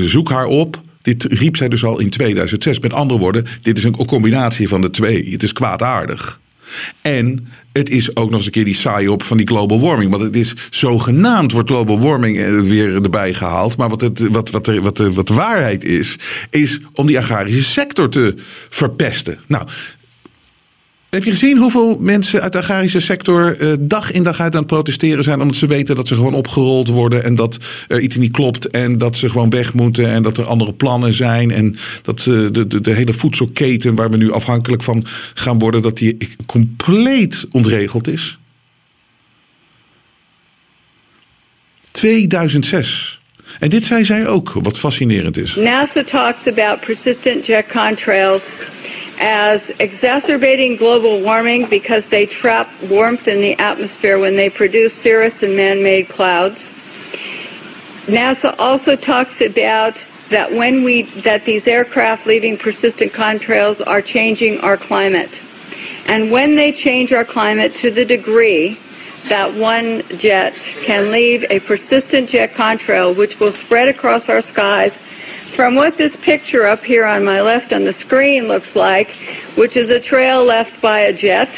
Zoek 0.00 0.30
haar 0.30 0.46
op. 0.46 0.80
Dit 1.02 1.24
riep 1.24 1.56
zij 1.56 1.68
dus 1.68 1.84
al 1.84 1.98
in 1.98 2.10
2006. 2.10 2.78
Met 2.78 2.92
andere 2.92 3.20
woorden, 3.20 3.46
dit 3.62 3.78
is 3.78 3.84
een 3.84 3.96
combinatie 4.06 4.68
van 4.68 4.80
de 4.80 4.90
twee. 4.90 5.30
Het 5.30 5.42
is 5.42 5.52
kwaadaardig. 5.52 6.40
En 7.02 7.48
het 7.72 7.90
is 7.90 8.16
ook 8.16 8.28
nog 8.28 8.36
eens 8.36 8.46
een 8.46 8.52
keer 8.52 8.64
die 8.64 8.74
saai 8.74 9.08
op 9.08 9.22
van 9.22 9.36
die 9.36 9.46
global 9.46 9.80
warming. 9.80 10.10
Want 10.10 10.22
het 10.22 10.36
is 10.36 10.54
zogenaamd 10.70 11.52
wordt 11.52 11.70
global 11.70 12.00
warming 12.00 12.38
eh, 12.38 12.60
weer 12.60 12.94
erbij 12.94 13.34
gehaald. 13.34 13.76
Maar 13.76 13.88
wat, 13.88 14.00
het, 14.00 14.28
wat, 14.28 14.50
wat, 14.50 14.66
wat, 14.66 14.98
wat 14.98 15.26
de 15.26 15.34
waarheid 15.34 15.84
is, 15.84 16.16
is 16.50 16.80
om 16.94 17.06
die 17.06 17.18
agrarische 17.18 17.62
sector 17.62 18.08
te 18.08 18.34
verpesten. 18.68 19.38
Nou, 19.46 19.66
heb 21.10 21.24
je 21.24 21.30
gezien 21.30 21.56
hoeveel 21.56 21.98
mensen 22.00 22.42
uit 22.42 22.52
de 22.52 22.58
agrarische 22.58 23.00
sector 23.00 23.56
eh, 23.58 23.72
dag 23.80 24.12
in 24.12 24.22
dag 24.22 24.40
uit 24.40 24.52
aan 24.52 24.58
het 24.58 24.68
protesteren 24.68 25.24
zijn? 25.24 25.40
Omdat 25.40 25.56
ze 25.56 25.66
weten 25.66 25.96
dat 25.96 26.08
ze 26.08 26.14
gewoon 26.14 26.34
opgerold 26.34 26.88
worden 26.88 27.24
en 27.24 27.34
dat 27.34 27.58
er 27.88 28.00
iets 28.00 28.16
niet 28.16 28.32
klopt. 28.32 28.68
En 28.68 28.98
dat 28.98 29.16
ze 29.16 29.30
gewoon 29.30 29.50
weg 29.50 29.74
moeten 29.74 30.08
en 30.08 30.22
dat 30.22 30.36
er 30.36 30.44
andere 30.44 30.74
plannen 30.74 31.12
zijn. 31.12 31.50
En 31.50 31.76
dat 32.02 32.26
uh, 32.26 32.48
de, 32.52 32.66
de, 32.66 32.80
de 32.80 32.92
hele 32.92 33.12
voedselketen 33.12 33.94
waar 33.94 34.10
we 34.10 34.16
nu 34.16 34.32
afhankelijk 34.32 34.82
van 34.82 35.04
gaan 35.34 35.58
worden, 35.58 35.82
dat 35.82 35.96
die 35.96 36.16
compleet 36.46 37.46
ontregeld 37.50 38.08
is. 38.08 38.38
2006. 41.90 43.20
En 43.58 43.70
dit 43.70 43.84
zei 43.84 44.04
zij 44.04 44.26
ook, 44.26 44.52
wat 44.52 44.78
fascinerend 44.78 45.36
is. 45.36 45.54
NASA 45.54 46.04
talks 46.04 46.46
about 46.46 46.80
persistent 46.80 47.46
jet 47.46 47.66
contrails 47.66 48.44
as 49.20 49.70
exacerbating 49.78 50.76
global 50.76 51.20
warming 51.20 51.68
because 51.68 52.08
they 52.08 52.24
trap 52.24 52.68
warmth 52.88 53.28
in 53.28 53.40
the 53.40 53.52
atmosphere 53.58 54.18
when 54.18 54.34
they 54.34 54.48
produce 54.48 54.94
cirrus 54.94 55.42
and 55.42 55.54
man-made 55.54 56.08
clouds. 56.08 56.72
NASA 58.06 58.54
also 58.58 58.96
talks 58.96 59.42
about 59.42 60.02
that 60.30 60.50
when 60.50 60.82
we 60.82 61.02
that 61.22 61.44
these 61.44 61.68
aircraft 61.68 62.26
leaving 62.26 62.56
persistent 62.56 63.12
contrails 63.12 63.86
are 63.86 64.00
changing 64.00 64.58
our 64.60 64.76
climate. 64.76 65.40
And 66.06 66.30
when 66.30 66.56
they 66.56 66.72
change 66.72 67.12
our 67.12 67.24
climate 67.24 67.74
to 67.76 67.90
the 67.90 68.04
degree 68.04 68.78
that 69.30 69.54
one 69.54 70.02
jet 70.18 70.54
can 70.82 71.12
leave 71.12 71.44
a 71.50 71.60
persistent 71.60 72.28
jet 72.28 72.52
contrail 72.52 73.16
which 73.16 73.38
will 73.38 73.52
spread 73.52 73.88
across 73.88 74.28
our 74.28 74.42
skies 74.42 74.98
from 75.54 75.76
what 75.76 75.96
this 75.96 76.16
picture 76.16 76.66
up 76.66 76.82
here 76.82 77.06
on 77.06 77.24
my 77.24 77.40
left 77.40 77.72
on 77.72 77.84
the 77.84 77.92
screen 77.92 78.48
looks 78.48 78.74
like, 78.74 79.10
which 79.54 79.76
is 79.76 79.88
a 79.90 80.00
trail 80.00 80.44
left 80.44 80.82
by 80.82 81.00
a 81.00 81.12
jet. 81.12 81.48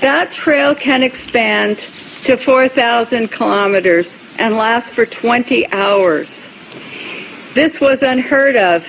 That 0.00 0.32
trail 0.32 0.74
can 0.74 1.04
expand 1.04 1.78
to 2.24 2.36
4,000 2.36 3.28
kilometers 3.28 4.18
and 4.38 4.56
last 4.56 4.92
for 4.92 5.06
20 5.06 5.72
hours. 5.72 6.48
This 7.54 7.80
was 7.80 8.02
unheard 8.02 8.56
of 8.56 8.86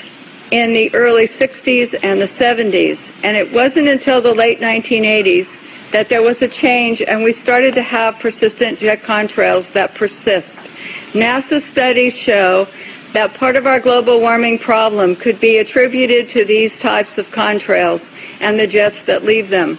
in 0.52 0.74
the 0.74 0.94
early 0.96 1.26
60s 1.26 2.00
and 2.02 2.20
the 2.20 2.26
70s, 2.26 3.14
and 3.24 3.38
it 3.38 3.54
wasn't 3.54 3.88
until 3.88 4.20
the 4.20 4.34
late 4.34 4.60
1980s 4.60 5.58
that 5.94 6.10
there 6.10 6.24
was 6.24 6.42
a 6.42 6.48
change 6.48 7.02
and 7.02 7.24
we 7.24 7.32
started 7.32 7.76
to 7.76 7.84
have 7.84 8.20
persistent 8.20 8.80
jet 8.80 9.04
contrails 9.04 9.72
that 9.74 9.94
persist. 9.94 10.58
NASA 11.14 11.62
studies 11.62 12.18
show 12.18 12.68
that 13.14 13.32
part 13.36 13.56
of 13.56 13.68
our 13.68 13.80
global 13.80 14.20
warming 14.20 14.58
problem 14.58 15.16
could 15.16 15.40
be 15.40 15.60
attributed 15.60 16.28
to 16.28 16.44
these 16.44 16.78
types 16.78 17.20
of 17.20 17.28
contrails 17.28 18.12
and 18.42 18.60
the 18.60 18.66
jets 18.66 19.04
that 19.04 19.24
leave 19.24 19.50
them. 19.50 19.78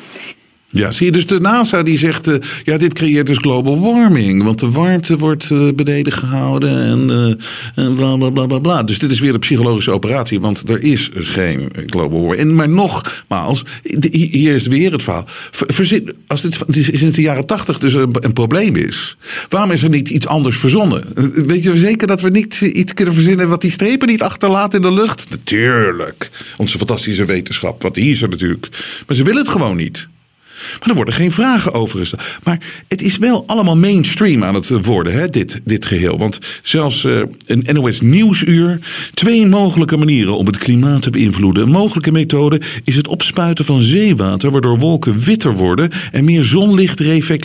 Ja, 0.74 0.90
zie 0.90 1.06
je 1.06 1.12
dus 1.12 1.26
de 1.26 1.40
NASA 1.40 1.82
die 1.82 1.98
zegt, 1.98 2.28
uh, 2.28 2.34
ja, 2.64 2.78
dit 2.78 2.92
creëert 2.92 3.26
dus 3.26 3.36
global 3.36 3.80
warming. 3.80 4.42
Want 4.42 4.58
de 4.58 4.70
warmte 4.70 5.18
wordt 5.18 5.50
uh, 5.50 5.72
beneden 5.74 6.12
gehouden 6.12 6.78
en, 6.78 7.38
uh, 7.76 7.94
bla 7.94 8.16
bla 8.16 8.30
bla 8.30 8.46
bla 8.46 8.58
bla. 8.58 8.82
Dus 8.82 8.98
dit 8.98 9.10
is 9.10 9.20
weer 9.20 9.34
een 9.34 9.40
psychologische 9.40 9.90
operatie, 9.90 10.40
want 10.40 10.68
er 10.68 10.82
is 10.82 11.10
geen 11.14 11.70
global 11.86 12.20
warming. 12.20 12.40
En, 12.40 12.54
maar 12.54 12.68
nogmaals, 12.68 13.64
hier 14.10 14.54
is 14.54 14.66
weer 14.66 14.92
het 14.92 15.02
verhaal. 15.02 15.24
Verzin, 15.50 16.12
als 16.26 16.42
dit, 16.42 16.88
in 16.88 17.10
de 17.10 17.22
jaren 17.22 17.46
tachtig 17.46 17.78
dus 17.78 17.94
een, 17.94 18.16
een, 18.20 18.32
probleem 18.32 18.76
is, 18.76 19.16
waarom 19.48 19.70
is 19.70 19.82
er 19.82 19.90
niet 19.90 20.08
iets 20.08 20.26
anders 20.26 20.56
verzonnen? 20.56 21.04
Weet 21.46 21.62
je 21.62 21.78
zeker 21.78 22.06
dat 22.06 22.20
we 22.20 22.30
niet 22.30 22.60
iets 22.60 22.94
kunnen 22.94 23.14
verzinnen 23.14 23.48
wat 23.48 23.60
die 23.60 23.70
strepen 23.70 24.08
niet 24.08 24.22
achterlaat 24.22 24.74
in 24.74 24.82
de 24.82 24.92
lucht? 24.92 25.30
Natuurlijk. 25.30 26.30
Onze 26.56 26.78
fantastische 26.78 27.24
wetenschap, 27.24 27.82
wat 27.82 27.94
die 27.94 28.10
is 28.10 28.22
er 28.22 28.28
natuurlijk. 28.28 28.68
Maar 29.06 29.16
ze 29.16 29.22
willen 29.22 29.42
het 29.42 29.50
gewoon 29.50 29.76
niet. 29.76 30.08
Maar 30.78 30.88
er 30.88 30.94
worden 30.94 31.14
geen 31.14 31.32
vragen 31.32 31.72
over 31.72 31.98
gesteld. 31.98 32.22
Maar 32.42 32.58
het 32.88 33.02
is 33.02 33.18
wel 33.18 33.44
allemaal 33.46 33.76
mainstream 33.76 34.44
aan 34.44 34.54
het 34.54 34.68
worden, 34.68 35.12
hè, 35.12 35.28
dit, 35.28 35.60
dit 35.64 35.86
geheel. 35.86 36.18
Want 36.18 36.38
zelfs 36.62 37.04
uh, 37.04 37.22
een 37.46 37.66
NOS 37.72 38.00
Nieuwsuur. 38.00 38.78
Twee 39.14 39.46
mogelijke 39.46 39.96
manieren 39.96 40.36
om 40.36 40.46
het 40.46 40.58
klimaat 40.58 41.02
te 41.02 41.10
beïnvloeden. 41.10 41.62
Een 41.62 41.70
mogelijke 41.70 42.12
methode 42.12 42.60
is 42.84 42.96
het 42.96 43.08
opspuiten 43.08 43.64
van 43.64 43.80
zeewater, 43.80 44.50
waardoor 44.50 44.78
wolken 44.78 45.18
witter 45.18 45.54
worden 45.54 45.90
en 46.12 46.24
meer 46.24 46.42
zonlicht 46.42 47.00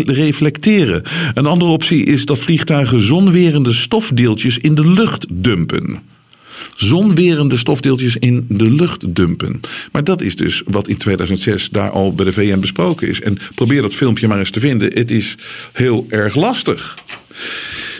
reflecteren. 0.06 1.04
Een 1.34 1.46
andere 1.46 1.72
optie 1.72 2.04
is 2.04 2.26
dat 2.26 2.40
vliegtuigen 2.40 3.02
zonwerende 3.02 3.74
stofdeeltjes 3.74 4.58
in 4.58 4.76
de 4.76 4.90
lucht 4.90 5.26
dumpen 5.30 6.18
zonwerende 6.80 7.58
stofdeeltjes 7.58 8.16
in 8.16 8.46
de 8.48 8.72
lucht 8.72 9.16
dumpen. 9.16 9.60
Maar 9.92 10.04
dat 10.04 10.22
is 10.22 10.36
dus 10.36 10.62
wat 10.66 10.88
in 10.88 10.98
2006 10.98 11.70
daar 11.70 11.90
al 11.90 12.14
bij 12.14 12.26
de 12.26 12.32
VN 12.32 12.60
besproken 12.60 13.08
is. 13.08 13.22
En 13.22 13.38
probeer 13.56 13.82
dat 13.82 13.94
filmpje 13.94 14.28
maar 14.28 14.40
eens 14.40 14.52
te 14.52 14.60
vinden. 14.60 14.94
Het 14.94 15.12
is 15.12 15.36
heel 15.74 16.06
erg 16.10 16.36
lastig. 16.36 16.98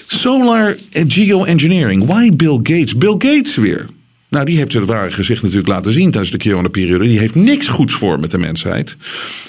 Solar 0.08 0.78
Geoengineering. 0.90 2.06
Why 2.06 2.36
Bill 2.36 2.60
Gates? 2.64 2.98
Bill 2.98 3.16
Gates 3.18 3.56
weer. 3.56 3.86
Nou, 4.30 4.46
die 4.46 4.58
heeft 4.58 4.74
het 4.74 4.86
ware 4.86 5.12
gezicht 5.12 5.42
natuurlijk 5.42 5.70
laten 5.70 5.92
zien 5.92 6.12
tijdens 6.12 6.32
de 6.32 6.38
corona-periode. 6.38 7.08
Die 7.08 7.20
heeft 7.20 7.36
niks 7.36 7.68
goeds 7.68 7.94
voor 7.94 8.20
met 8.20 8.32
de 8.32 8.38
mensheid. 8.38 8.96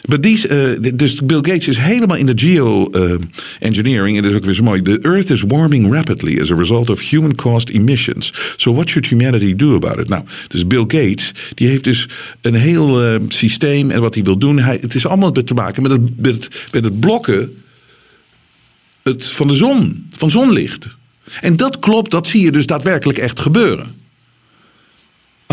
Maar 0.09 0.21
die, 0.21 0.49
uh, 0.49 0.93
dus 0.95 1.15
Bill 1.15 1.37
Gates 1.43 1.69
is 1.69 1.77
helemaal 1.77 2.17
in 2.17 2.27
de 2.27 2.33
geo-engineering. 2.37 4.17
en 4.17 4.23
dat 4.23 4.33
is 4.33 4.39
ook 4.39 4.45
weer 4.45 4.55
zo 4.55 4.63
mooi. 4.63 4.83
The 4.83 4.99
Earth 5.03 5.31
is 5.31 5.43
warming 5.47 5.93
rapidly 5.93 6.41
as 6.41 6.51
a 6.51 6.55
result 6.55 6.91
of 6.91 7.01
human-caused 7.01 7.69
emissions. 7.69 8.33
So 8.57 8.73
what 8.73 8.89
should 8.89 9.09
humanity 9.09 9.57
do 9.57 9.75
about 9.75 9.99
it? 9.99 10.09
Nou, 10.09 10.25
dus 10.49 10.67
Bill 10.67 10.85
Gates, 10.87 11.33
die 11.55 11.69
heeft 11.69 11.85
dus 11.85 12.09
een 12.41 12.55
heel 12.55 13.13
uh, 13.13 13.21
systeem 13.29 13.91
en 13.91 14.01
wat 14.01 14.15
hij 14.15 14.23
wil 14.23 14.39
doen. 14.39 14.59
Hij, 14.59 14.79
het 14.81 14.95
is 14.95 15.07
allemaal 15.07 15.33
te 15.33 15.55
maken 15.55 15.83
met 15.83 15.91
het, 15.91 16.21
met 16.21 16.35
het, 16.35 16.67
met 16.73 16.85
het 16.85 17.01
blokken 17.01 17.63
het, 19.03 19.27
van 19.27 19.49
de 19.49 19.55
zon, 19.55 20.07
van 20.17 20.31
zonlicht. 20.31 20.87
En 21.41 21.57
dat 21.57 21.79
klopt, 21.79 22.11
dat 22.11 22.27
zie 22.27 22.43
je 22.43 22.53
dus 22.53 22.67
daadwerkelijk 22.67 23.19
echt 23.19 23.41
gebeuren. 23.41 24.00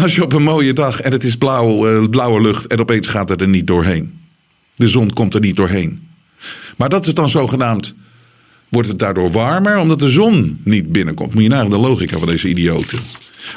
Als 0.01 0.15
je 0.15 0.23
op 0.23 0.33
een 0.33 0.43
mooie 0.43 0.73
dag 0.73 0.99
en 0.99 1.11
het 1.11 1.23
is 1.23 1.37
blauw, 1.37 2.01
uh, 2.01 2.09
blauwe 2.09 2.41
lucht 2.41 2.67
en 2.67 2.79
opeens 2.79 3.07
gaat 3.07 3.29
het 3.29 3.41
er 3.41 3.47
niet 3.47 3.67
doorheen. 3.67 4.19
De 4.75 4.87
zon 4.87 5.13
komt 5.13 5.33
er 5.33 5.39
niet 5.39 5.55
doorheen. 5.55 6.07
Maar 6.75 6.89
dat 6.89 7.05
is 7.05 7.13
dan 7.13 7.29
zogenaamd. 7.29 7.95
Wordt 8.69 8.87
het 8.87 8.99
daardoor 8.99 9.31
warmer 9.31 9.77
omdat 9.77 9.99
de 9.99 10.09
zon 10.09 10.59
niet 10.63 10.91
binnenkomt? 10.91 11.33
Moet 11.33 11.43
je 11.43 11.49
naar 11.49 11.69
de 11.69 11.77
logica 11.77 12.17
van 12.17 12.27
deze 12.27 12.47
idioten. 12.47 12.99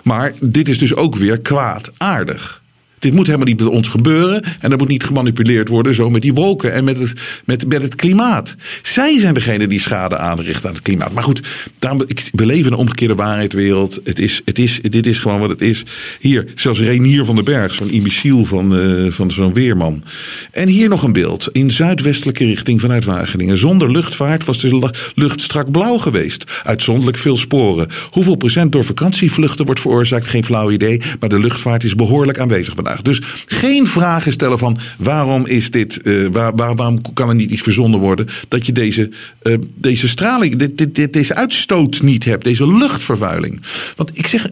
Maar 0.05 0.32
dit 0.41 0.68
is 0.68 0.78
dus 0.78 0.95
ook 0.95 1.16
weer 1.16 1.41
kwaadaardig. 1.41 2.59
Dit 3.01 3.14
moet 3.14 3.26
helemaal 3.26 3.46
niet 3.46 3.59
met 3.59 3.68
ons 3.68 3.88
gebeuren. 3.88 4.42
En 4.61 4.70
dat 4.70 4.78
moet 4.78 4.88
niet 4.88 5.05
gemanipuleerd 5.05 5.68
worden 5.68 5.94
zo 5.94 6.11
met 6.11 6.22
die 6.22 6.34
wolken 6.34 6.72
en 6.72 6.84
met 6.84 6.98
het, 6.98 7.12
met, 7.44 7.68
met 7.68 7.82
het 7.82 7.94
klimaat. 7.94 8.57
Zij 8.82 9.18
zijn 9.18 9.34
degene 9.34 9.66
die 9.66 9.80
schade 9.80 10.18
aanrichten 10.18 10.68
aan 10.68 10.74
het 10.74 10.84
klimaat. 10.84 11.12
Maar 11.12 11.22
goed, 11.22 11.42
daarom, 11.78 12.03
we 12.32 12.46
leven 12.46 12.66
in 12.66 12.72
een 12.72 12.78
omgekeerde 12.78 13.14
waarheidswereld. 13.14 14.01
Het 14.05 14.18
is, 14.18 14.42
het 14.44 14.59
is, 14.59 14.80
dit 14.82 15.07
is 15.07 15.18
gewoon 15.18 15.40
wat 15.40 15.51
het 15.51 15.61
is. 15.61 15.84
Hier, 16.20 16.46
zelfs 16.55 16.80
Renier 16.80 17.24
van 17.24 17.34
den 17.34 17.44
Berg, 17.44 17.74
zo'n 17.74 17.90
imbeciel 17.90 18.44
van, 18.44 18.78
uh, 18.78 19.12
van 19.12 19.30
zo'n 19.30 19.53
weerman. 19.53 20.03
En 20.51 20.68
hier 20.68 20.88
nog 20.88 21.03
een 21.03 21.12
beeld. 21.12 21.48
In 21.53 21.70
zuidwestelijke 21.70 22.44
richting 22.44 22.80
vanuit 22.80 23.05
Wageningen. 23.05 23.59
Zonder 23.59 23.90
luchtvaart 23.90 24.44
was 24.44 24.61
de 24.61 24.90
lucht 25.14 25.40
strak 25.40 25.70
blauw 25.70 25.98
geweest. 25.98 26.44
Uitzonderlijk 26.64 27.18
veel 27.18 27.36
sporen. 27.36 27.88
Hoeveel 28.11 28.36
procent 28.36 28.72
door 28.72 28.84
vakantievluchten 28.84 29.64
wordt 29.64 29.80
veroorzaakt? 29.80 30.28
Geen 30.28 30.44
flauw 30.44 30.70
idee. 30.70 31.01
Maar 31.20 31.28
de 31.28 31.38
luchtvaart 31.38 31.84
is 31.84 31.94
behoorlijk 31.94 32.38
aanwezig 32.38 32.74
Dus 33.03 33.20
geen 33.47 33.86
vragen 33.86 34.32
stellen 34.32 34.59
van 34.59 34.78
waarom 34.99 35.47
is 35.47 35.70
dit, 35.70 35.99
uh, 36.03 36.28
waar, 36.32 36.55
waar, 36.55 36.74
waarom 36.74 37.12
kan 37.14 37.28
er 37.28 37.34
niet 37.34 37.51
iets 37.51 37.62
verzonnen 37.62 38.01
worden 38.01 38.26
dat 38.49 38.66
je 38.66 38.72
deze, 38.72 39.11
uh, 39.43 39.57
deze 39.74 40.09
straling, 40.09 40.57
dit, 40.57 40.95
dit, 40.95 41.12
deze 41.12 41.34
uitstoot 41.34 42.03
niet 42.03 42.24
hebt, 42.24 42.45
deze 42.45 42.76
luchtvervuiling. 42.76 43.61
Want 43.97 44.18
ik 44.18 44.26
zeg, 44.26 44.49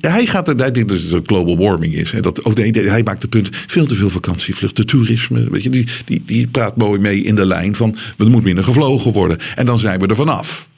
hij 0.00 0.26
gaat 0.26 0.48
er, 0.48 0.56
hij 0.56 0.70
denkt 0.70 1.10
dat 1.10 1.22
global 1.26 1.56
warming 1.56 1.94
is. 1.94 2.10
Hè, 2.10 2.20
dat, 2.20 2.42
oh 2.42 2.54
hij 2.54 3.02
maakt 3.02 3.22
het 3.22 3.30
punt, 3.30 3.48
veel 3.52 3.86
te 3.86 3.94
veel 3.94 4.10
vakantievluchten, 4.10 4.86
toerisme, 4.86 5.50
weet 5.50 5.62
je, 5.62 5.70
die, 5.70 5.86
die, 6.04 6.22
die 6.26 6.46
praat 6.46 6.76
mooi 6.76 7.00
mee 7.00 7.22
in 7.22 7.34
de 7.34 7.46
lijn 7.46 7.74
van 7.74 7.96
er 8.16 8.30
moet 8.30 8.44
minder 8.44 8.64
gevlogen 8.64 9.12
worden. 9.12 9.38
En 9.54 9.66
dan 9.66 9.78
zijn 9.78 10.00
we 10.00 10.06
er 10.06 10.16
vanaf. 10.16 10.68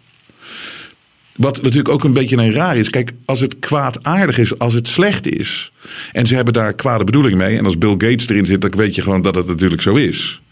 Wat 1.37 1.63
natuurlijk 1.63 1.89
ook 1.89 2.05
een 2.05 2.13
beetje 2.13 2.37
een 2.37 2.53
raar 2.53 2.77
is. 2.77 2.91
Kijk, 2.91 3.13
als 3.25 3.41
het 3.41 3.59
kwaadaardig 3.59 4.39
is, 4.39 4.59
als 4.59 4.75
het 4.75 4.89
slecht 4.89 5.27
is. 5.27 5.73
En 6.13 6.27
ze 6.27 6.35
hebben 6.35 6.55
daar 6.55 6.75
kwade 6.75 7.05
bedoeling 7.05 7.39
mee. 7.39 7.59
En 7.59 7.65
als 7.65 7.79
Bill 7.79 7.91
Gates 7.91 8.29
erin 8.29 8.47
zit, 8.47 8.61
dan 8.61 8.71
weet 8.71 8.95
je 8.95 9.03
gewoon 9.03 9.23
dat 9.23 9.35
het 9.35 9.47
natuurlijk 9.47 9.83
zo 9.83 9.95
is. 9.95 10.43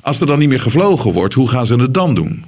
Als 0.00 0.20
er 0.20 0.26
dan 0.26 0.38
niet 0.38 0.48
meer 0.48 0.60
gevlogen 0.60 1.12
wordt, 1.12 1.34
hoe 1.34 1.48
gaan 1.48 1.66
ze 1.66 1.74
het 1.74 1.94
dan 1.94 2.14
doen? 2.14 2.44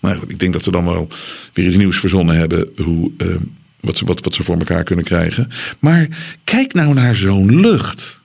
Maar 0.00 0.16
goed, 0.16 0.30
ik 0.30 0.38
denk 0.38 0.52
dat 0.52 0.64
ze 0.64 0.70
dan 0.70 0.84
wel 0.84 1.08
weer 1.52 1.66
iets 1.66 1.76
nieuws 1.76 1.98
verzonnen 1.98 2.36
hebben. 2.36 2.68
Hoe, 2.76 3.12
uh, 3.18 3.36
wat, 3.80 3.96
ze, 3.96 4.04
wat, 4.04 4.20
wat 4.20 4.34
ze 4.34 4.42
voor 4.42 4.58
elkaar 4.58 4.84
kunnen 4.84 5.04
krijgen. 5.04 5.48
Maar 5.78 6.08
kijk 6.44 6.72
nou 6.72 6.94
naar 6.94 7.14
zo'n 7.14 7.60
lucht. 7.60 8.20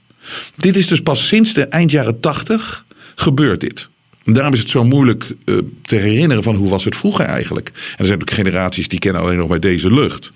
Dit 0.55 0.75
is 0.75 0.87
dus 0.87 1.01
pas 1.01 1.27
sinds 1.27 1.53
de 1.53 1.65
eind 1.65 1.91
jaren 1.91 2.19
tachtig 2.19 2.85
gebeurt 3.15 3.59
dit. 3.59 3.89
Daarom 4.23 4.53
is 4.53 4.59
het 4.59 4.69
zo 4.69 4.83
moeilijk 4.83 5.35
uh, 5.45 5.57
te 5.81 5.95
herinneren 5.95 6.43
van 6.43 6.55
hoe 6.55 6.69
was 6.69 6.83
het 6.83 6.95
vroeger 6.95 7.25
eigenlijk. 7.25 7.67
En 7.67 7.97
er 7.97 8.05
zijn 8.05 8.21
ook 8.21 8.31
generaties 8.31 8.87
die 8.87 8.99
kennen 8.99 9.21
alleen 9.21 9.37
nog 9.37 9.47
maar 9.47 9.59
deze 9.59 9.93
lucht. 9.93 10.31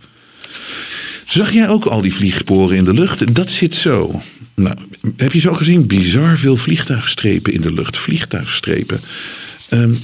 Zag 1.26 1.52
jij 1.52 1.70
ook 1.70 1.86
al 1.86 2.02
die 2.02 2.14
vliegsporen 2.14 2.78
in 2.78 2.84
de 2.84 2.94
lucht? 2.94 3.36
Dat 3.36 3.50
zit 3.50 3.76
zo. 3.76 4.22
Nou, 4.56 4.78
heb 5.16 5.34
je 5.34 5.40
zo 5.40 5.54
gezien? 5.54 5.88
Bizar 5.88 6.38
veel 6.38 6.58
vliegtuigstrepen 6.58 7.54
in 7.54 7.62
de 7.62 7.74
lucht. 7.74 7.98
Vliegtuigstrepen. 7.98 9.02
Um, 9.70 10.00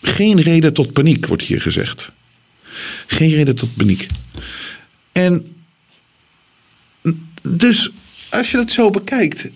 geen 0.00 0.40
reden 0.40 0.72
tot 0.72 0.92
paniek, 0.92 1.26
wordt 1.26 1.42
hier 1.42 1.60
gezegd. 1.60 2.12
Geen 3.06 3.30
reden 3.30 3.54
tot 3.54 3.76
paniek. 3.76 4.06
En 5.12 5.54
dus 7.42 7.90
als 8.30 8.50
je 8.50 8.56
dat 8.56 8.70
zo 8.70 8.90
bekijkt, 8.90 9.48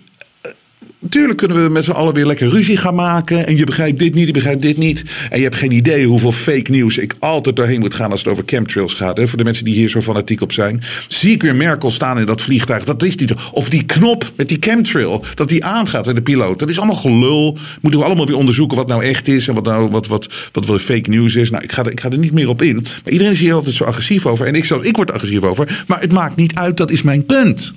Tuurlijk 1.09 1.37
kunnen 1.37 1.63
we 1.63 1.69
met 1.69 1.83
z'n 1.83 1.91
allen 1.91 2.13
weer 2.13 2.25
lekker 2.25 2.49
ruzie 2.49 2.77
gaan 2.77 2.95
maken. 2.95 3.47
En 3.47 3.57
je 3.57 3.63
begrijpt 3.63 3.99
dit 3.99 4.13
niet, 4.13 4.25
je 4.27 4.33
begrijpt 4.33 4.61
dit 4.61 4.77
niet. 4.77 5.03
En 5.29 5.37
je 5.37 5.43
hebt 5.43 5.55
geen 5.55 5.71
idee 5.71 6.05
hoeveel 6.05 6.31
fake 6.31 6.71
nieuws 6.71 6.97
ik 6.97 7.15
altijd 7.19 7.55
doorheen 7.55 7.79
moet 7.79 7.93
gaan 7.93 8.11
als 8.11 8.19
het 8.19 8.29
over 8.29 8.43
chemtrails 8.45 8.93
gaat. 8.93 9.17
Hè, 9.17 9.27
voor 9.27 9.37
de 9.37 9.43
mensen 9.43 9.65
die 9.65 9.73
hier 9.73 9.89
zo 9.89 10.01
fanatiek 10.01 10.41
op 10.41 10.51
zijn. 10.51 10.83
Zie 11.07 11.33
ik 11.33 11.41
weer 11.41 11.55
Merkel 11.55 11.91
staan 11.91 12.19
in 12.19 12.25
dat 12.25 12.41
vliegtuig. 12.41 12.83
Dat 12.83 13.03
is 13.03 13.15
niet. 13.15 13.33
Of 13.51 13.69
die 13.69 13.83
knop 13.83 14.31
met 14.35 14.49
die 14.49 14.57
chemtrail. 14.59 15.23
Dat 15.33 15.47
die 15.47 15.65
aangaat 15.65 16.05
bij 16.05 16.13
de 16.13 16.21
piloot. 16.21 16.59
Dat 16.59 16.69
is 16.69 16.77
allemaal 16.77 16.95
gelul. 16.95 17.57
Moeten 17.81 17.99
we 17.99 18.05
allemaal 18.05 18.27
weer 18.27 18.35
onderzoeken 18.35 18.77
wat 18.77 18.87
nou 18.87 19.03
echt 19.03 19.27
is. 19.27 19.47
En 19.47 19.53
wat 19.53 19.63
nou 19.63 19.89
wat, 19.89 20.07
wat, 20.07 20.27
wat, 20.51 20.65
wat 20.65 20.81
fake 20.81 21.09
nieuws 21.09 21.35
is. 21.35 21.49
Nou, 21.49 21.63
ik 21.63 21.71
ga, 21.71 21.89
ik 21.89 21.99
ga 21.99 22.09
er 22.09 22.17
niet 22.17 22.33
meer 22.33 22.49
op 22.49 22.61
in. 22.61 22.85
Maar 23.03 23.13
iedereen 23.13 23.33
is 23.33 23.39
hier 23.39 23.53
altijd 23.53 23.75
zo 23.75 23.83
agressief 23.83 24.25
over. 24.25 24.45
En 24.45 24.55
ik, 24.55 24.65
zo, 24.65 24.79
ik 24.81 24.95
word 24.95 25.11
agressief 25.11 25.41
over. 25.41 25.83
Maar 25.87 26.01
het 26.01 26.11
maakt 26.11 26.35
niet 26.35 26.55
uit. 26.55 26.77
Dat 26.77 26.91
is 26.91 27.01
mijn 27.01 27.25
punt. 27.25 27.73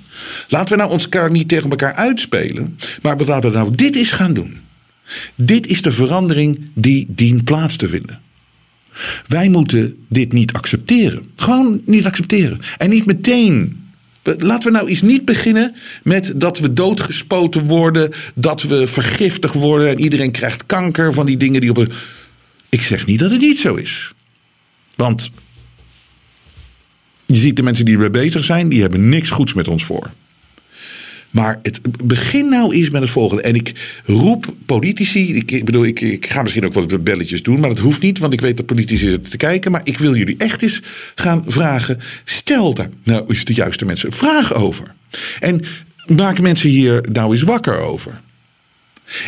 Laten 0.47 0.75
we 0.75 0.81
nou 0.81 0.91
ons 0.91 1.03
elkaar 1.03 1.31
niet 1.31 1.47
tegen 1.47 1.69
elkaar 1.69 1.93
uitspelen. 1.93 2.77
Maar 3.01 3.17
laten 3.25 3.51
we 3.51 3.57
nou 3.57 3.75
dit 3.75 3.95
eens 3.95 4.11
gaan 4.11 4.33
doen. 4.33 4.57
Dit 5.35 5.67
is 5.67 5.81
de 5.81 5.91
verandering 5.91 6.69
die 6.73 7.05
dient 7.09 7.43
plaats 7.43 7.75
te 7.75 7.87
vinden. 7.87 8.21
Wij 9.27 9.49
moeten 9.49 10.05
dit 10.09 10.33
niet 10.33 10.53
accepteren. 10.53 11.25
Gewoon 11.35 11.81
niet 11.85 12.05
accepteren. 12.05 12.59
En 12.77 12.89
niet 12.89 13.05
meteen. 13.05 13.79
Laten 14.23 14.71
we 14.71 14.77
nou 14.77 14.89
eens 14.89 15.01
niet 15.01 15.25
beginnen 15.25 15.75
met 16.03 16.33
dat 16.35 16.59
we 16.59 16.73
doodgespoten 16.73 17.67
worden, 17.67 18.11
dat 18.35 18.61
we 18.61 18.87
vergiftigd 18.87 19.53
worden 19.53 19.89
en 19.89 19.99
iedereen 19.99 20.31
krijgt 20.31 20.65
kanker 20.65 21.13
van 21.13 21.25
die 21.25 21.37
dingen 21.37 21.61
die 21.61 21.69
op. 21.69 21.93
Ik 22.69 22.81
zeg 22.81 23.05
niet 23.05 23.19
dat 23.19 23.31
het 23.31 23.41
niet 23.41 23.59
zo 23.59 23.75
is. 23.75 24.13
Want 24.95 25.31
je 27.33 27.39
ziet 27.39 27.55
de 27.55 27.63
mensen 27.63 27.85
die 27.85 27.97
er 27.97 28.11
bezig 28.11 28.43
zijn, 28.43 28.69
die 28.69 28.81
hebben 28.81 29.09
niks 29.09 29.29
goeds 29.29 29.53
met 29.53 29.67
ons 29.67 29.83
voor. 29.83 30.11
Maar 31.31 31.59
het 31.61 31.79
begin 32.03 32.49
nou 32.49 32.75
eens 32.75 32.89
met 32.89 33.01
het 33.01 33.09
volgende. 33.09 33.41
En 33.41 33.55
ik 33.55 33.99
roep 34.05 34.53
politici. 34.65 35.35
Ik, 35.35 35.65
bedoel, 35.65 35.85
ik, 35.85 36.01
ik 36.01 36.31
ga 36.31 36.41
misschien 36.41 36.65
ook 36.65 36.73
wat 36.73 37.03
belletjes 37.03 37.43
doen. 37.43 37.59
Maar 37.59 37.69
dat 37.69 37.79
hoeft 37.79 38.01
niet, 38.01 38.19
want 38.19 38.33
ik 38.33 38.41
weet 38.41 38.57
dat 38.57 38.65
politici 38.65 39.07
zitten 39.07 39.31
te 39.31 39.37
kijken. 39.37 39.71
Maar 39.71 39.81
ik 39.83 39.97
wil 39.97 40.15
jullie 40.15 40.37
echt 40.37 40.61
eens 40.61 40.81
gaan 41.15 41.43
vragen. 41.47 41.99
Stel 42.23 42.73
daar 42.73 42.89
nou 43.03 43.25
eens 43.27 43.45
de 43.45 43.53
juiste 43.53 43.85
mensen 43.85 44.11
vragen 44.11 44.55
over. 44.55 44.93
En 45.39 45.61
maak 46.15 46.39
mensen 46.39 46.69
hier 46.69 47.05
nou 47.11 47.33
eens 47.33 47.43
wakker 47.43 47.79
over. 47.79 48.21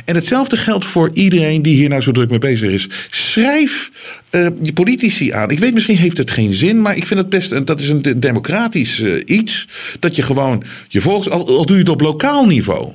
En 0.06 0.16
hetzelfde 0.16 0.58
geldt 0.58 0.86
voor 0.86 1.10
iedereen 1.14 1.62
die 1.62 1.76
hier 1.76 1.90
nou 1.90 2.02
zo 2.02 2.12
druk 2.12 2.30
mee 2.30 2.40
bezig 2.40 2.72
is. 2.72 2.88
Schrijf 3.10 3.92
uh, 4.32 4.48
je 4.62 4.74
politici 4.74 5.32
aan. 5.32 5.50
Ik 5.50 5.60
weet, 5.60 5.74
misschien 5.74 5.98
heeft 5.98 6.18
het 6.18 6.32
geen 6.32 6.54
zin, 6.54 6.82
maar 6.82 6.96
ik 6.96 7.08
vind 7.08 7.20
het 7.20 7.30
best. 7.30 7.66
Dat 7.66 7.80
is 7.80 7.88
een 7.88 8.02
democratisch 8.18 9.00
uh, 9.00 9.22
iets. 9.26 9.68
Dat 10.00 10.16
je 10.16 10.22
gewoon 10.22 10.64
je 10.88 11.02
volgt, 11.02 11.30
al, 11.30 11.66
doe 11.66 11.76
je 11.76 11.82
het 11.82 11.90
op 11.90 12.02
lokaal 12.02 12.46
niveau. 12.46 12.92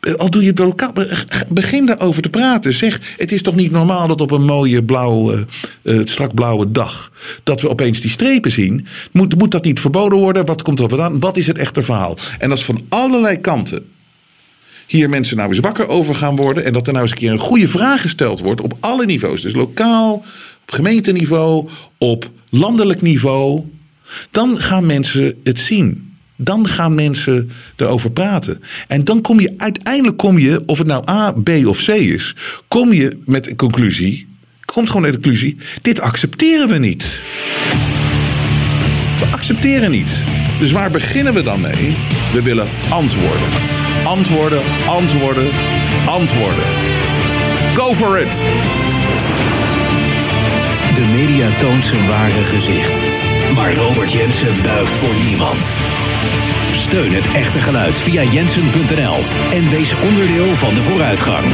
Eh, 0.00 0.14
al 0.14 0.30
doe 0.30 0.42
je 0.42 0.48
het 0.48 0.58
lokaal. 0.58 0.92
Begin 1.48 1.86
daarover 1.86 2.22
te 2.22 2.28
praten. 2.28 2.72
Zeg, 2.72 3.00
het 3.16 3.32
is 3.32 3.42
toch 3.42 3.54
niet 3.54 3.70
normaal 3.70 4.08
dat 4.08 4.20
op 4.20 4.30
een 4.30 4.44
mooie 4.44 4.84
blauwe, 4.84 5.46
strak 6.04 6.34
blauwe 6.34 6.70
dag. 6.70 7.12
dat 7.42 7.60
we 7.60 7.68
opeens 7.68 8.00
die 8.00 8.10
strepen 8.10 8.50
zien. 8.50 8.86
Moet, 9.12 9.38
moet 9.38 9.50
dat 9.50 9.64
niet 9.64 9.80
verboden 9.80 10.18
worden? 10.18 10.46
Wat 10.46 10.62
komt 10.62 10.80
er 10.80 10.88
vandaan? 10.88 11.20
Wat 11.20 11.36
is 11.36 11.46
het 11.46 11.58
echte 11.58 11.82
verhaal? 11.82 12.16
En 12.38 12.48
dat 12.48 12.58
is 12.58 12.64
van 12.64 12.86
allerlei 12.88 13.40
kanten 13.40 13.84
hier 14.92 15.08
mensen 15.08 15.36
nou 15.36 15.48
eens 15.48 15.58
wakker 15.58 15.88
over 15.88 16.14
gaan 16.14 16.36
worden. 16.36 16.64
En 16.64 16.72
dat 16.72 16.86
er 16.86 16.92
nou 16.92 17.04
eens 17.04 17.12
een 17.12 17.18
keer 17.18 17.30
een 17.30 17.38
goede 17.38 17.68
vraag 17.68 18.00
gesteld 18.00 18.40
wordt 18.40 18.60
op 18.60 18.76
alle 18.80 19.06
niveaus. 19.06 19.42
Dus 19.42 19.54
lokaal, 19.54 20.14
op 20.62 20.70
gemeenteniveau, 20.70 21.68
op 21.98 22.30
landelijk 22.48 23.02
niveau. 23.02 23.62
Dan 24.30 24.60
gaan 24.60 24.86
mensen 24.86 25.34
het 25.44 25.58
zien. 25.58 26.16
Dan 26.36 26.68
gaan 26.68 26.94
mensen 26.94 27.50
erover 27.76 28.10
praten. 28.10 28.62
En 28.86 29.04
dan 29.04 29.20
kom 29.20 29.40
je 29.40 29.54
uiteindelijk 29.56 30.16
kom 30.16 30.38
je, 30.38 30.62
of 30.66 30.78
het 30.78 30.86
nou 30.86 31.08
A, 31.08 31.32
B 31.32 31.48
of 31.48 31.84
C 31.84 31.88
is, 31.88 32.36
kom 32.68 32.92
je 32.92 33.18
met 33.24 33.48
een 33.48 33.56
conclusie. 33.56 34.26
Komt 34.64 34.86
gewoon 34.86 35.02
naar 35.02 35.12
de 35.12 35.20
conclusie. 35.20 35.56
Dit 35.82 36.00
accepteren 36.00 36.68
we 36.68 36.78
niet. 36.78 37.20
We 39.18 39.28
accepteren 39.30 39.90
niet. 39.90 40.24
Dus 40.58 40.72
waar 40.72 40.90
beginnen 40.90 41.34
we 41.34 41.42
dan 41.42 41.60
mee? 41.60 41.96
We 42.32 42.42
willen 42.42 42.68
antwoorden. 42.90 43.81
Antwoorden, 44.12 44.62
antwoorden, 44.88 45.50
antwoorden. 46.06 46.64
Go 47.74 47.94
for 47.94 48.18
it! 48.18 48.42
De 50.94 51.12
media 51.14 51.56
toont 51.58 51.86
zijn 51.86 52.06
ware 52.06 52.44
gezicht. 52.44 53.00
Maar 53.54 53.74
Robert 53.74 54.12
Jensen 54.12 54.62
buigt 54.62 54.96
voor 54.96 55.14
niemand. 55.24 55.72
Steun 56.72 57.12
het 57.12 57.26
echte 57.26 57.60
geluid 57.60 57.98
via 57.98 58.22
jensen.nl 58.22 59.24
en 59.50 59.68
wees 59.68 59.94
onderdeel 59.94 60.56
van 60.56 60.74
de 60.74 60.82
vooruitgang. 60.82 61.44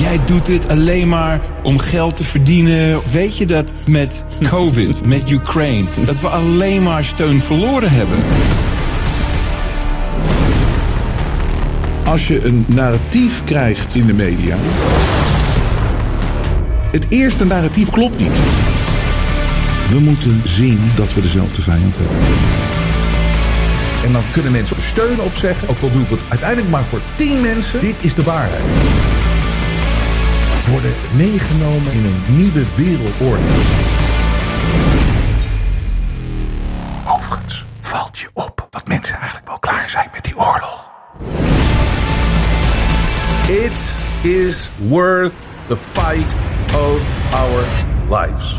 Jij 0.00 0.20
doet 0.24 0.46
dit 0.46 0.68
alleen 0.68 1.08
maar 1.08 1.40
om 1.62 1.78
geld 1.78 2.16
te 2.16 2.24
verdienen. 2.24 3.00
Weet 3.12 3.36
je 3.36 3.46
dat 3.46 3.72
met 3.86 4.24
COVID, 4.42 5.06
met 5.14 5.30
Ukraine, 5.30 5.88
dat 6.04 6.20
we 6.20 6.28
alleen 6.28 6.82
maar 6.82 7.04
steun 7.04 7.40
verloren 7.40 7.90
hebben? 7.90 8.18
Als 12.04 12.28
je 12.28 12.44
een 12.44 12.64
narratief 12.68 13.44
krijgt 13.44 13.94
in 13.94 14.06
de 14.06 14.12
media. 14.12 14.56
Het 16.90 17.06
eerste 17.08 17.44
narratief 17.44 17.90
klopt 17.90 18.18
niet. 18.18 18.38
We 19.88 19.98
moeten 19.98 20.40
zien 20.44 20.80
dat 20.94 21.14
we 21.14 21.20
dezelfde 21.20 21.62
vijand 21.62 21.94
hebben. 21.96 22.16
En 24.04 24.12
dan 24.12 24.22
kunnen 24.30 24.52
mensen 24.52 24.76
steun 24.82 25.20
op 25.20 25.34
zeggen. 25.34 25.68
Ook 25.68 25.80
al 25.82 25.90
doe 25.90 26.02
ik 26.02 26.10
het 26.10 26.20
uiteindelijk 26.28 26.70
maar 26.70 26.84
voor 26.84 27.00
tien 27.14 27.40
mensen. 27.40 27.80
Dit 27.80 27.96
is 28.00 28.14
de 28.14 28.22
waarheid 28.22 28.62
worden 30.70 30.92
meegenomen 31.16 31.92
in 31.92 32.04
een 32.04 32.36
nieuwe 32.36 32.64
wereldorde. 32.74 33.42
Overigens 37.08 37.64
valt 37.80 38.18
je 38.18 38.30
op 38.32 38.66
dat 38.70 38.88
mensen 38.88 39.16
eigenlijk 39.16 39.46
wel 39.46 39.58
klaar 39.58 39.88
zijn 39.88 40.08
met 40.12 40.24
die 40.24 40.36
oorlog. 40.36 40.90
It 43.48 43.94
is 44.22 44.70
worth 44.76 45.34
the 45.66 45.76
fight 45.76 46.34
of 46.74 47.32
our 47.34 47.68
lives. 48.08 48.56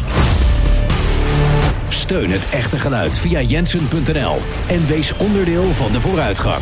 Steun 1.90 2.32
het 2.32 2.50
echte 2.50 2.80
geluid 2.80 3.18
via 3.18 3.42
jensen.nl 3.42 4.38
en 4.68 4.88
wees 4.88 5.14
onderdeel 5.18 5.64
van 5.64 5.92
de 5.92 6.00
vooruitgang. 6.00 6.62